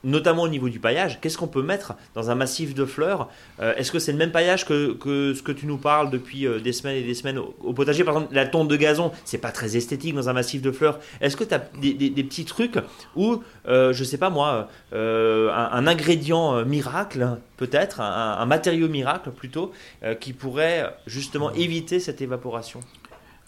notamment 0.04 0.42
au 0.42 0.48
niveau 0.48 0.68
du 0.68 0.78
paillage, 0.78 1.20
qu'est-ce 1.20 1.36
qu'on 1.38 1.48
peut 1.48 1.62
mettre 1.62 1.94
dans 2.14 2.30
un 2.30 2.34
massif 2.34 2.74
de 2.74 2.84
fleurs 2.84 3.28
euh, 3.60 3.74
Est-ce 3.76 3.90
que 3.90 3.98
c'est 3.98 4.12
le 4.12 4.18
même 4.18 4.30
paillage 4.30 4.64
que, 4.64 4.96
ce 5.34 5.42
que 5.42 5.52
tu 5.52 5.66
nous 5.66 5.78
parles 5.78 6.10
depuis 6.10 6.46
euh, 6.46 6.60
des 6.60 6.72
semaines 6.72 6.96
et 6.96 7.02
des 7.02 7.14
semaines 7.14 7.38
au, 7.38 7.72
potager 7.72 8.04
Par 8.04 8.14
exemple, 8.16 8.34
la 8.34 8.46
tonte 8.46 8.68
de 8.68 8.76
gazon, 8.76 9.12
c'est 9.24 9.38
pas 9.38 9.50
très 9.50 9.76
esthétique 9.76 10.14
dans 10.14 10.28
un 10.28 10.32
massif 10.32 10.62
de 10.62 10.70
fleurs. 10.70 11.00
Est-ce 11.20 11.36
que 11.36 11.44
tu 11.44 11.54
as 11.54 11.58
des, 11.80 12.10
petits 12.22 12.44
trucs 12.44 12.78
ou, 13.16 13.42
euh, 13.66 13.92
je 13.92 14.04
sais 14.04 14.18
pas 14.18 14.30
moi, 14.30 14.68
un, 14.92 15.86
ingrédient 15.86 16.64
miracle, 16.64 17.38
peut-être, 17.56 18.00
un, 18.00 18.46
matériau 18.46 18.88
miracle 18.88 19.30
plutôt, 19.30 19.72
qui 20.20 20.32
pourrait 20.32 20.94
justement 21.06 21.52
éviter 21.52 22.00
cette 22.00 22.20
évaporation? 22.20 22.80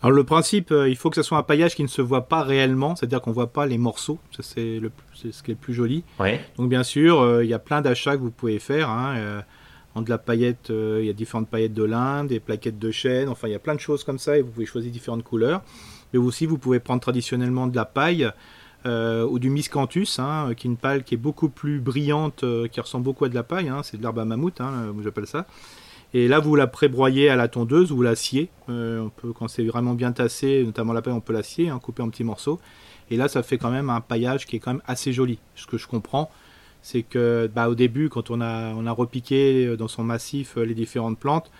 Alors 0.03 0.17
le 0.17 0.25
principe, 0.25 0.73
il 0.89 0.97
faut 0.97 1.11
que 1.11 1.17
ce 1.17 1.23
soit 1.23 1.37
un 1.37 1.43
paillage 1.43 1.75
qui 1.75 1.83
ne 1.83 1.89
se 1.89 2.01
voit 2.01 2.27
pas 2.27 2.43
réellement, 2.43 2.97
c'est-à-dire 2.97 3.21
qu'on 3.21 3.31
ne 3.31 3.35
voit 3.35 3.53
pas 3.53 3.67
les 3.67 3.77
morceaux, 3.77 4.19
ça 4.35 4.43
c'est 4.43 4.79
le, 4.79 4.91
c'est 5.15 5.33
ce 5.33 5.43
qui 5.43 5.51
est 5.51 5.55
le 5.55 5.61
plus 5.61 5.75
joli. 5.75 6.05
Donc 6.57 6.71
bien 6.71 6.83
sûr, 6.83 7.21
euh, 7.21 7.45
il 7.45 7.51
y 7.51 7.55
a 7.55 7.59
plein 7.59 7.83
d'achats 7.83 8.17
que 8.17 8.23
vous 8.23 8.31
pouvez 8.31 8.59
faire. 8.59 8.89
Hein, 8.89 9.17
euh, 9.17 9.41
en 9.95 10.03
de 10.03 10.09
la 10.09 10.19
paillette, 10.19 10.71
euh, 10.71 11.01
il 11.01 11.07
y 11.07 11.11
a 11.11 11.13
différentes 11.13 11.49
paillettes 11.49 11.75
de 11.75 11.83
lin, 11.83 12.25
des 12.25 12.39
plaquettes 12.39 12.79
de 12.79 12.91
chêne, 12.93 13.29
enfin 13.29 13.49
il 13.49 13.51
y 13.51 13.57
a 13.57 13.59
plein 13.59 13.75
de 13.75 13.81
choses 13.81 14.05
comme 14.05 14.21
ça 14.21 14.39
et 14.39 14.43
vous 14.43 14.51
pouvez 14.51 14.67
choisir 14.67 14.91
différentes 14.91 15.25
couleurs. 15.25 15.63
Mais 16.13 16.19
aussi 16.19 16.47
vous 16.47 16.59
pouvez 16.59 16.81
prendre 16.81 17.01
traditionnellement 17.01 17.67
de 17.67 17.77
la 17.77 17.85
paille 17.85 18.31
ou 18.87 19.39
du 19.39 19.51
miscanthus, 19.51 20.19
hein, 20.19 20.55
qui 20.57 20.67
est 20.67 20.71
une 20.71 20.79
paille 20.79 21.03
qui 21.03 21.15
est 21.15 21.19
beaucoup 21.19 21.51
plus 21.51 21.81
brillante, 21.81 22.45
qui 22.71 22.81
ressemble 22.81 23.05
beaucoup 23.05 23.27
à 23.27 23.29
de 23.29 23.35
la 23.35 23.43
paille, 23.43 23.69
hein, 23.69 23.83
c'est 23.83 23.99
de 23.99 24.03
l'herbe 24.03 24.19
à 24.19 24.25
mammouth, 24.25 24.63
j'appelle 25.03 25.27
ça. 25.27 25.47
Et 26.13 26.29
là, 26.29 26.41
vous 26.41 26.57
la 26.57 26.67
prébroyez 26.67 27.29
à 27.29 27.37
la 27.37 27.49
tondeuse 27.49 27.93
ou 27.93 28.03
la 28.03 28.17
sciez. 28.17 28.49
on 28.69 29.11
peut, 29.15 29.33
quand 29.33 29.49
c'est 29.49 29.65
vraiment 29.65 29.95
bien 29.95 30.13
tassé, 30.13 30.65
notamment 30.65 30.93
la 30.93 31.03
paille, 31.03 31.15
on 31.15 31.21
peut 31.21 31.33
la 31.33 31.43
scier, 31.43 31.69
hein, 31.69 31.79
couper 31.79 32.03
en 32.03 32.11
petits 32.11 32.25
morceaux. 32.25 32.61
Et 33.11 33.17
là, 33.17 33.29
ça 33.29 33.43
fait 33.43 33.59
quand 33.59 33.71
même 33.71 33.91
un 33.91 34.01
paillage 34.01 34.47
qui 34.47 34.57
est 34.57 34.59
quand 34.59 34.73
même 34.73 34.83
assez 34.87 35.13
joli. 35.13 35.39
Ce 35.55 35.67
que 35.67 35.79
je 35.79 35.87
comprends, 35.87 36.31
c'est 36.83 37.03
que 37.03 37.51
bah, 37.55 37.69
au 37.69 37.75
début, 37.75 38.09
quand 38.09 38.31
on 38.31 38.41
a, 38.41 38.73
on 38.75 38.87
a 38.87 38.93
repiqué 38.93 39.77
dans 39.77 39.89
son 39.89 40.03
massif 40.03 40.57
les 40.57 40.75
différentes 40.75 41.19
plantes, 41.19 41.51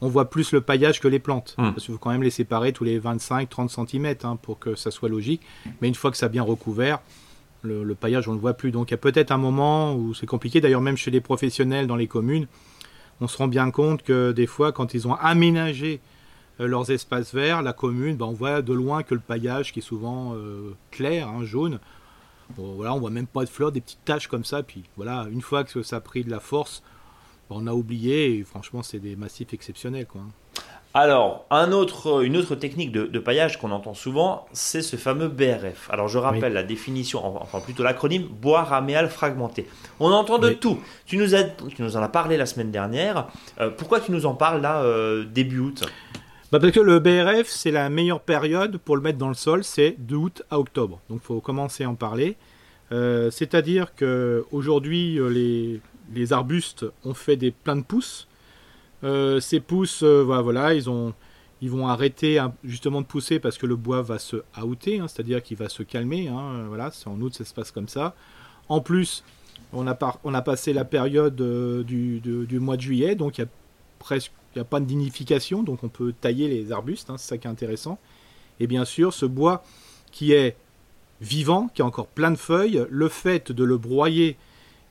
on 0.00 0.08
voit 0.08 0.30
plus 0.30 0.52
le 0.52 0.60
paillage 0.60 1.00
que 1.00 1.08
les 1.08 1.18
plantes. 1.18 1.54
Hmm. 1.58 1.72
Parce 1.72 1.84
qu'il 1.84 1.94
faut 1.94 1.98
quand 1.98 2.10
même 2.10 2.22
les 2.22 2.30
séparer 2.30 2.72
tous 2.72 2.84
les 2.84 3.00
25-30 3.00 3.68
cm 3.68 4.14
hein, 4.22 4.38
pour 4.40 4.58
que 4.58 4.74
ça 4.74 4.90
soit 4.90 5.08
logique. 5.08 5.42
Mais 5.80 5.88
une 5.88 5.94
fois 5.94 6.10
que 6.10 6.16
ça 6.16 6.26
a 6.26 6.28
bien 6.28 6.42
recouvert, 6.42 7.00
le, 7.62 7.94
paillage, 7.94 8.28
on 8.28 8.32
ne 8.32 8.36
le 8.36 8.40
voit 8.40 8.54
plus. 8.54 8.70
Donc 8.70 8.90
il 8.90 8.92
y 8.92 8.94
a 8.94 8.98
peut-être 8.98 9.32
un 9.32 9.38
moment 9.38 9.94
où 9.94 10.14
c'est 10.14 10.26
compliqué. 10.26 10.60
D'ailleurs, 10.60 10.80
même 10.80 10.96
chez 10.96 11.10
les 11.10 11.20
professionnels 11.20 11.86
dans 11.86 11.96
les 11.96 12.06
communes, 12.06 12.46
on 13.20 13.28
se 13.28 13.36
rend 13.36 13.48
bien 13.48 13.70
compte 13.70 14.02
que 14.02 14.32
des 14.32 14.46
fois, 14.46 14.72
quand 14.72 14.94
ils 14.94 15.08
ont 15.08 15.14
aménagé 15.14 16.00
euh, 16.60 16.66
leurs 16.66 16.90
espaces 16.90 17.34
verts, 17.34 17.62
la 17.62 17.72
commune, 17.72 18.16
ben, 18.16 18.26
on 18.26 18.32
voit 18.32 18.62
de 18.62 18.72
loin 18.72 19.02
que 19.02 19.14
le 19.14 19.20
paillage, 19.20 19.72
qui 19.72 19.80
est 19.80 19.82
souvent 19.82 20.34
euh, 20.34 20.74
clair, 20.90 21.28
hein, 21.28 21.44
jaune, 21.44 21.78
bon, 22.56 22.74
voilà, 22.74 22.94
on 22.94 23.00
voit 23.00 23.10
même 23.10 23.26
pas 23.26 23.44
de 23.44 23.50
fleurs, 23.50 23.72
des 23.72 23.80
petites 23.80 24.04
taches 24.04 24.28
comme 24.28 24.44
ça. 24.44 24.62
Puis 24.62 24.84
voilà, 24.96 25.26
une 25.30 25.42
fois 25.42 25.64
que 25.64 25.82
ça 25.82 25.96
a 25.96 26.00
pris 26.00 26.24
de 26.24 26.30
la 26.30 26.40
force, 26.40 26.82
on 27.50 27.66
a 27.66 27.72
oublié 27.72 28.38
et 28.38 28.44
franchement 28.44 28.82
c'est 28.82 28.98
des 28.98 29.16
massifs 29.16 29.52
exceptionnels 29.54 30.06
quoi. 30.06 30.20
Alors, 30.94 31.44
un 31.50 31.72
autre, 31.72 32.24
une 32.24 32.36
autre 32.36 32.54
technique 32.54 32.92
de, 32.92 33.18
paillage 33.18 33.58
qu'on 33.58 33.70
entend 33.72 33.94
souvent, 33.94 34.46
c'est 34.52 34.80
ce 34.80 34.96
fameux 34.96 35.28
BRF. 35.28 35.88
Alors, 35.90 36.08
je 36.08 36.18
rappelle 36.18 36.54
la 36.54 36.62
définition, 36.62 37.24
enfin 37.24 37.60
plutôt 37.60 37.82
l'acronyme 37.82 38.24
bois 38.24 38.62
raméal 38.62 39.10
fragmenté. 39.10 39.68
On 40.00 40.10
entend 40.10 40.38
de 40.38 40.50
tout. 40.50 40.78
Tu 41.04 41.18
nous, 41.18 41.34
as, 41.34 41.44
tu 41.44 41.82
nous 41.82 41.96
en 41.96 42.02
as 42.02 42.08
parlé 42.08 42.36
la 42.36 42.46
semaine 42.46 42.70
dernière. 42.70 43.28
Euh, 43.60 43.70
pourquoi 43.70 44.00
tu 44.00 44.12
nous 44.12 44.24
en 44.24 44.34
parles 44.34 44.62
là, 44.62 44.82
euh, 44.82 45.24
début 45.24 45.58
août? 45.58 45.84
Bah 46.50 46.58
Parce 46.58 46.72
que 46.72 46.80
le 46.80 46.98
BRF, 47.00 47.48
c'est 47.48 47.70
la 47.70 47.90
meilleure 47.90 48.20
période 48.20 48.78
pour 48.78 48.96
le 48.96 49.02
mettre 49.02 49.18
dans 49.18 49.28
le 49.28 49.34
sol, 49.34 49.64
c'est 49.64 49.94
de 49.98 50.16
août 50.16 50.42
à 50.50 50.58
octobre. 50.58 51.00
Donc, 51.10 51.20
il 51.22 51.26
faut 51.26 51.40
commencer 51.40 51.84
à 51.84 51.90
en 51.90 51.96
parler. 51.96 52.36
Euh, 52.92 53.30
c'est-à-dire 53.30 53.94
qu'aujourd'hui, 53.94 55.18
les, 55.30 55.80
les 56.14 56.32
arbustes 56.32 56.86
ont 57.04 57.12
fait 57.12 57.36
des 57.36 57.50
plein 57.50 57.76
de 57.76 57.82
pousses. 57.82 58.27
Euh, 59.04 59.40
ces 59.40 59.60
pousses, 59.60 60.02
euh, 60.02 60.22
voilà, 60.22 60.74
ils, 60.74 60.90
ont, 60.90 61.14
ils 61.60 61.70
vont 61.70 61.86
arrêter 61.88 62.40
justement 62.64 63.00
de 63.00 63.06
pousser 63.06 63.38
parce 63.38 63.58
que 63.58 63.66
le 63.66 63.76
bois 63.76 64.02
va 64.02 64.18
se 64.18 64.36
outer, 64.62 64.98
hein, 64.98 65.06
c'est-à-dire 65.08 65.42
qu'il 65.42 65.56
va 65.56 65.68
se 65.68 65.82
calmer. 65.82 66.28
Hein, 66.28 66.64
voilà, 66.68 66.90
c'est 66.90 67.08
en 67.08 67.20
août, 67.20 67.34
ça 67.34 67.44
se 67.44 67.54
passe 67.54 67.70
comme 67.70 67.88
ça. 67.88 68.14
En 68.68 68.80
plus, 68.80 69.24
on 69.72 69.86
a, 69.86 69.94
passé 70.42 70.72
la 70.72 70.84
période 70.84 71.40
euh, 71.40 71.82
du, 71.82 72.58
mois 72.58 72.76
de 72.76 72.82
juillet, 72.82 73.14
donc 73.14 73.38
il 73.38 73.42
y 73.42 73.44
a 73.44 73.48
presque 73.98 74.32
a 74.56 74.64
pas 74.64 74.80
de 74.80 74.86
dinification, 74.86 75.62
donc 75.62 75.84
on 75.84 75.88
peut 75.88 76.12
tailler 76.12 76.48
les 76.48 76.72
arbustes, 76.72 77.10
hein, 77.10 77.14
c'est 77.16 77.28
ça 77.28 77.38
qui 77.38 77.46
est 77.46 77.50
intéressant. 77.50 77.98
Et 78.58 78.66
bien 78.66 78.84
sûr, 78.84 79.14
ce 79.14 79.24
bois 79.24 79.62
qui 80.10 80.32
est 80.32 80.56
vivant, 81.20 81.68
qui 81.74 81.82
a 81.82 81.84
encore 81.84 82.08
plein 82.08 82.32
de 82.32 82.36
feuilles, 82.36 82.84
le 82.90 83.08
fait 83.08 83.52
de 83.52 83.62
le 83.62 83.78
broyer 83.78 84.36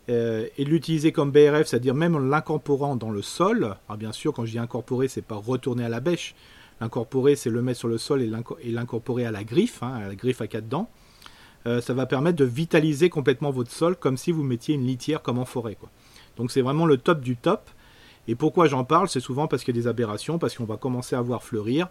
euh, 0.09 0.47
et 0.57 0.63
l'utiliser 0.63 1.11
comme 1.11 1.31
BRF, 1.31 1.67
c'est-à-dire 1.67 1.93
même 1.93 2.15
en 2.15 2.19
l'incorporant 2.19 2.95
dans 2.95 3.09
le 3.09 3.21
sol. 3.21 3.75
Alors 3.87 3.97
bien 3.97 4.11
sûr, 4.11 4.33
quand 4.33 4.45
je 4.45 4.51
dis 4.51 4.59
incorporer, 4.59 5.07
c'est 5.07 5.21
pas 5.21 5.35
retourner 5.35 5.83
à 5.83 5.89
la 5.89 5.99
bêche. 5.99 6.35
L'incorporer, 6.79 7.35
c'est 7.35 7.49
le 7.49 7.61
mettre 7.61 7.79
sur 7.79 7.87
le 7.87 7.97
sol 7.97 8.21
et 8.21 8.71
l'incorporer 8.71 9.25
à 9.25 9.31
la 9.31 9.43
griffe, 9.43 9.81
hein, 9.81 9.93
à 9.93 10.07
la 10.07 10.15
griffe 10.15 10.41
à 10.41 10.47
quatre 10.47 10.69
dents. 10.69 10.89
Euh, 11.65 11.81
ça 11.81 11.93
va 11.93 12.05
permettre 12.05 12.37
de 12.37 12.45
vitaliser 12.45 13.09
complètement 13.09 13.51
votre 13.51 13.71
sol 13.71 13.95
comme 13.95 14.15
si 14.15 14.31
vous 14.31 14.43
mettiez 14.43 14.75
une 14.75 14.85
litière 14.85 15.21
comme 15.21 15.39
en 15.39 15.45
forêt. 15.45 15.77
Donc 16.37 16.51
c'est 16.51 16.61
vraiment 16.61 16.85
le 16.85 16.97
top 16.97 17.21
du 17.21 17.35
top. 17.35 17.69
Et 18.27 18.35
pourquoi 18.35 18.67
j'en 18.67 18.83
parle? 18.83 19.09
C'est 19.09 19.19
souvent 19.19 19.47
parce 19.47 19.63
qu'il 19.63 19.75
y 19.75 19.79
a 19.79 19.81
des 19.81 19.87
aberrations, 19.87 20.37
parce 20.37 20.55
qu'on 20.55 20.65
va 20.65 20.77
commencer 20.77 21.15
à 21.15 21.22
voir 21.22 21.43
fleurir 21.43 21.89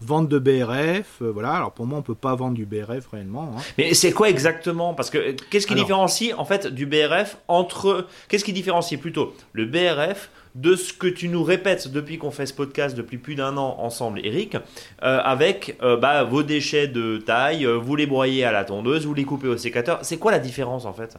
vente 0.00 0.28
de 0.28 0.38
BRF, 0.38 1.22
euh, 1.22 1.30
voilà. 1.32 1.52
Alors 1.52 1.72
pour 1.72 1.86
moi, 1.86 1.98
on 1.98 2.02
peut 2.02 2.14
pas 2.14 2.34
vendre 2.34 2.54
du 2.54 2.66
BRF 2.66 3.08
réellement. 3.12 3.54
Hein. 3.56 3.62
Mais 3.76 3.94
c'est 3.94 4.12
quoi 4.12 4.28
exactement? 4.28 4.94
Parce 4.94 5.10
que 5.10 5.34
qu'est-ce 5.50 5.66
qui 5.66 5.74
différencie 5.74 6.32
en 6.36 6.44
fait 6.44 6.68
du 6.68 6.86
BRF 6.86 7.38
entre 7.48 8.06
Qu'est-ce 8.28 8.44
qui 8.44 8.52
différencie 8.52 9.00
plutôt? 9.00 9.34
Le 9.52 9.66
BRF 9.66 10.30
de 10.54 10.74
ce 10.74 10.92
que 10.92 11.06
tu 11.06 11.28
nous 11.28 11.44
répètes 11.44 11.92
depuis 11.92 12.18
qu'on 12.18 12.30
fait 12.30 12.46
ce 12.46 12.54
podcast 12.54 12.96
depuis 12.96 13.18
plus 13.18 13.34
d'un 13.34 13.56
an 13.56 13.76
ensemble, 13.78 14.20
Eric, 14.24 14.56
euh, 15.02 15.20
avec 15.22 15.76
euh, 15.82 15.96
bah, 15.96 16.24
vos 16.24 16.42
déchets 16.42 16.88
de 16.88 17.18
taille, 17.18 17.64
vous 17.64 17.94
les 17.96 18.06
broyez 18.06 18.44
à 18.44 18.50
la 18.52 18.64
tondeuse, 18.64 19.06
vous 19.06 19.14
les 19.14 19.24
coupez 19.24 19.48
au 19.48 19.56
sécateur. 19.56 20.00
C'est 20.02 20.16
quoi 20.16 20.32
la 20.32 20.38
différence 20.38 20.84
en 20.84 20.92
fait? 20.92 21.16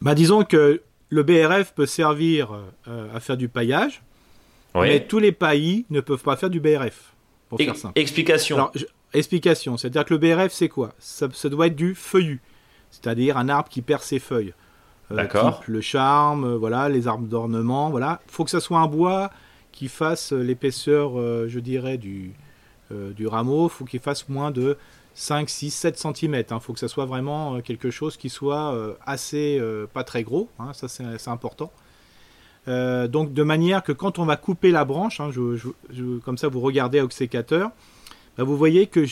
Bah 0.00 0.14
disons 0.14 0.44
que 0.44 0.82
le 1.08 1.22
BRF 1.22 1.72
peut 1.72 1.86
servir 1.86 2.50
à 2.86 3.20
faire 3.20 3.36
du 3.36 3.48
paillage, 3.48 4.02
mais 4.74 5.06
tous 5.06 5.18
les 5.18 5.32
paillis 5.32 5.86
ne 5.90 6.00
peuvent 6.00 6.22
pas 6.22 6.36
faire 6.36 6.50
du 6.50 6.60
BRF. 6.60 7.15
Explication. 7.94 8.70
explication, 9.14 9.76
c'est-à-dire 9.76 10.04
que 10.04 10.14
le 10.14 10.18
BRF, 10.18 10.52
c'est 10.52 10.68
quoi? 10.68 10.92
Ça, 10.98 11.28
doit 11.48 11.68
être 11.68 11.76
du 11.76 11.94
feuillu, 11.94 12.40
c'est-à-dire 12.90 13.36
un 13.36 13.48
arbre 13.48 13.68
qui 13.68 13.82
perd 13.82 14.02
ses 14.02 14.18
feuilles. 14.18 14.52
Euh, 15.12 15.16
D'accord. 15.16 15.62
Le 15.66 15.80
charme, 15.80 16.44
euh, 16.44 16.56
voilà, 16.56 16.88
les 16.88 17.06
arbres 17.06 17.26
d'ornement, 17.26 17.90
voilà. 17.90 18.20
Il 18.26 18.32
faut 18.32 18.44
que 18.44 18.50
ça 18.50 18.60
soit 18.60 18.78
un 18.78 18.88
bois 18.88 19.30
qui 19.70 19.88
fasse 19.88 20.32
l'épaisseur, 20.32 21.18
euh, 21.18 21.46
je 21.48 21.60
dirais, 21.60 21.98
du, 21.98 22.32
du 22.90 23.26
rameau. 23.26 23.66
Il 23.66 23.70
faut 23.70 23.84
qu'il 23.84 24.00
fasse 24.00 24.28
moins 24.28 24.50
de 24.50 24.76
5, 25.14 25.48
6, 25.48 25.70
7 25.70 25.98
cm. 25.98 26.42
Il 26.50 26.60
faut 26.60 26.72
que 26.72 26.78
ça 26.80 26.88
soit 26.88 27.06
vraiment 27.06 27.60
quelque 27.60 27.90
chose 27.90 28.16
qui 28.16 28.28
soit 28.28 28.96
assez, 29.06 29.60
pas 29.92 30.04
très 30.04 30.22
gros. 30.22 30.48
Hein, 30.58 30.72
ça, 30.72 30.88
c'est 30.88 31.28
important. 31.28 31.70
Euh, 32.68 33.06
donc 33.06 33.32
de 33.32 33.42
manière 33.42 33.82
que 33.82 33.92
quand 33.92 34.18
on 34.18 34.24
va 34.24 34.36
couper 34.36 34.70
la 34.70 34.84
branche, 34.84 35.20
hein, 35.20 35.30
comme 36.24 36.38
ça 36.38 36.48
vous 36.48 36.60
regardez 36.60 37.00
au 37.00 37.10
sécateur, 37.10 37.70
bah, 38.36 38.44
vous 38.44 38.56
voyez 38.56 38.86
que, 38.86 39.06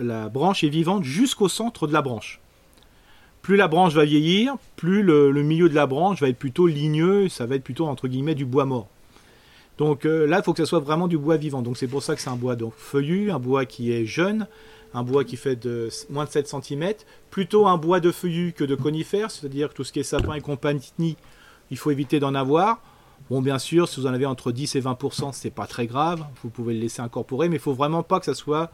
la 0.00 0.28
branche 0.28 0.64
est 0.64 0.68
vivante 0.68 1.04
jusqu'au 1.04 1.48
centre 1.48 1.86
de 1.86 1.92
la 1.92 2.02
branche. 2.02 2.40
Plus 3.42 3.56
la 3.56 3.68
branche 3.68 3.94
va 3.94 4.04
vieillir, 4.04 4.56
plus 4.76 5.02
le, 5.02 5.32
milieu 5.42 5.68
de 5.68 5.74
la 5.74 5.86
branche 5.86 6.20
va 6.20 6.28
être 6.28 6.38
plutôt 6.38 6.66
ligneux, 6.66 7.28
ça 7.28 7.46
va 7.46 7.54
être 7.54 7.64
plutôt 7.64 7.86
entre 7.86 8.06
guillemets 8.06 8.34
du 8.34 8.44
bois 8.44 8.66
mort. 8.66 8.88
Donc 9.78 10.04
euh, 10.04 10.26
là, 10.26 10.38
il 10.38 10.42
faut 10.44 10.52
que 10.52 10.58
ça 10.58 10.66
soit 10.66 10.80
vraiment 10.80 11.08
du 11.08 11.16
bois 11.16 11.38
vivant. 11.38 11.62
Donc 11.62 11.78
c'est 11.78 11.86
pour 11.86 12.02
ça 12.02 12.14
que 12.14 12.20
c'est 12.20 12.28
un 12.28 12.36
bois 12.36 12.56
feuillu, 12.76 13.30
un 13.30 13.38
bois 13.38 13.64
qui 13.64 13.92
est 13.92 14.04
jeune, 14.04 14.46
un 14.92 15.02
bois 15.02 15.24
qui 15.24 15.36
fait 15.36 15.56
de 15.56 15.88
moins 16.10 16.26
de 16.26 16.30
7 16.30 16.48
cm, 16.48 16.92
plutôt 17.30 17.66
un 17.66 17.78
bois 17.78 18.00
de 18.00 18.10
feuillu 18.10 18.52
que 18.52 18.64
de 18.64 18.74
conifères, 18.74 19.30
c'est-à-dire 19.30 19.72
tout 19.72 19.84
ce 19.84 19.92
qui 19.92 20.00
est 20.00 20.04
sapin 20.04 20.34
et 20.34 20.42
compagnie 20.42 21.16
il 21.70 21.78
faut 21.78 21.90
éviter 21.90 22.20
d'en 22.20 22.34
avoir. 22.34 22.80
Bon, 23.30 23.40
bien 23.42 23.58
sûr, 23.58 23.88
si 23.88 24.00
vous 24.00 24.06
en 24.06 24.12
avez 24.12 24.26
entre 24.26 24.50
10 24.50 24.76
et 24.76 24.80
20%, 24.80 25.30
c'est 25.32 25.50
pas 25.50 25.66
très 25.66 25.86
grave. 25.86 26.24
Vous 26.42 26.50
pouvez 26.50 26.74
le 26.74 26.80
laisser 26.80 27.00
incorporer, 27.00 27.48
mais 27.48 27.56
il 27.56 27.60
faut 27.60 27.74
vraiment 27.74 28.02
pas 28.02 28.18
que 28.18 28.26
ça 28.26 28.34
soit 28.34 28.70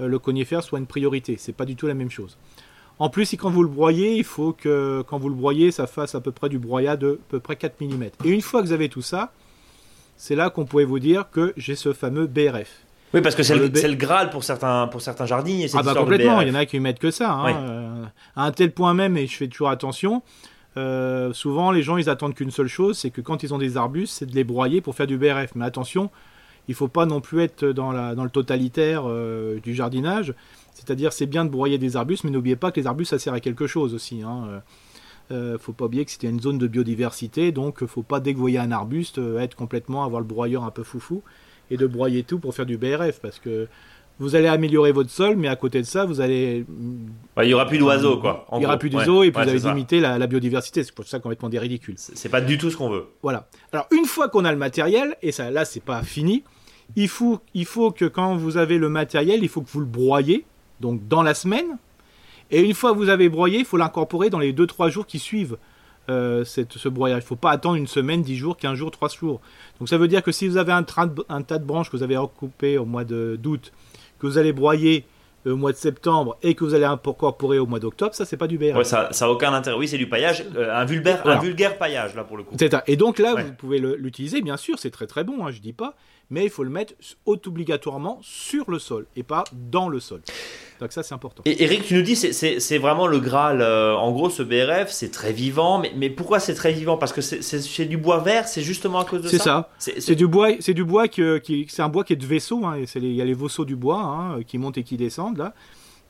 euh, 0.00 0.08
le 0.08 0.18
conifère 0.18 0.62
soit 0.62 0.78
une 0.78 0.86
priorité. 0.86 1.36
C'est 1.38 1.52
pas 1.52 1.64
du 1.64 1.76
tout 1.76 1.86
la 1.86 1.94
même 1.94 2.10
chose. 2.10 2.38
En 2.98 3.08
plus, 3.08 3.26
si 3.26 3.36
quand 3.36 3.50
vous 3.50 3.62
le 3.62 3.68
broyez, 3.68 4.16
il 4.16 4.24
faut 4.24 4.52
que 4.52 5.02
quand 5.06 5.18
vous 5.18 5.28
le 5.28 5.34
broyez, 5.34 5.70
ça 5.70 5.86
fasse 5.86 6.14
à 6.14 6.20
peu 6.20 6.32
près 6.32 6.48
du 6.48 6.58
broyat 6.58 6.96
de 6.96 7.18
à 7.20 7.30
peu 7.30 7.40
près 7.40 7.56
4 7.56 7.80
mm. 7.80 8.04
Et 8.24 8.30
une 8.30 8.42
fois 8.42 8.60
que 8.60 8.66
vous 8.66 8.72
avez 8.72 8.88
tout 8.88 9.02
ça, 9.02 9.32
c'est 10.16 10.34
là 10.34 10.50
qu'on 10.50 10.66
pourrait 10.66 10.84
vous 10.84 10.98
dire 10.98 11.30
que 11.30 11.54
j'ai 11.56 11.76
ce 11.76 11.92
fameux 11.92 12.26
BRF. 12.26 12.84
Oui, 13.12 13.22
parce 13.22 13.34
que 13.34 13.42
c'est 13.42 13.56
le, 13.56 13.66
le, 13.66 13.94
Graal 13.94 14.30
pour 14.30 14.44
certains, 14.44 14.86
pour 14.86 15.00
certains 15.00 15.26
jardiniers. 15.26 15.66
Ah 15.74 15.82
bah 15.82 15.94
complètement, 15.94 16.40
il 16.42 16.48
y 16.48 16.50
en 16.50 16.54
a 16.54 16.66
qui 16.66 16.78
mettent 16.78 17.00
que 17.00 17.10
ça. 17.10 17.32
Hein. 17.32 17.54
Euh, 17.54 18.04
à 18.36 18.44
un 18.44 18.52
tel 18.52 18.70
point 18.70 18.94
même, 18.94 19.16
et 19.16 19.26
je 19.26 19.36
fais 19.36 19.48
toujours 19.48 19.70
attention, 19.70 20.22
euh, 20.76 21.32
souvent, 21.32 21.70
les 21.70 21.82
gens, 21.82 21.96
ils 21.96 22.08
attendent 22.08 22.34
qu'une 22.34 22.50
seule 22.50 22.68
chose, 22.68 22.98
c'est 22.98 23.10
que 23.10 23.20
quand 23.20 23.42
ils 23.42 23.52
ont 23.54 23.58
des 23.58 23.76
arbustes, 23.76 24.14
c'est 24.18 24.26
de 24.26 24.34
les 24.34 24.44
broyer 24.44 24.80
pour 24.80 24.94
faire 24.94 25.06
du 25.06 25.18
BRF. 25.18 25.54
Mais 25.54 25.64
attention, 25.64 26.10
il 26.68 26.74
faut 26.74 26.88
pas 26.88 27.06
non 27.06 27.20
plus 27.20 27.40
être 27.40 27.66
dans, 27.66 27.92
le 27.92 28.30
totalitaire 28.30 29.02
euh, 29.06 29.58
du 29.60 29.74
jardinage. 29.74 30.34
C'est-à-dire, 30.74 31.12
c'est 31.12 31.26
bien 31.26 31.44
de 31.44 31.50
broyer 31.50 31.78
des 31.78 31.96
arbustes, 31.96 32.24
mais 32.24 32.30
n'oubliez 32.30 32.56
pas 32.56 32.70
que 32.70 32.80
les 32.80 32.86
arbustes, 32.86 33.10
ça 33.10 33.18
sert 33.18 33.34
à 33.34 33.40
quelque 33.40 33.66
chose 33.66 33.94
aussi. 33.94 34.22
Hein. 34.22 34.62
Euh, 35.32 35.58
faut 35.58 35.72
pas 35.72 35.84
oublier 35.84 36.04
que 36.04 36.10
c'était 36.10 36.28
une 36.28 36.40
zone 36.40 36.58
de 36.58 36.66
biodiversité, 36.66 37.52
donc 37.52 37.84
faut 37.84 38.02
pas 38.02 38.18
dès 38.20 38.32
que 38.32 38.36
vous 38.36 38.42
voyez 38.42 38.58
un 38.58 38.72
arbuste 38.72 39.20
être 39.38 39.54
complètement 39.54 40.04
avoir 40.04 40.20
le 40.20 40.26
broyeur 40.26 40.64
un 40.64 40.70
peu 40.70 40.82
foufou 40.82 41.22
et 41.70 41.76
de 41.76 41.86
broyer 41.86 42.24
tout 42.24 42.40
pour 42.40 42.54
faire 42.54 42.66
du 42.66 42.76
BRF, 42.76 43.20
parce 43.20 43.38
que 43.38 43.68
vous 44.20 44.34
allez 44.36 44.48
améliorer 44.48 44.92
votre 44.92 45.10
sol, 45.10 45.36
mais 45.36 45.48
à 45.48 45.56
côté 45.56 45.80
de 45.80 45.86
ça, 45.86 46.04
vous 46.04 46.20
allez. 46.20 46.66
il 47.38 47.48
y 47.48 47.54
aura 47.54 47.66
plus 47.66 47.78
d'oiseaux, 47.78 48.18
quoi. 48.18 48.46
Il 48.54 48.62
y 48.62 48.66
aura 48.66 48.76
plus 48.78 48.90
d'oiseaux 48.90 49.22
et 49.22 49.32
puis 49.32 49.42
vous 49.42 49.48
allez 49.48 49.58
limiter 49.58 49.98
la, 49.98 50.26
biodiversité. 50.26 50.84
C'est 50.84 50.94
pour 50.94 51.06
ça 51.06 51.18
qu'on 51.18 51.30
va 51.30 51.48
des 51.48 51.58
ridicules. 51.58 51.94
C'est 51.96 52.28
pas 52.28 52.42
du 52.42 52.58
tout 52.58 52.70
ce 52.70 52.76
qu'on 52.76 52.90
veut. 52.90 53.06
Voilà. 53.22 53.48
Alors, 53.72 53.86
une 53.90 54.04
fois 54.04 54.28
qu'on 54.28 54.44
a 54.44 54.52
le 54.52 54.58
matériel, 54.58 55.16
et 55.22 55.32
ça, 55.32 55.50
là, 55.50 55.64
c'est 55.64 55.82
pas 55.82 56.02
fini, 56.02 56.44
il 56.96 57.08
faut, 57.08 57.40
il 57.54 57.64
faut 57.64 57.92
que 57.92 58.04
quand 58.04 58.36
vous 58.36 58.58
avez 58.58 58.76
le 58.76 58.90
matériel, 58.90 59.42
il 59.42 59.48
faut 59.48 59.62
que 59.62 59.70
vous 59.70 59.80
le 59.80 59.86
broyez, 59.86 60.44
donc 60.80 61.08
dans 61.08 61.22
la 61.22 61.32
semaine. 61.32 61.78
Et 62.50 62.60
une 62.60 62.74
fois 62.74 62.92
que 62.92 62.98
vous 62.98 63.08
avez 63.08 63.30
broyé, 63.30 63.60
il 63.60 63.64
faut 63.64 63.78
l'incorporer 63.78 64.28
dans 64.28 64.38
les 64.38 64.52
2-3 64.52 64.90
jours 64.90 65.06
qui 65.06 65.18
suivent. 65.18 65.56
Euh, 66.08 66.44
cette, 66.44 66.72
ce 66.72 66.88
broyage. 66.88 67.18
Il 67.18 67.24
ne 67.24 67.28
faut 67.28 67.36
pas 67.36 67.52
attendre 67.52 67.76
une 67.76 67.86
semaine, 67.86 68.22
10 68.22 68.34
jours, 68.34 68.56
15 68.56 68.74
jours, 68.74 68.90
3 68.90 69.10
jours. 69.10 69.40
Donc 69.78 69.88
ça 69.88 69.96
veut 69.96 70.08
dire 70.08 70.24
que 70.24 70.32
si 70.32 70.48
vous 70.48 70.56
avez 70.56 70.72
un, 70.72 70.84
un 71.28 71.42
tas 71.42 71.58
de 71.58 71.64
branches 71.64 71.88
que 71.88 71.96
vous 71.96 72.02
avez 72.02 72.16
recoupées 72.16 72.78
au 72.78 72.84
mois 72.84 73.04
d'août, 73.04 73.70
que 74.20 74.26
vous 74.26 74.38
allez 74.38 74.52
broyer 74.52 75.06
au 75.46 75.56
mois 75.56 75.72
de 75.72 75.76
septembre 75.76 76.36
et 76.42 76.54
que 76.54 76.64
vous 76.64 76.74
allez 76.74 76.84
incorporer 76.84 77.58
au 77.58 77.66
mois 77.66 77.80
d'octobre, 77.80 78.14
ça 78.14 78.24
c'est 78.24 78.36
pas 78.36 78.46
du 78.46 78.58
BRF. 78.58 78.76
Ouais, 78.76 78.84
ça, 78.84 79.08
ça 79.12 79.24
a 79.24 79.28
aucun 79.28 79.52
intérêt. 79.52 79.76
Oui, 79.76 79.88
c'est 79.88 79.98
du 79.98 80.08
paillage, 80.08 80.44
euh, 80.54 80.74
un, 80.74 80.84
vulgaire, 80.84 81.26
un 81.26 81.38
vulgaire 81.38 81.78
paillage 81.78 82.14
là 82.14 82.24
pour 82.24 82.36
le 82.36 82.44
coup. 82.44 82.54
Et 82.86 82.96
donc 82.96 83.18
là, 83.18 83.34
vous 83.34 83.52
pouvez 83.54 83.78
l'utiliser, 83.78 84.42
bien 84.42 84.56
sûr, 84.56 84.78
c'est 84.78 84.90
très 84.90 85.06
très 85.06 85.24
bon, 85.24 85.46
hein, 85.46 85.50
je 85.50 85.60
dis 85.60 85.72
pas, 85.72 85.94
mais 86.28 86.44
il 86.44 86.50
faut 86.50 86.64
le 86.64 86.70
mettre 86.70 86.94
obligatoirement 87.26 88.18
sur 88.22 88.70
le 88.70 88.78
sol 88.78 89.06
et 89.16 89.22
pas 89.22 89.44
dans 89.52 89.88
le 89.88 90.00
sol. 90.00 90.20
Donc 90.80 90.92
ça, 90.92 91.02
c'est 91.02 91.14
important. 91.14 91.42
Et 91.44 91.62
Eric, 91.62 91.84
tu 91.84 91.94
nous 91.94 92.02
dis, 92.02 92.16
c'est 92.16 92.78
vraiment 92.78 93.06
le 93.06 93.20
Graal. 93.20 93.60
Euh, 93.60 93.94
en 93.94 94.12
gros, 94.12 94.30
ce 94.30 94.42
BRF, 94.42 94.90
c'est 94.90 95.10
très 95.10 95.32
vivant. 95.32 95.78
Mais, 95.78 95.92
mais 95.94 96.08
pourquoi 96.08 96.40
c'est 96.40 96.54
très 96.54 96.72
vivant? 96.72 96.96
Parce 96.96 97.12
que 97.12 97.20
c'est 97.20 97.84
du 97.84 97.98
bois 97.98 98.20
vert, 98.20 98.48
c'est 98.48 98.62
justement 98.62 99.00
à 99.00 99.04
cause 99.04 99.22
de 99.22 99.28
ça? 99.28 99.70
C'est 99.78 99.94
ça. 99.94 100.00
C'est 100.00 100.14
du 100.14 100.26
bois, 100.26 100.52
c'est 100.60 100.74
du 100.74 100.84
bois 100.84 101.06
qui, 101.08 101.66
c'est 101.68 101.82
un 101.82 101.90
bois 101.90 102.02
qui 102.02 102.14
est 102.14 102.16
de 102.16 102.26
vaisseau. 102.26 102.64
Hein, 102.64 102.78
il 102.96 103.14
y 103.14 103.20
a 103.20 103.24
les 103.24 103.34
vaisseaux 103.34 103.66
du 103.66 103.76
bois 103.76 104.00
hein, 104.00 104.42
qui 104.42 104.56
montent 104.56 104.78
et 104.78 104.82
qui 104.82 104.96
descendent 104.96 105.36
là. 105.36 105.54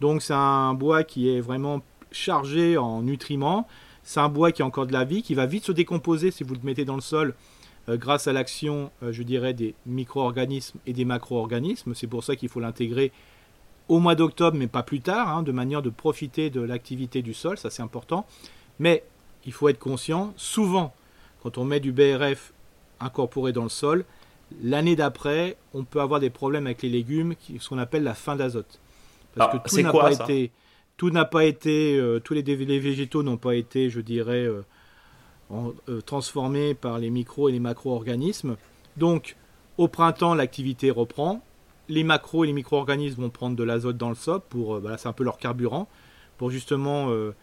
Donc 0.01 0.23
c'est 0.23 0.35
un 0.35 0.73
bois 0.75 1.03
qui 1.03 1.35
est 1.35 1.41
vraiment 1.41 1.81
chargé 2.13 2.79
en 2.79 3.03
nutriments. 3.03 3.67
C'est 4.03 4.21
un 4.21 4.29
bois 4.29 4.53
qui 4.53 4.63
a 4.63 4.67
encore 4.67 4.87
de 4.87 4.93
la 4.93 5.05
vie, 5.05 5.23
qui 5.23 5.35
va 5.35 5.47
vite 5.47 5.65
se 5.65 5.73
décomposer 5.73 6.31
si 6.31 6.45
vous 6.45 6.55
le 6.55 6.61
mettez 6.63 6.85
dans 6.85 6.95
le 6.95 7.01
sol 7.03 7.35
euh, 7.89 7.97
grâce 7.97 8.29
à 8.29 8.33
l'action, 8.33 8.91
euh, 9.03 9.13
je 9.13 9.23
dirais, 9.23 9.53
des 9.53 9.75
micro-organismes 9.87 10.79
et 10.87 10.93
des 10.93 11.05
macro-organismes. 11.05 11.95
C'est 11.95 12.07
pour 12.07 12.25
ça 12.25 12.37
qu'il 12.37 12.49
faut 12.49 12.61
l'intégrer 12.61 13.13
au 13.91 13.99
mois 13.99 14.15
d'octobre, 14.15 14.57
mais 14.57 14.69
pas 14.69 14.85
plus 14.85 15.01
tard, 15.01 15.29
hein, 15.29 15.43
de 15.43 15.51
manière 15.51 15.83
de 15.83 15.91
profiter 15.91 16.49
de 16.49 16.61
l'activité 16.61 17.23
du 17.23 17.35
sol, 17.35 17.59
ça 17.59 17.71
c'est 17.71 17.83
important. 17.83 18.25
Mais 18.79 19.03
il 19.45 19.53
faut 19.53 19.69
être 19.69 19.81
conscient, 19.81 20.33
souvent, 20.37 20.95
quand 21.43 21.59
on 21.59 21.65
met 21.65 21.81
du 21.81 21.91
BRF 21.91 22.53
incorporé 23.01 23.53
dans 23.53 23.65
le 23.65 23.69
sol, 23.69 24.05
l'année 24.63 24.95
d'après, 24.95 25.57
on 25.75 25.83
peut 25.83 26.01
avoir 26.01 26.21
des 26.21 26.31
problèmes 26.31 26.67
avec 26.67 26.83
les 26.83 26.89
légumes, 26.89 27.35
ce 27.59 27.69
qu'on 27.69 27.79
appelle 27.79 28.05
la 28.05 28.15
fin 28.15 28.37
d'azote. 28.37 28.79
Parce 29.35 29.59
que 29.59 29.69
tout 29.69 29.83
n'a 29.83 29.93
pas, 29.93 30.13
été, 30.13 30.53
tout 30.97 31.11
n'a 31.11 31.25
pas 31.25 31.45
été, 31.45 31.97
euh, 31.99 32.21
tous 32.21 32.35
les, 32.35 32.43
végétaux 32.43 33.25
n'ont 33.25 33.39
pas 33.39 33.57
été, 33.57 33.91
je 33.91 34.01
dirais, 34.01 34.45
euh, 34.45 34.63
euh, 35.89 36.01
transformés 36.01 36.75
par 36.75 37.01
les 37.01 37.11
micro 37.11 37.49
et 37.49 37.53
les 37.53 37.61
macro-organismes. 37.61 38.57
Donc, 38.97 39.37
au 39.79 39.89
printemps, 39.89 40.35
l'activité 40.35 40.93
reprend 40.93 41.43
les 41.91 42.05
macros 42.05 42.45
et 42.45 42.47
les 42.47 42.53
micro-organismes 42.53 43.23
vont 43.23 43.31
prendre 43.31 43.57
de 43.57 43.65
l'azote 43.65 43.97
dans 43.97 44.09
le 44.09 44.15
sol 44.15 44.41
pour, 44.49 44.77
euh, 44.77 44.95
c'est 44.97 45.09
un 45.09 45.13
peu 45.13 45.25
leur 45.25 45.39
carburant, 45.39 45.89
pour 46.39 46.51
justement 46.51 47.11
euh, 47.11 47.35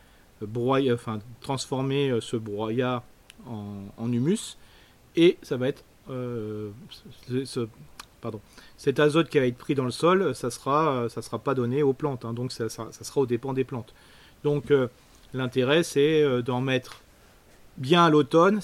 broyer, 0.41 0.93
enfin, 0.93 1.19
transformer 1.41 2.09
euh, 2.09 2.21
ce 2.21 2.37
broyat 2.37 3.03
en, 3.45 4.11
humus. 4.11 4.57
Et 5.15 5.37
ça 5.41 5.57
va 5.57 5.67
être 5.67 5.83
pardon, 8.21 8.39
cet 8.77 8.99
azote 8.99 9.29
qui 9.29 9.39
va 9.39 9.45
être 9.45 9.57
pris 9.57 9.75
dans 9.75 9.83
le 9.83 9.91
sol, 9.91 10.33
ça 10.33 10.49
sera, 10.49 11.07
ça 11.09 11.21
sera 11.21 11.37
pas 11.39 11.53
donné 11.53 11.83
aux 11.83 11.93
plantes, 11.93 12.23
hein. 12.23 12.33
donc 12.33 12.51
ça, 12.51 12.69
ça, 12.69 12.91
sera 12.91 13.21
au 13.21 13.25
dépend 13.25 13.53
des 13.53 13.63
plantes. 13.63 13.93
Donc 14.43 14.71
l'intérêt 15.33 15.83
c'est 15.83 16.41
d'en 16.43 16.61
mettre 16.61 17.01
bien 17.77 18.05
à 18.05 18.09
l'automne 18.09 18.61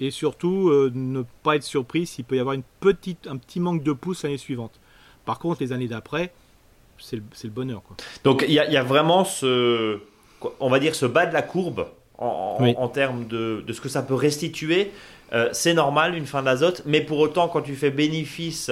et 0.00 0.10
surtout 0.10 0.70
ne 0.94 1.22
pas 1.42 1.56
être 1.56 1.62
surpris 1.62 2.06
s'il 2.06 2.24
peut 2.24 2.36
y 2.36 2.40
avoir 2.40 2.54
une 2.54 2.64
petite, 2.80 3.26
un 3.26 3.36
petit 3.36 3.60
manque 3.60 3.82
de 3.82 3.92
pouce 3.92 4.24
l'année 4.24 4.38
suivante. 4.38 4.80
Par 5.24 5.38
contre, 5.38 5.62
les 5.62 5.72
années 5.72 5.88
d'après, 5.88 6.32
c'est 6.98 7.16
le, 7.16 7.50
bonheur. 7.50 7.82
Donc 8.24 8.44
il 8.46 8.54
y, 8.54 8.58
a 8.58 8.82
vraiment 8.82 9.24
ce, 9.24 9.98
on 10.60 10.70
va 10.70 10.78
dire, 10.78 10.94
ce 10.94 11.06
bas 11.06 11.26
de 11.26 11.32
la 11.32 11.42
courbe 11.42 11.86
en, 12.18 12.88
termes 12.88 13.26
de, 13.26 13.64
ce 13.72 13.80
que 13.80 13.88
ça 13.88 14.02
peut 14.02 14.14
restituer. 14.14 14.92
Euh, 15.32 15.48
c'est 15.52 15.74
normal 15.74 16.14
une 16.14 16.26
fin 16.26 16.42
d'azote, 16.42 16.82
mais 16.84 17.00
pour 17.00 17.18
autant, 17.18 17.48
quand 17.48 17.62
tu 17.62 17.74
fais 17.74 17.90
bénéfice 17.90 18.70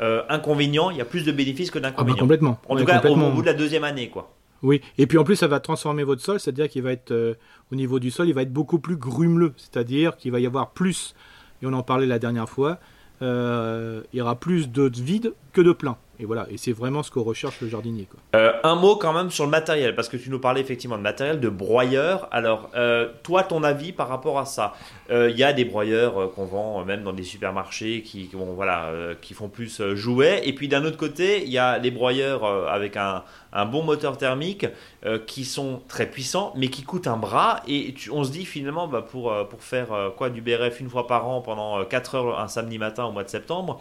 euh, 0.00 0.22
inconvénient, 0.28 0.90
il 0.90 0.96
y 0.96 1.00
a 1.00 1.04
plus 1.04 1.24
de 1.24 1.32
bénéfices 1.32 1.70
que 1.70 1.78
ah, 1.78 1.82
d'inconvénients. 1.82 2.18
complètement. 2.18 2.58
En 2.68 2.76
tout 2.76 2.84
cas, 2.84 3.02
au, 3.02 3.16
bout 3.16 3.42
de 3.42 3.46
la 3.46 3.54
deuxième 3.54 3.84
année, 3.84 4.08
quoi. 4.08 4.32
Oui, 4.62 4.82
et 4.98 5.06
puis 5.06 5.16
en 5.16 5.24
plus, 5.24 5.36
ça 5.36 5.46
va 5.46 5.60
transformer 5.60 6.04
votre 6.04 6.22
sol, 6.22 6.38
c'est-à-dire 6.38 6.68
qu'il 6.68 6.82
va 6.82 6.92
être, 6.92 7.12
euh, 7.12 7.34
au 7.72 7.76
niveau 7.76 7.98
du 7.98 8.10
sol, 8.10 8.28
il 8.28 8.34
va 8.34 8.42
être 8.42 8.52
beaucoup 8.52 8.78
plus 8.78 8.96
grumeleux, 8.96 9.54
c'est-à-dire 9.56 10.16
qu'il 10.16 10.32
va 10.32 10.40
y 10.40 10.46
avoir 10.46 10.70
plus, 10.70 11.14
et 11.62 11.66
on 11.66 11.72
en 11.72 11.82
parlait 11.82 12.06
la 12.06 12.18
dernière 12.18 12.48
fois, 12.48 12.78
euh, 13.22 14.02
il 14.12 14.18
y 14.18 14.22
aura 14.22 14.38
plus 14.38 14.70
de 14.70 14.90
vide 14.94 15.32
que 15.52 15.60
de 15.60 15.72
plein. 15.72 15.96
Et 16.18 16.26
voilà, 16.26 16.46
et 16.50 16.58
c'est 16.58 16.72
vraiment 16.72 17.02
ce 17.02 17.10
que 17.10 17.18
recherche 17.18 17.62
le 17.62 17.68
jardinier. 17.68 18.06
Euh, 18.36 18.52
un 18.62 18.74
mot 18.74 18.96
quand 18.96 19.14
même 19.14 19.30
sur 19.30 19.44
le 19.44 19.50
matériel, 19.50 19.94
parce 19.94 20.10
que 20.10 20.18
tu 20.18 20.28
nous 20.28 20.38
parlais 20.38 20.60
effectivement 20.60 20.98
de 20.98 21.02
matériel, 21.02 21.40
de 21.40 21.48
broyeur. 21.48 22.28
Alors, 22.30 22.68
euh, 22.74 23.08
toi, 23.22 23.42
ton 23.42 23.62
avis 23.62 23.92
par 23.92 24.08
rapport 24.08 24.38
à 24.38 24.44
ça? 24.44 24.74
Il 25.10 25.36
y 25.36 25.42
a 25.42 25.52
des 25.52 25.64
broyeurs 25.64 26.30
qu'on 26.34 26.44
vend 26.44 26.84
même 26.84 27.02
dans 27.02 27.12
des 27.12 27.24
supermarchés 27.24 28.02
qui, 28.02 28.30
voilà, 28.32 28.92
qui 29.20 29.34
font 29.34 29.48
plus 29.48 29.82
jouets. 29.94 30.42
Et 30.44 30.52
puis 30.52 30.68
d'un 30.68 30.84
autre 30.84 30.98
côté, 30.98 31.42
il 31.42 31.50
y 31.50 31.58
a 31.58 31.78
les 31.78 31.90
broyeurs 31.90 32.44
avec 32.44 32.96
un, 32.96 33.24
un 33.52 33.66
bon 33.66 33.82
moteur 33.82 34.16
thermique 34.16 34.66
euh, 35.04 35.18
qui 35.18 35.44
sont 35.44 35.82
très 35.88 36.06
puissants 36.06 36.52
mais 36.56 36.68
qui 36.68 36.82
coûtent 36.82 37.06
un 37.06 37.16
bras 37.16 37.62
et 37.66 37.94
on 38.12 38.24
se 38.24 38.30
dit 38.30 38.44
finalement 38.44 38.86
bah, 38.86 39.02
pour, 39.02 39.32
euh, 39.32 39.44
pour 39.44 39.62
faire 39.62 39.92
euh, 39.92 40.10
quoi 40.10 40.30
du 40.30 40.40
BRF 40.40 40.80
une 40.80 40.90
fois 40.90 41.06
par 41.06 41.28
an 41.28 41.40
pendant 41.40 41.84
4 41.84 42.14
heures 42.14 42.40
un 42.40 42.48
samedi 42.48 42.78
matin 42.78 43.04
au 43.04 43.12
mois 43.12 43.24
de 43.24 43.28
septembre 43.28 43.80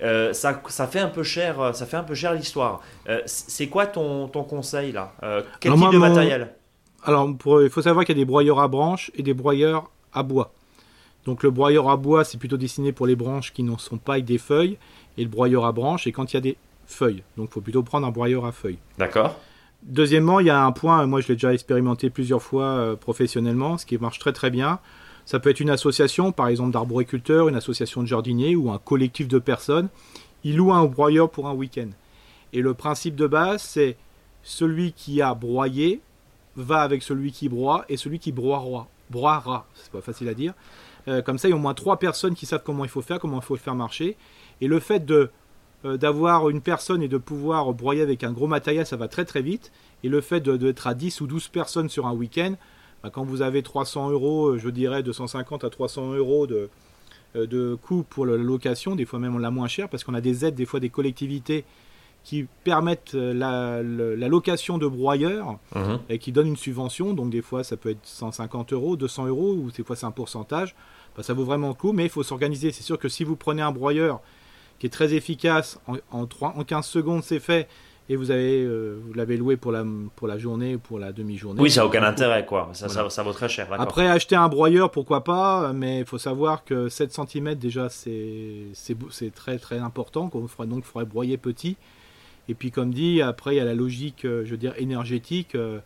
ça, 0.00 0.62
ça, 0.68 0.86
fait 0.86 1.00
un 1.00 1.08
peu 1.08 1.22
cher, 1.22 1.74
ça 1.74 1.86
fait 1.86 1.96
un 1.96 2.02
peu 2.02 2.14
cher 2.14 2.34
l'histoire. 2.34 2.80
c'est 3.26 3.68
quoi 3.68 3.86
ton, 3.86 4.28
ton, 4.28 4.44
conseil 4.44 4.92
là 4.92 5.12
Quel 5.60 5.74
type 5.74 5.92
de 5.92 5.98
matériel? 5.98 6.54
Alors, 7.04 7.30
il 7.62 7.70
faut 7.70 7.82
savoir 7.82 8.04
qu'il 8.04 8.16
y 8.16 8.20
a 8.20 8.22
des 8.22 8.26
broyeurs 8.26 8.60
à 8.60 8.68
branches 8.68 9.10
et 9.14 9.22
des 9.22 9.34
broyeurs 9.34 9.90
à 10.12 10.22
bois. 10.22 10.52
Donc 11.24 11.42
le 11.42 11.50
broyeur 11.50 11.88
à 11.90 11.96
bois, 11.96 12.24
c'est 12.24 12.38
plutôt 12.38 12.56
destiné 12.56 12.92
pour 12.92 13.06
les 13.06 13.16
branches 13.16 13.52
qui 13.52 13.62
ne 13.62 13.76
sont 13.76 13.98
pas 13.98 14.14
avec 14.14 14.24
des 14.24 14.38
feuilles, 14.38 14.78
et 15.16 15.22
le 15.22 15.30
broyeur 15.30 15.64
à 15.64 15.72
branches, 15.72 16.06
et 16.06 16.12
quand 16.12 16.32
il 16.32 16.36
y 16.36 16.38
a 16.38 16.40
des 16.40 16.56
feuilles. 16.86 17.22
Donc 17.36 17.48
il 17.50 17.52
faut 17.52 17.60
plutôt 17.60 17.82
prendre 17.82 18.06
un 18.06 18.10
broyeur 18.10 18.44
à 18.44 18.52
feuilles. 18.52 18.78
D'accord. 18.98 19.38
Deuxièmement, 19.82 20.40
il 20.40 20.46
y 20.46 20.50
a 20.50 20.62
un 20.62 20.72
point, 20.72 21.04
moi 21.06 21.20
je 21.20 21.28
l'ai 21.28 21.34
déjà 21.34 21.52
expérimenté 21.52 22.10
plusieurs 22.10 22.42
fois 22.42 22.64
euh, 22.64 22.96
professionnellement, 22.96 23.78
ce 23.78 23.86
qui 23.86 23.98
marche 23.98 24.18
très 24.18 24.32
très 24.32 24.50
bien. 24.50 24.78
Ça 25.26 25.40
peut 25.40 25.50
être 25.50 25.60
une 25.60 25.70
association, 25.70 26.32
par 26.32 26.48
exemple 26.48 26.72
d'arboriculteurs, 26.72 27.48
une 27.48 27.56
association 27.56 28.02
de 28.02 28.06
jardiniers 28.06 28.56
ou 28.56 28.70
un 28.70 28.78
collectif 28.78 29.28
de 29.28 29.38
personnes. 29.38 29.88
Ils 30.44 30.56
louent 30.56 30.72
un 30.72 30.84
broyeur 30.84 31.30
pour 31.30 31.48
un 31.48 31.54
week-end. 31.54 31.88
Et 32.52 32.60
le 32.60 32.74
principe 32.74 33.16
de 33.16 33.26
base, 33.26 33.62
c'est 33.62 33.96
celui 34.42 34.92
qui 34.92 35.22
a 35.22 35.34
broyé 35.34 36.00
va 36.56 36.82
avec 36.82 37.02
celui 37.02 37.32
qui 37.32 37.48
broie 37.48 37.84
et 37.88 37.96
celui 37.96 38.18
qui 38.18 38.32
broiera. 38.32 38.86
Broiera, 39.10 39.66
c'est 39.74 39.90
pas 39.90 40.00
facile 40.00 40.28
à 40.28 40.34
dire. 40.34 40.54
Euh, 41.08 41.22
comme 41.22 41.38
ça, 41.38 41.48
il 41.48 41.50
y 41.50 41.54
a 41.54 41.56
au 41.56 41.60
moins 41.60 41.74
trois 41.74 41.98
personnes 41.98 42.34
qui 42.34 42.46
savent 42.46 42.62
comment 42.64 42.84
il 42.84 42.90
faut 42.90 43.02
faire, 43.02 43.18
comment 43.18 43.38
il 43.38 43.44
faut 43.44 43.54
le 43.54 43.60
faire 43.60 43.74
marcher. 43.74 44.16
Et 44.60 44.68
le 44.68 44.78
fait 44.80 45.10
euh, 45.10 45.28
d'avoir 45.96 46.48
une 46.48 46.60
personne 46.60 47.02
et 47.02 47.08
de 47.08 47.18
pouvoir 47.18 47.72
broyer 47.72 48.02
avec 48.02 48.24
un 48.24 48.32
gros 48.32 48.46
matériel, 48.46 48.86
ça 48.86 48.96
va 48.96 49.08
très 49.08 49.24
très 49.24 49.42
vite. 49.42 49.72
Et 50.02 50.08
le 50.08 50.20
fait 50.20 50.40
d'être 50.40 50.86
à 50.86 50.94
10 50.94 51.20
ou 51.22 51.26
12 51.26 51.48
personnes 51.48 51.88
sur 51.88 52.06
un 52.06 52.12
week-end, 52.12 52.54
bah, 53.04 53.10
quand 53.12 53.22
vous 53.22 53.42
avez 53.42 53.62
300 53.62 54.10
euros, 54.10 54.48
euh, 54.48 54.58
je 54.58 54.70
dirais 54.70 55.02
250 55.02 55.62
à 55.62 55.68
300 55.68 56.14
euros 56.14 56.46
de, 56.46 56.70
euh, 57.36 57.46
de 57.46 57.74
coût 57.74 58.02
pour 58.02 58.24
la 58.24 58.38
location, 58.38 58.96
des 58.96 59.04
fois 59.04 59.18
même 59.18 59.36
on 59.36 59.38
l'a 59.38 59.50
moins 59.50 59.68
cher 59.68 59.90
parce 59.90 60.04
qu'on 60.04 60.14
a 60.14 60.22
des 60.22 60.46
aides, 60.46 60.54
des 60.54 60.64
fois 60.64 60.80
des 60.80 60.88
collectivités 60.88 61.64
qui 62.24 62.46
permettent 62.64 63.12
la, 63.12 63.82
location 63.82 64.78
de 64.78 64.86
broyeurs 64.86 65.58
mhm. 65.74 65.98
et 66.08 66.18
qui 66.18 66.32
donnent 66.32 66.46
une 66.46 66.56
subvention. 66.56 67.12
Donc 67.12 67.28
des 67.28 67.42
fois 67.42 67.62
ça 67.62 67.76
peut 67.76 67.90
être 67.90 68.04
150 68.04 68.72
euros, 68.72 68.96
200 68.96 69.26
euros 69.26 69.52
ou 69.52 69.70
des 69.70 69.84
fois 69.84 69.94
c'est 69.96 70.06
un 70.06 70.10
pourcentage. 70.10 70.74
Bah, 71.14 71.22
ça 71.22 71.34
vaut 71.34 71.44
vraiment 71.44 71.68
le 71.68 71.74
coup, 71.74 71.92
mais 71.92 72.04
il 72.04 72.10
faut 72.10 72.22
s'organiser. 72.22 72.72
C'est 72.72 72.82
sûr 72.82 72.98
que 72.98 73.10
si 73.10 73.22
vous 73.22 73.36
prenez 73.36 73.60
un 73.60 73.72
broyeur 73.72 74.22
qui 74.78 74.86
est 74.86 74.90
très 74.90 75.12
efficace. 75.14 75.78
En, 76.10 76.26
3, 76.26 76.54
en 76.56 76.64
15 76.64 76.86
secondes, 76.86 77.22
c'est 77.22 77.40
fait. 77.40 77.68
Et 78.10 78.16
vous 78.16 78.30
avez, 78.30 78.62
euh, 78.62 79.00
vous 79.02 79.14
l'avez 79.14 79.38
loué 79.38 79.56
pour 79.56 79.72
la, 79.72 79.82
pour 80.14 80.28
la 80.28 80.36
journée 80.36 80.74
ou 80.74 80.78
pour 80.78 80.98
la 80.98 81.12
demi-journée. 81.12 81.60
Oui, 81.62 81.70
ça 81.70 81.80
n'a 81.80 81.86
aucun 81.86 82.02
intérêt, 82.02 82.44
quoi. 82.44 82.68
Ça, 82.74 82.88
ça, 82.88 83.22
vaut 83.22 83.32
très 83.32 83.48
cher. 83.48 83.66
Après, 83.72 84.06
acheter 84.06 84.36
un 84.36 84.48
broyeur, 84.48 84.90
pourquoi 84.90 85.24
pas, 85.24 85.72
mais 85.72 86.00
il 86.00 86.04
faut 86.04 86.18
savoir 86.18 86.64
que 86.64 86.90
7 86.90 87.12
cm, 87.12 87.54
déjà, 87.54 87.88
c'est 87.88 88.72
très 89.34 89.58
très 89.58 89.78
important. 89.78 90.30
donc, 90.30 90.44
il 90.44 90.82
faudrait 90.82 91.06
broyer 91.06 91.38
petit. 91.38 91.76
Et 92.48 92.54
puis, 92.54 92.70
comme 92.70 92.92
dit, 92.92 93.22
après, 93.22 93.54
il 93.54 93.58
y 93.58 93.60
a 93.60 93.64
la 93.64 93.74
logique, 93.74 94.24
euh, 94.24 94.44
je 94.44 94.50
veux 94.50 94.56
dire, 94.56 94.74
énergétique. 94.76 95.54
Euh, 95.54 95.78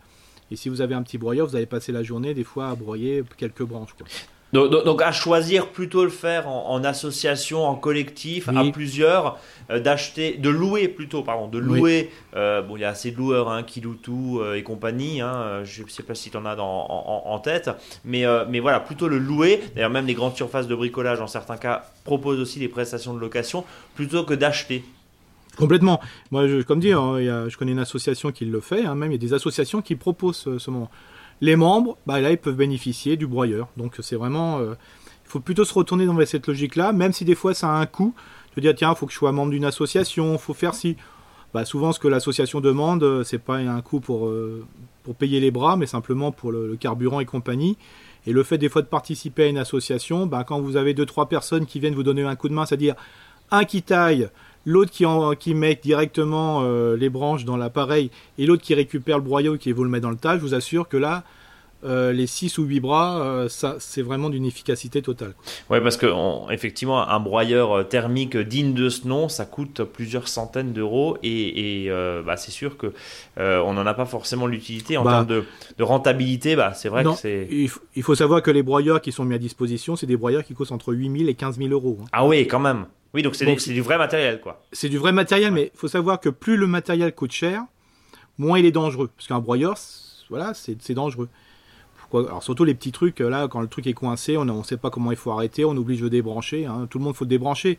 et 0.50 0.57
si 0.57 0.68
vous 0.68 0.81
avez 0.81 0.94
un 0.94 1.02
petit 1.02 1.18
broyeur, 1.18 1.46
vous 1.46 1.57
allez 1.57 1.66
passer 1.66 1.92
la 1.92 2.02
journée, 2.02 2.35
des 2.35 2.44
fois, 2.44 2.68
à 2.68 2.74
broyer 2.74 3.22
quelques 3.37 3.62
branches. 3.62 3.94
Quoi. 3.96 4.07
Donc, 4.52 5.02
à 5.02 5.12
choisir 5.12 5.68
plutôt 5.68 6.04
le 6.04 6.11
faire 6.11 6.48
en, 6.48 6.82
association, 6.82 7.64
en 7.64 7.74
collectif, 7.74 8.48
à 8.48 8.64
plusieurs, 8.72 9.38
euh, 9.70 9.78
d'acheter, 9.78 10.38
de 10.38 10.48
louer 10.48 10.88
plutôt, 10.88 11.22
pardon, 11.22 11.48
de 11.48 11.58
louer. 11.58 12.11
Euh, 12.34 12.62
bon, 12.62 12.76
il 12.76 12.80
y 12.80 12.84
a 12.84 12.88
assez 12.88 13.11
de 13.11 13.16
loueurs 13.16 13.50
hein, 13.50 13.62
qui 13.62 13.80
louent 13.80 13.98
tout 14.00 14.40
euh, 14.40 14.54
et 14.54 14.62
compagnie. 14.62 15.20
Hein, 15.20 15.64
je 15.64 15.82
ne 15.82 15.88
sais 15.88 16.02
pas 16.02 16.14
si 16.14 16.30
tu 16.30 16.37
en 16.38 16.46
as 16.46 16.56
dans, 16.56 16.66
en, 16.66 17.38
tête, 17.40 17.70
mais, 18.04 18.24
mais 18.48 18.61
voilà, 18.61 18.80
plutôt 18.80 19.08
le 19.08 19.18
louer. 19.18 19.61
D'ailleurs, 19.74 19.90
même 19.90 20.06
les 20.06 20.14
grandes 20.14 20.37
surfaces 20.37 20.66
de 20.66 20.74
bricolage, 20.74 21.20
en 21.20 21.26
certains 21.26 21.56
cas, 21.56 21.84
proposent 22.04 22.40
aussi 22.40 22.58
des 22.58 22.68
prestations 22.68 23.12
de 23.12 23.20
location 23.20 23.64
plutôt 23.94 24.24
que 24.24 24.34
d'acheter. 24.34 24.82
Complètement. 25.56 26.00
Moi, 26.30 26.46
je, 26.46 26.62
comme 26.62 26.80
dit, 26.80 26.92
hein, 26.92 27.48
je 27.48 27.56
connais 27.56 27.72
une 27.72 27.78
association 27.80 28.32
qui 28.32 28.44
le 28.44 28.61
fait. 28.61 28.82
même 28.82 29.11
il 29.11 29.12
y 29.12 29.14
a 29.14 29.18
des 29.18 29.34
associations 29.34 29.82
qui 29.82 29.94
proposent 29.94 30.37
ce, 30.37 30.58
ce 30.58 30.70
moment. 30.70 30.90
Les 31.40 31.57
membres, 31.57 31.96
bah, 32.07 32.20
là, 32.20 32.31
ils 32.31 32.38
peuvent 32.38 32.57
bénéficier 32.57 33.16
du 33.16 33.27
broyeur. 33.27 33.68
Donc 33.77 33.96
c'est 34.01 34.16
vraiment... 34.16 34.59
Euh, 34.59 34.74
il 35.24 35.31
faut 35.31 35.40
plutôt 35.40 35.66
se 35.66 35.74
retourner 35.74 36.07
dans 36.07 36.24
cette 36.24 36.46
logique-là, 36.46 36.92
même 36.92 37.12
si 37.12 37.27
des 37.27 37.35
fois 37.35 37.53
ça 37.53 37.68
a 37.68 37.79
un 37.79 37.87
coût. 37.87 38.14
Veux 38.59 38.62
dire, 38.62 38.74
tiens, 38.74 38.90
il 38.90 38.98
faut 38.98 39.07
que 39.07 39.12
je 39.12 39.18
sois 39.18 39.31
membre 39.31 39.53
d'une 39.53 39.64
association, 39.64 40.33
il 40.33 40.38
faut 40.40 40.53
faire 40.53 40.74
si... 40.74 40.96
bah, 41.55 41.64
souvent 41.64 41.92
ce 41.92 42.01
que 42.01 42.09
l'association 42.09 42.61
demande, 42.61 43.05
euh, 43.05 43.22
c'est 43.22 43.38
pas 43.38 43.59
un 43.59 43.81
coût 43.83 44.01
pour, 44.01 44.27
euh, 44.27 44.66
pour 45.05 45.14
payer 45.14 45.38
les 45.38 45.53
bras, 45.53 45.77
mais 45.77 45.87
simplement 45.87 46.33
pour 46.33 46.51
le, 46.51 46.74
carburant 46.74 47.20
et 47.20 47.24
compagnie. 47.24 47.77
Et 48.27 48.33
le 48.33 48.42
fait 48.42 48.59
des 48.59 48.68
fois 48.68 48.83
de 48.83 48.88
participer 48.88 49.44
à 49.44 49.46
une 49.46 49.59
association, 49.59 50.27
bah, 50.27 50.42
quand 50.42 50.61
vous 50.61 50.77
avez 50.77 50.92
deux 50.92 51.07
trois 51.07 51.29
personnes 51.29 51.66
qui 51.66 51.79
viennent 51.79 51.94
vous 51.94 52.03
donner 52.03 52.24
un 52.24 52.35
coup 52.35 52.48
de 52.48 52.55
main, 52.55 52.66
c'est-à-dire 52.66 52.96
un 53.53 53.64
qui 53.64 53.83
taille, 53.83 54.29
l'autre 54.64 54.90
qui, 54.90 55.05
qui 55.38 55.55
met 55.55 55.79
directement 55.83 56.62
euh, 56.62 56.97
les 56.97 57.09
branches 57.09 57.44
dans 57.44 57.57
l'appareil 57.57 58.11
et 58.38 58.47
l'autre 58.47 58.62
qui 58.62 58.75
récupère 58.75 59.18
le 59.18 59.25
broyat 59.25 59.57
qui 59.59 59.73
vous 59.73 59.85
le 59.85 59.90
met 59.90 60.01
dans 60.01 60.11
le 60.11 60.16
tas, 60.16 60.37
je 60.37 60.42
vous 60.42 60.55
assure 60.55 60.88
que 60.88 60.97
là, 60.97 61.25
euh, 61.85 62.12
les 62.12 62.27
6 62.27 62.59
ou 62.59 62.64
8 62.64 62.81
bras, 62.81 63.21
euh, 63.21 63.49
ça, 63.49 63.77
c'est 63.79 64.03
vraiment 64.03 64.31
d'une 64.31 64.44
efficacité 64.44 65.01
totale. 65.01 65.35
Oui, 65.71 65.79
parce 65.81 65.97
que 65.97 66.07
effectivement, 66.53 67.09
un 67.09 67.21
broyeur 67.21 67.88
thermique 67.88 68.37
digne 68.37 68.75
de 68.75 68.88
ce 68.88 69.07
nom, 69.07 69.29
ça 69.29 69.47
coûte 69.47 69.85
plusieurs 69.85 70.27
centaines 70.27 70.73
d'euros 70.73 71.16
et, 71.23 71.88
bah, 72.27 72.37
c'est 72.37 72.51
sûr 72.51 72.77
que 72.77 72.92
on 73.37 73.73
n'en 73.73 73.87
a 73.87 73.94
pas 73.94 74.07
forcément 74.07 74.47
l'utilité 74.47 74.97
en 74.97 75.05
bah, 75.05 75.25
termes 75.25 75.44
de, 75.79 75.83
rentabilité. 75.83 76.57
Bah, 76.57 76.75
c'est 76.75 76.88
vrai 76.88 77.05
que 77.05 77.14
c'est. 77.14 77.49
Il, 77.51 78.03
faut 78.03 78.16
savoir 78.16 78.42
que 78.42 78.51
les 78.51 78.64
broyeurs 78.64 79.01
qui 79.01 79.12
sont 79.12 79.25
mis 79.25 79.37
à 79.37 79.38
disposition, 79.38 79.94
c'est 79.94 80.07
des 80.07 80.16
broyeurs 80.16 80.42
qui 80.42 80.55
coûtent 80.55 80.73
entre 80.73 80.92
8 80.92 81.18
000 81.18 81.31
et 81.31 81.35
15 81.35 81.59
000 81.59 81.71
euros. 81.71 81.99
Hein. 82.03 82.07
Ah 82.12 82.27
oui, 82.27 82.47
quand 82.49 82.61
même. 82.61 82.87
Oui, 83.14 83.23
donc 83.23 83.35
c'est 83.35 83.73
du, 83.73 83.81
vrai 83.81 83.97
matériel, 83.97 84.40
quoi. 84.40 84.62
C'est 84.73 84.88
du 84.88 84.99
vrai 84.99 85.12
matériel, 85.12 85.53
mais 85.53 85.71
il 85.75 85.79
faut 85.79 85.88
savoir 85.88 86.21
que 86.21 86.29
plus 86.29 86.57
le 86.57 86.66
matériel 86.66 87.14
coûte 87.14 87.33
cher, 87.33 87.62
moins 88.37 88.59
il 88.59 88.66
est 88.66 88.73
dangereux. 88.73 89.11
Parce 89.16 89.29
qu'un 89.29 89.40
broyeur, 89.40 89.77
voilà, 90.29 90.53
c'est 90.55 90.92
dangereux 90.92 91.29
alors 92.14 92.42
surtout 92.42 92.64
les 92.64 92.75
petits 92.75 92.92
trucs, 92.92 93.21
là, 93.21 93.49
quand 93.49 93.61
le 93.61 93.68
truc 93.68 93.87
est 93.87 93.92
coincé, 93.92 94.37
on 94.37 94.44
ne 94.44 94.62
sait 94.62 94.77
pas 94.77 94.90
comment 94.90 95.11
il 95.11 95.16
faut 95.16 95.31
arrêter, 95.31 95.64
on 95.64 95.77
oblige 95.77 96.01
de 96.01 96.09
débrancher. 96.09 96.66
Hein. 96.66 96.87
Tout 96.88 96.99
le 96.99 97.05
monde 97.05 97.14
faut 97.14 97.25
le 97.25 97.29
débrancher, 97.29 97.79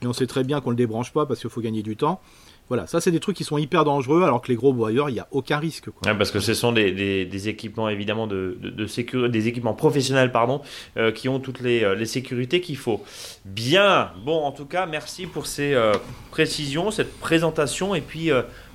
mais 0.00 0.06
on 0.06 0.12
sait 0.12 0.26
très 0.26 0.44
bien 0.44 0.60
qu'on 0.60 0.70
ne 0.70 0.74
le 0.74 0.78
débranche 0.78 1.12
pas 1.12 1.26
parce 1.26 1.40
qu'il 1.40 1.50
faut 1.50 1.60
gagner 1.60 1.82
du 1.82 1.96
temps. 1.96 2.20
Voilà, 2.68 2.86
ça 2.86 3.00
c'est 3.00 3.10
des 3.10 3.20
trucs 3.20 3.36
qui 3.36 3.44
sont 3.44 3.58
hyper 3.58 3.84
dangereux, 3.84 4.22
alors 4.22 4.40
que 4.40 4.48
les 4.48 4.56
gros 4.56 4.72
broyeurs, 4.72 5.10
il 5.10 5.14
n'y 5.14 5.20
a 5.20 5.28
aucun 5.32 5.58
risque. 5.58 5.90
parce 6.02 6.30
que 6.30 6.40
ce 6.40 6.54
sont 6.54 6.72
des, 6.72 7.48
équipements 7.48 7.90
évidemment 7.90 8.26
de, 8.26 8.86
sécurité, 8.86 9.28
des 9.28 9.48
équipements 9.48 9.74
professionnels 9.74 10.32
pardon, 10.32 10.62
euh, 10.96 11.12
qui 11.12 11.28
ont 11.28 11.40
toutes 11.40 11.60
euh, 11.62 11.94
les, 11.94 12.06
sécurités 12.06 12.60
qu'il 12.60 12.78
faut. 12.78 13.02
Bien, 13.44 14.12
bon 14.24 14.42
en 14.44 14.52
tout 14.52 14.64
cas, 14.64 14.86
merci 14.86 15.26
pour 15.26 15.46
ces 15.46 15.74
euh, 15.74 15.92
précisions, 16.30 16.90
cette 16.90 17.18
présentation 17.18 17.94
et 17.94 18.00
puis 18.00 18.30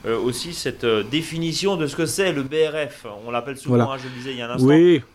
aussi 0.07 0.53
cette 0.53 0.85
euh, 0.85 1.03
définition 1.03 1.75
de 1.75 1.87
ce 1.87 1.95
que 1.95 2.05
c'est 2.05 2.31
le 2.31 2.43
BRF. 2.43 3.05
On 3.25 3.31
l'appelle 3.31 3.57
souvent, 3.57 3.91
hein, 3.91 3.97
je 3.97 4.07
le 4.07 4.13
disais 4.13 4.31
il 4.31 4.37
y 4.37 4.41
a 4.41 4.49
un 4.49 4.55
instant, 4.55 4.67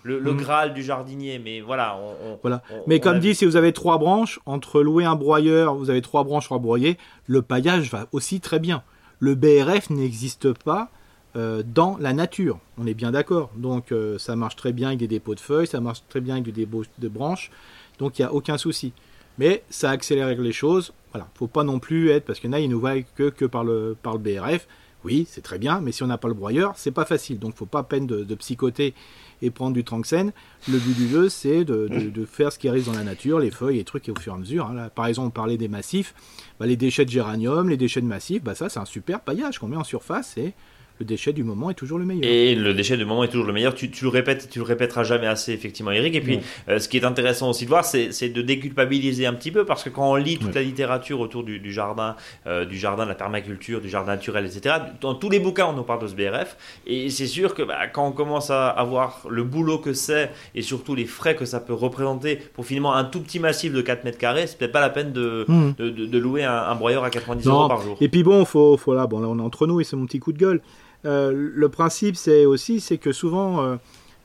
le, 0.03 0.21
mm. 0.21 0.37
Graal 0.37 0.75
du 0.75 0.83
jardinier. 0.83 1.39
Mais 1.39 1.61
voilà. 1.61 1.99
voilà. 2.43 2.63
mais 2.87 3.01
comme 3.01 3.19
dit, 3.19 3.35
si 3.35 3.47
vous 3.47 3.57
avez 3.57 3.73
trois 3.73 3.99
branches, 3.99 4.41
entre 4.47 4.83
louer 4.83 5.05
un 5.05 5.15
broyeur, 5.15 5.75
vous 5.75 5.91
avez 5.91 6.03
trois 6.03 6.25
branches 6.25 6.49
pour 6.49 6.61
broyer, 6.61 6.99
le 7.27 7.43
paillage 7.43 7.91
va 7.91 8.07
aussi 8.13 8.41
très 8.41 8.59
bien. 8.59 8.83
Le 9.21 9.35
BRF 9.35 9.91
n'existe 9.91 10.53
pas 10.53 10.91
euh, 11.37 11.63
dans 11.65 11.97
la 11.99 12.13
nature. 12.13 12.59
On 12.77 12.87
est 12.87 12.95
bien 12.95 13.13
d'accord. 13.13 13.51
Donc 13.57 13.93
ça 14.19 14.37
marche 14.37 14.57
très 14.57 14.73
bien 14.73 14.89
avec 14.89 14.99
des 14.99 15.09
dépôts 15.09 15.35
de 15.35 15.41
feuilles, 15.41 15.67
ça 15.67 15.81
marche 15.81 16.03
très 16.09 16.21
bien 16.21 16.35
avec 16.35 16.45
des 16.45 16.53
dépôts 16.53 16.85
de 16.99 17.09
branches. 17.09 17.51
Donc 17.99 18.19
il 18.19 18.23
n'y 18.23 18.27
a 18.27 18.33
aucun 18.33 18.59
souci. 18.59 18.93
Mais 19.39 19.65
ça 19.71 19.91
accélère 19.91 20.29
les 20.29 20.53
choses. 20.53 20.93
Voilà, 21.15 21.29
faut 21.35 21.47
pas 21.47 21.63
non 21.63 21.79
plus 21.79 22.11
être, 22.11 22.25
parce 22.25 22.41
qu'il 22.41 22.51
y 22.51 22.53
en 22.53 22.57
a, 22.57 22.61
ils 22.61 22.69
nous 22.69 22.81
voient 22.81 23.01
que, 23.01 23.31
que 23.31 23.45
par, 23.45 23.63
le, 23.63 23.97
par 24.03 24.15
le 24.15 24.19
BRF. 24.19 24.67
Oui, 25.05 25.27
c'est 25.29 25.43
très 25.43 25.59
bien, 25.59 25.81
mais 25.81 25.93
si 25.93 26.03
on 26.03 26.09
n'a 26.09 26.19
pas 26.19 26.27
le 26.27 26.35
broyeur, 26.35 26.73
c'est 26.77 26.91
pas 26.91 27.05
facile. 27.05 27.39
Donc 27.39 27.55
faut 27.55 27.67
pas 27.67 27.85
peine 27.85 28.07
de, 28.07 28.35
psychoter 28.35 28.95
et 29.43 29.51
prendre 29.51 29.75
du 29.75 29.85
tranxène. 29.85 30.33
Le 30.69 30.79
but 30.79 30.97
du 30.97 31.09
jeu, 31.09 31.29
c'est 31.29 31.65
de, 31.65 32.25
faire 32.25 32.51
ce 32.51 32.59
qui 32.59 32.69
arrive 32.69 32.87
dans 32.87 32.95
la 32.95 33.05
nature, 33.05 33.39
les 33.39 33.53
feuilles, 33.53 33.77
les 33.77 33.85
trucs, 33.85 34.09
et 34.09 34.13
au 34.13 34.17
fur 34.17 34.33
et 34.33 34.37
à 34.37 34.39
mesure. 34.39 34.67
Hein. 34.67 34.89
par 34.95 35.07
exemple, 35.07 35.29
on 35.29 35.31
parlait 35.31 35.59
des 35.59 35.69
massifs. 35.69 36.15
Bah, 36.59 36.67
les 36.67 36.77
déchets 36.77 37.05
de 37.05 37.11
géranium, 37.11 37.69
les 37.69 37.77
déchets 37.77 38.01
de 38.01 38.07
massifs, 38.07 38.43
bah, 38.43 38.57
ça 38.57 38.69
c'est 38.69 38.81
un 38.81 38.85
super 38.85 39.21
paillage 39.21 39.61
qu'on 39.61 39.69
met 39.69 39.77
en 39.77 39.85
surface 39.85 40.37
et 40.37 40.53
le 41.01 41.05
déchet 41.05 41.33
du 41.33 41.43
moment 41.43 41.71
est 41.71 41.75
toujours 41.75 41.99
le 41.99 42.05
meilleur. 42.05 42.25
Et 42.25 42.55
le 42.55 42.73
déchet 42.73 42.97
du 42.97 43.05
moment 43.05 43.25
est 43.25 43.29
toujours 43.29 43.47
le 43.47 43.53
meilleur. 43.53 43.75
Tu, 43.75 43.91
le 44.03 44.09
répètes, 44.09 44.49
tu 44.49 44.61
le 44.61 44.65
répéteras 44.65 45.03
jamais 45.03 45.27
assez, 45.27 45.53
effectivement, 45.53 45.91
Eric. 45.91 46.15
Et 46.15 46.21
puis, 46.21 46.39
euh, 46.69 46.79
ce 46.79 46.89
qui 46.89 46.99
est 46.99 47.05
intéressant 47.05 47.51
aussi 47.51 47.65
de 47.65 47.69
voir, 47.69 47.85
c'est 47.85 48.29
de 48.29 48.43
déculpabiliser 48.43 49.27
un 49.27 49.35
petit 49.35 49.51
peu, 49.51 49.65
parce 49.65 49.83
que 49.83 49.91
quand 49.91 50.09
on 50.09 50.15
lit 50.15 50.39
toute 50.39 50.55
la 50.55 50.63
littérature 50.63 51.19
autour 51.19 51.43
du, 51.43 51.73
jardin, 51.73 52.15
euh, 52.47 52.65
du 52.65 52.79
jardin, 52.79 53.05
de 53.05 53.09
la 53.09 53.17
permaculture, 53.17 53.81
du 53.81 53.89
jardin 53.89 54.13
naturel, 54.13 54.47
etc., 54.47 54.77
dans 55.01 55.15
tous 55.15 55.31
les 55.31 55.41
bouquins, 55.41 55.67
on 55.67 55.73
nous 55.73 55.83
parle 55.83 56.01
de 56.01 56.07
ce 56.07 56.15
BRF. 56.15 56.57
Et 56.87 57.11
c'est 57.11 57.27
sûr 57.27 57.55
que 57.55 57.63
bah, 57.63 57.89
quand 57.93 58.07
on 58.07 58.13
commence 58.13 58.51
à 58.51 58.69
avoir 58.69 59.23
le 59.29 59.43
boulot 59.43 59.79
que 59.79 59.95
c'est, 59.95 60.31
et 60.55 60.63
surtout 60.63 60.95
les 60.95 61.07
frais 61.07 61.35
que 61.35 61.45
ça 61.45 61.59
peut 61.59 61.75
représenter 61.75 62.39
pour 62.55 62.67
finalement 62.67 62.95
un 62.95 63.05
tout 63.05 63.21
petit 63.21 63.41
massif 63.41 63.73
de 63.73 63.81
4 63.81 64.05
mètres 64.05 64.19
carrés, 64.19 64.47
c'est 64.47 64.59
peut-être 64.59 64.73
pas 64.73 64.81
la 64.81 64.91
peine 64.91 65.13
de, 65.13 65.45
hmm. 65.49 65.73
de, 65.77 66.19
louer 66.19 66.45
un, 66.45 66.75
broyeur 66.77 67.03
à 67.03 67.11
90 67.11 67.47
euros 67.49 67.69
par 67.69 67.83
jour. 67.83 67.97
Et 68.01 68.09
puis 68.09 68.23
bon, 68.23 68.45
faut, 68.45 68.77
faut 68.77 68.95
là, 68.95 69.09
bon, 69.09 69.19
là 69.19 69.27
on 69.29 69.39
est 69.41 69.43
entre 69.43 69.67
nous 69.67 69.81
et 69.81 69.85
c'est 69.85 69.97
mon 69.97 70.07
petit 70.07 70.21
coup 70.21 70.33
de 70.33 70.39
gueule. 70.39 70.61
Euh, 71.05 71.33
le 71.33 71.69
principe, 71.69 72.17
c'est 72.17 72.47
aussi, 72.47 72.81
c'est 72.81 72.99
que 72.99 73.13
souvent, 73.13 73.63
euh, 73.63 73.77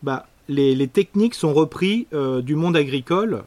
bah, 0.03 0.27
les, 0.47 0.87
techniques 0.87 1.35
sont 1.35 1.53
reprises 1.53 2.05
euh, 2.13 2.41
du 2.41 2.55
monde 2.55 2.75
agricole, 2.75 3.43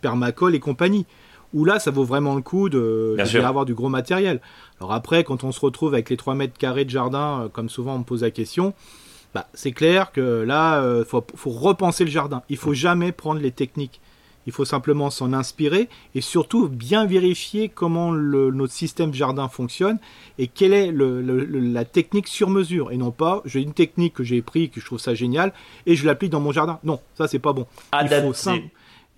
permacole 0.00 0.54
et 0.54 0.60
compagnie, 0.60 1.06
où 1.54 1.64
là, 1.64 1.78
ça 1.78 1.90
vaut 1.90 2.04
vraiment 2.04 2.34
le 2.34 2.42
coup 2.42 2.68
de, 2.68 3.16
avoir 3.42 3.64
du 3.64 3.74
gros 3.74 3.88
matériel. 3.88 4.40
Alors 4.80 4.92
après, 4.92 5.24
quand 5.24 5.44
on 5.44 5.52
se 5.52 5.60
retrouve 5.60 5.94
avec 5.94 6.10
les 6.10 6.16
3 6.16 6.34
mètres 6.34 6.58
carrés 6.58 6.84
de 6.84 6.90
jardin, 6.90 7.48
comme 7.52 7.68
souvent 7.68 7.94
on 7.94 8.00
me 8.00 8.04
pose 8.04 8.22
la 8.22 8.30
question, 8.30 8.74
bah, 9.34 9.48
c'est 9.54 9.72
clair 9.72 10.12
que 10.12 10.42
là, 10.42 10.82
il 10.98 11.04
faut, 11.04 11.24
faut, 11.34 11.50
repenser 11.50 12.04
le 12.04 12.10
jardin. 12.10 12.42
Il 12.48 12.56
faut 12.56 12.74
jamais 12.74 13.12
prendre 13.12 13.40
les 13.40 13.52
techniques 13.52 14.00
il 14.46 14.52
faut 14.52 14.64
simplement 14.64 15.10
s'en 15.10 15.32
inspirer 15.32 15.88
et 16.14 16.20
surtout 16.20 16.68
bien 16.68 17.04
vérifier 17.06 17.68
comment 17.68 18.12
notre 18.12 18.72
système 18.72 19.12
jardin 19.12 19.48
fonctionne 19.48 19.98
et 20.38 20.46
quelle 20.46 20.72
est 20.72 20.92
la 20.92 21.84
technique 21.84 22.28
sur 22.28 22.48
mesure. 22.48 22.92
Et 22.92 22.96
non 22.96 23.10
pas, 23.10 23.42
j'ai 23.44 23.60
une 23.60 23.74
technique 23.74 24.14
que 24.14 24.24
j'ai 24.24 24.42
prise, 24.42 24.70
que 24.70 24.80
je 24.80 24.86
trouve 24.86 25.00
ça 25.00 25.14
génial, 25.14 25.52
et 25.86 25.96
je 25.96 26.06
l'applique 26.06 26.30
dans 26.30 26.40
mon 26.40 26.52
jardin. 26.52 26.78
Non, 26.84 27.00
ça 27.16 27.28
c'est 27.28 27.38
pas 27.38 27.52
bon. 27.52 27.66
Il 28.00 28.08
faut, 28.08 28.52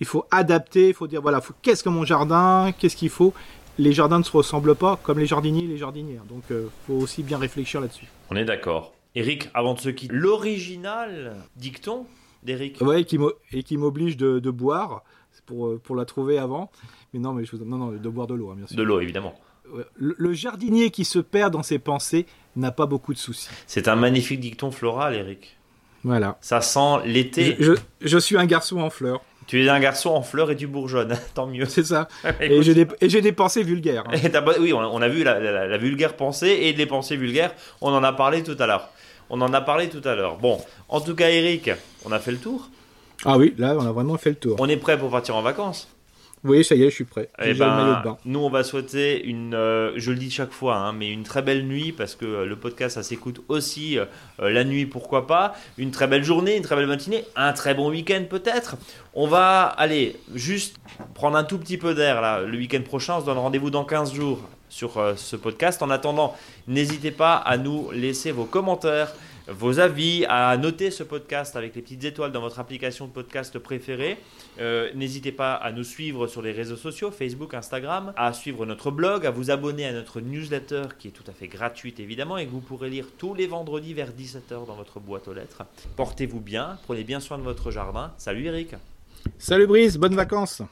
il 0.01 0.07
faut, 0.07 0.25
adapter, 0.31 0.89
il 0.89 0.95
faut 0.95 1.07
dire 1.07 1.23
voilà, 1.23 1.41
qu'est-ce 1.63 1.83
que 1.83 1.89
mon 1.89 2.05
jardin, 2.05 2.73
qu'est-ce 2.79 2.97
qu'il 2.97 3.11
faut? 3.11 3.35
Les 3.79 3.93
jardins 3.93 4.19
ne 4.19 4.25
se 4.25 4.33
ressemblent 4.33 4.75
pas 4.75 4.99
comme 5.03 5.21
les 5.21 5.27
jardiniers 5.27 5.65
et 5.65 5.69
les 5.69 5.79
jardinières. 5.79 6.25
Donc 6.29 6.43
il 6.51 6.57
euh, 6.57 6.71
faut 6.87 6.95
aussi 6.95 7.23
bien 7.23 7.39
réfléchir 7.39 7.81
là-dessus. 7.81 8.07
On 8.31 8.37
est 8.37 8.45
d'accord. 8.45 8.93
Eric, 9.15 9.49
avant 9.55 9.75
de 9.75 9.81
se 9.81 9.89
quitter, 9.89 10.15
l'original 10.15 11.37
dicton 11.57 12.07
d'Eric. 12.43 12.81
Ouais, 12.81 13.03
et 13.03 13.63
qui 13.63 13.77
m'oblige 13.77 14.17
de, 14.17 14.39
de, 14.39 14.51
boire 14.51 15.03
pour, 15.49 15.67
euh, 15.67 15.81
pour 15.83 15.97
la 15.97 16.05
trouver 16.05 16.39
avant. 16.39 16.71
Mais 17.13 17.21
non, 17.21 17.33
mais 17.33 17.45
je 17.45 17.57
non, 17.57 17.79
non, 17.79 17.93
de 17.93 18.09
boire 18.09 18.27
de 18.27 18.35
l'eau, 18.35 18.51
hein, 18.51 18.55
bien 18.57 18.67
sûr. 18.67 18.77
De 18.77 18.83
l'eau, 18.83 19.01
évidemment. 19.01 19.35
Le, 19.97 20.33
jardinier 20.33 20.91
qui 20.91 21.05
se 21.05 21.19
perd 21.19 21.53
dans 21.53 21.63
ses 21.63 21.79
pensées 21.79 22.27
n'a 22.57 22.71
pas 22.71 22.87
beaucoup 22.87 23.13
de 23.13 23.19
soucis. 23.19 23.49
C'est 23.67 23.89
un 23.89 23.97
magnifique 23.97 24.41
dicton 24.41 24.71
floral, 24.71 25.15
Eric. 25.15 25.59
Voilà. 26.05 26.39
Ça 26.41 26.61
sent 26.61 27.01
l'été. 27.05 27.57
Je, 27.61 27.73
je, 28.01 28.19
suis 28.19 28.39
un 28.39 28.47
garçon 28.47 28.79
en 28.81 28.89
fleurs. 28.89 29.21
Tu 29.47 29.63
es 29.63 29.69
un 29.69 29.81
garçon 29.81 30.11
en 30.11 30.23
fleurs 30.23 30.51
et 30.51 30.55
du 30.55 30.67
bourgeonne, 30.67 31.19
tant 31.35 31.47
mieux. 31.47 31.67
C'est 31.67 31.85
ça. 31.85 32.09
et 32.41 32.63
j'ai 32.63 32.75
des, 32.75 32.87
des, 33.21 33.33
pensées 33.33 33.63
vulgaires. 33.63 34.05
Hein. 34.07 34.31
oui, 34.61 34.73
on 34.73 35.03
a, 35.03 35.09
vu 35.09 35.23
la, 35.23 35.39
la, 35.39 35.79
vulgaire 35.79 36.17
pensée 36.17 36.49
et 36.49 36.73
les 36.73 36.87
pensées 36.87 37.17
vulgaires. 37.17 37.55
On 37.83 37.93
en 37.93 38.05
a 38.05 38.13
parlé 38.13 38.43
tout 38.43 38.57
à 38.59 38.67
l'heure. 38.67 38.91
On 39.29 39.41
en 39.43 39.53
a 39.53 39.61
parlé 39.61 39.89
tout 39.89 40.07
à 40.09 40.15
l'heure. 40.15 40.39
Bon, 40.39 40.59
en 40.89 41.01
tout 41.03 41.15
cas, 41.15 41.29
Eric, 41.29 41.71
on 42.07 42.13
a 42.13 42.19
fait 42.19 42.33
le 42.33 42.39
tour. 42.39 42.71
Ah 43.25 43.37
oui, 43.37 43.55
là, 43.59 43.75
on 43.77 43.87
a 43.87 43.93
vraiment 43.93 44.17
fait 44.17 44.31
le 44.31 44.37
tour. 44.37 44.57
On 44.59 44.69
est 44.69 44.77
prêt 44.77 44.99
pour 44.99 45.11
partir 45.11 45.37
en 45.37 45.43
vacances? 45.43 45.89
Oui, 46.45 46.65
ça 46.65 46.77
y 46.77 46.83
est, 46.83 46.91
je 46.91 46.95
suis 46.95 47.05
prêt. 47.05 47.29
Eh 47.43 47.55
ben, 47.55 48.17
nous, 48.25 48.39
on 48.39 48.49
va 48.49 48.63
souhaiter 48.63 49.25
une, 49.25 49.55
euh, 49.55 49.93
je 49.97 50.13
le 50.13 50.19
dis 50.19 50.31
chaque 50.31 50.53
fois, 50.53 50.77
hein, 50.77 50.93
mais 50.93 51.11
une 51.11 51.25
très 51.25 51.43
belle 51.43 51.67
nuit 51.67 51.93
parce 51.93 52.15
que 52.15 52.25
euh, 52.25 52.47
le 52.47 52.55
podcast, 52.55 52.95
ça 52.95 53.03
s'écoute 53.03 53.41
aussi 53.49 53.99
euh, 53.99 54.05
la 54.39 54.63
nuit, 54.63 54.87
pourquoi 54.87 55.27
pas. 55.27 55.55
Une 55.79 55.91
très 55.91 56.07
belle 56.07 56.23
journée, 56.23 56.57
une 56.57 56.63
très 56.63 56.77
belle 56.77 56.87
matinée, 56.87 57.25
un 57.35 57.53
très 57.53 57.75
bon 57.75 57.91
week-end 57.91 58.23
peut-être. 58.31 58.77
On 59.15 59.27
va 59.27 59.65
aller 59.65 60.17
juste 60.35 60.77
prendre 61.15 61.37
un 61.37 61.45
tout 61.45 61.59
petit 61.59 61.77
peu 61.77 61.95
d'air 61.95 62.21
là. 62.21 62.43
Le 62.43 62.57
week-end 62.57 62.83
prochain, 62.83 63.17
on 63.17 63.21
se 63.21 63.27
donne 63.27 63.39
rendez-vous 63.39 63.71
dans 63.71 63.85
15 63.85 64.15
jours 64.15 64.39
sur 64.69 65.03
ce 65.17 65.35
podcast. 65.35 65.83
En 65.83 65.91
attendant, 65.91 66.37
n'hésitez 66.69 67.11
pas 67.11 67.35
à 67.35 67.57
nous 67.57 67.91
laisser 67.91 68.31
vos 68.31 68.45
commentaires 68.45 69.13
vos 69.49 69.81
avis, 69.81 70.25
à 70.29 70.57
noter 70.57 70.91
ce 70.91 71.03
podcast 71.03 71.57
avec 71.57 71.75
les 71.75 71.83
petites 71.83 72.05
étoiles 72.05 72.33
dans 72.33 72.41
votre 72.41 72.59
application 72.61 73.07
de 73.07 73.13
podcast 73.13 73.59
préférée. 73.59 74.19
Euh, 74.61 74.91
n'hésitez 74.95 75.33
pas 75.33 75.55
à 75.55 75.73
nous 75.73 75.85
suivre 75.85 76.27
sur 76.27 76.43
les 76.43 76.53
réseaux 76.53 76.77
sociaux, 76.77 77.11
Facebook, 77.11 77.55
Instagram, 77.55 78.13
à 78.17 78.33
suivre 78.33 78.67
notre 78.67 78.91
blog, 78.91 79.27
à 79.27 79.31
vous 79.31 79.51
abonner 79.51 79.87
à 79.87 79.93
notre 79.93 80.21
newsletter 80.21 80.83
qui 80.99 81.09
est 81.09 81.13
tout 81.13 81.25
à 81.27 81.33
fait 81.33 81.49
gratuite 81.49 81.99
évidemment 82.01 82.37
et 82.37 82.47
que 82.47 82.51
vous 82.51 82.61
pourrez 82.61 82.91
lire 82.91 83.07
tous 83.17 83.35
les 83.35 83.47
vendredis 83.47 83.95
vers 83.95 84.11
17h 84.11 84.67
dans 84.67 84.77
votre 84.77 85.01
boîte 85.01 85.29
aux 85.29 85.35
lettres. 85.35 85.63
Portez-vous 85.97 86.41
bien, 86.41 86.79
prenez 86.85 87.05
bien 87.05 87.21
soin 87.21 87.39
de 87.39 87.43
votre 87.43 87.71
jardin. 87.71 88.13
Salut 88.19 88.47
Eric. 88.47 88.75
Salut 89.39 89.67
Brice, 89.67 89.97
bonnes 89.97 90.17
vacances. 90.17 90.63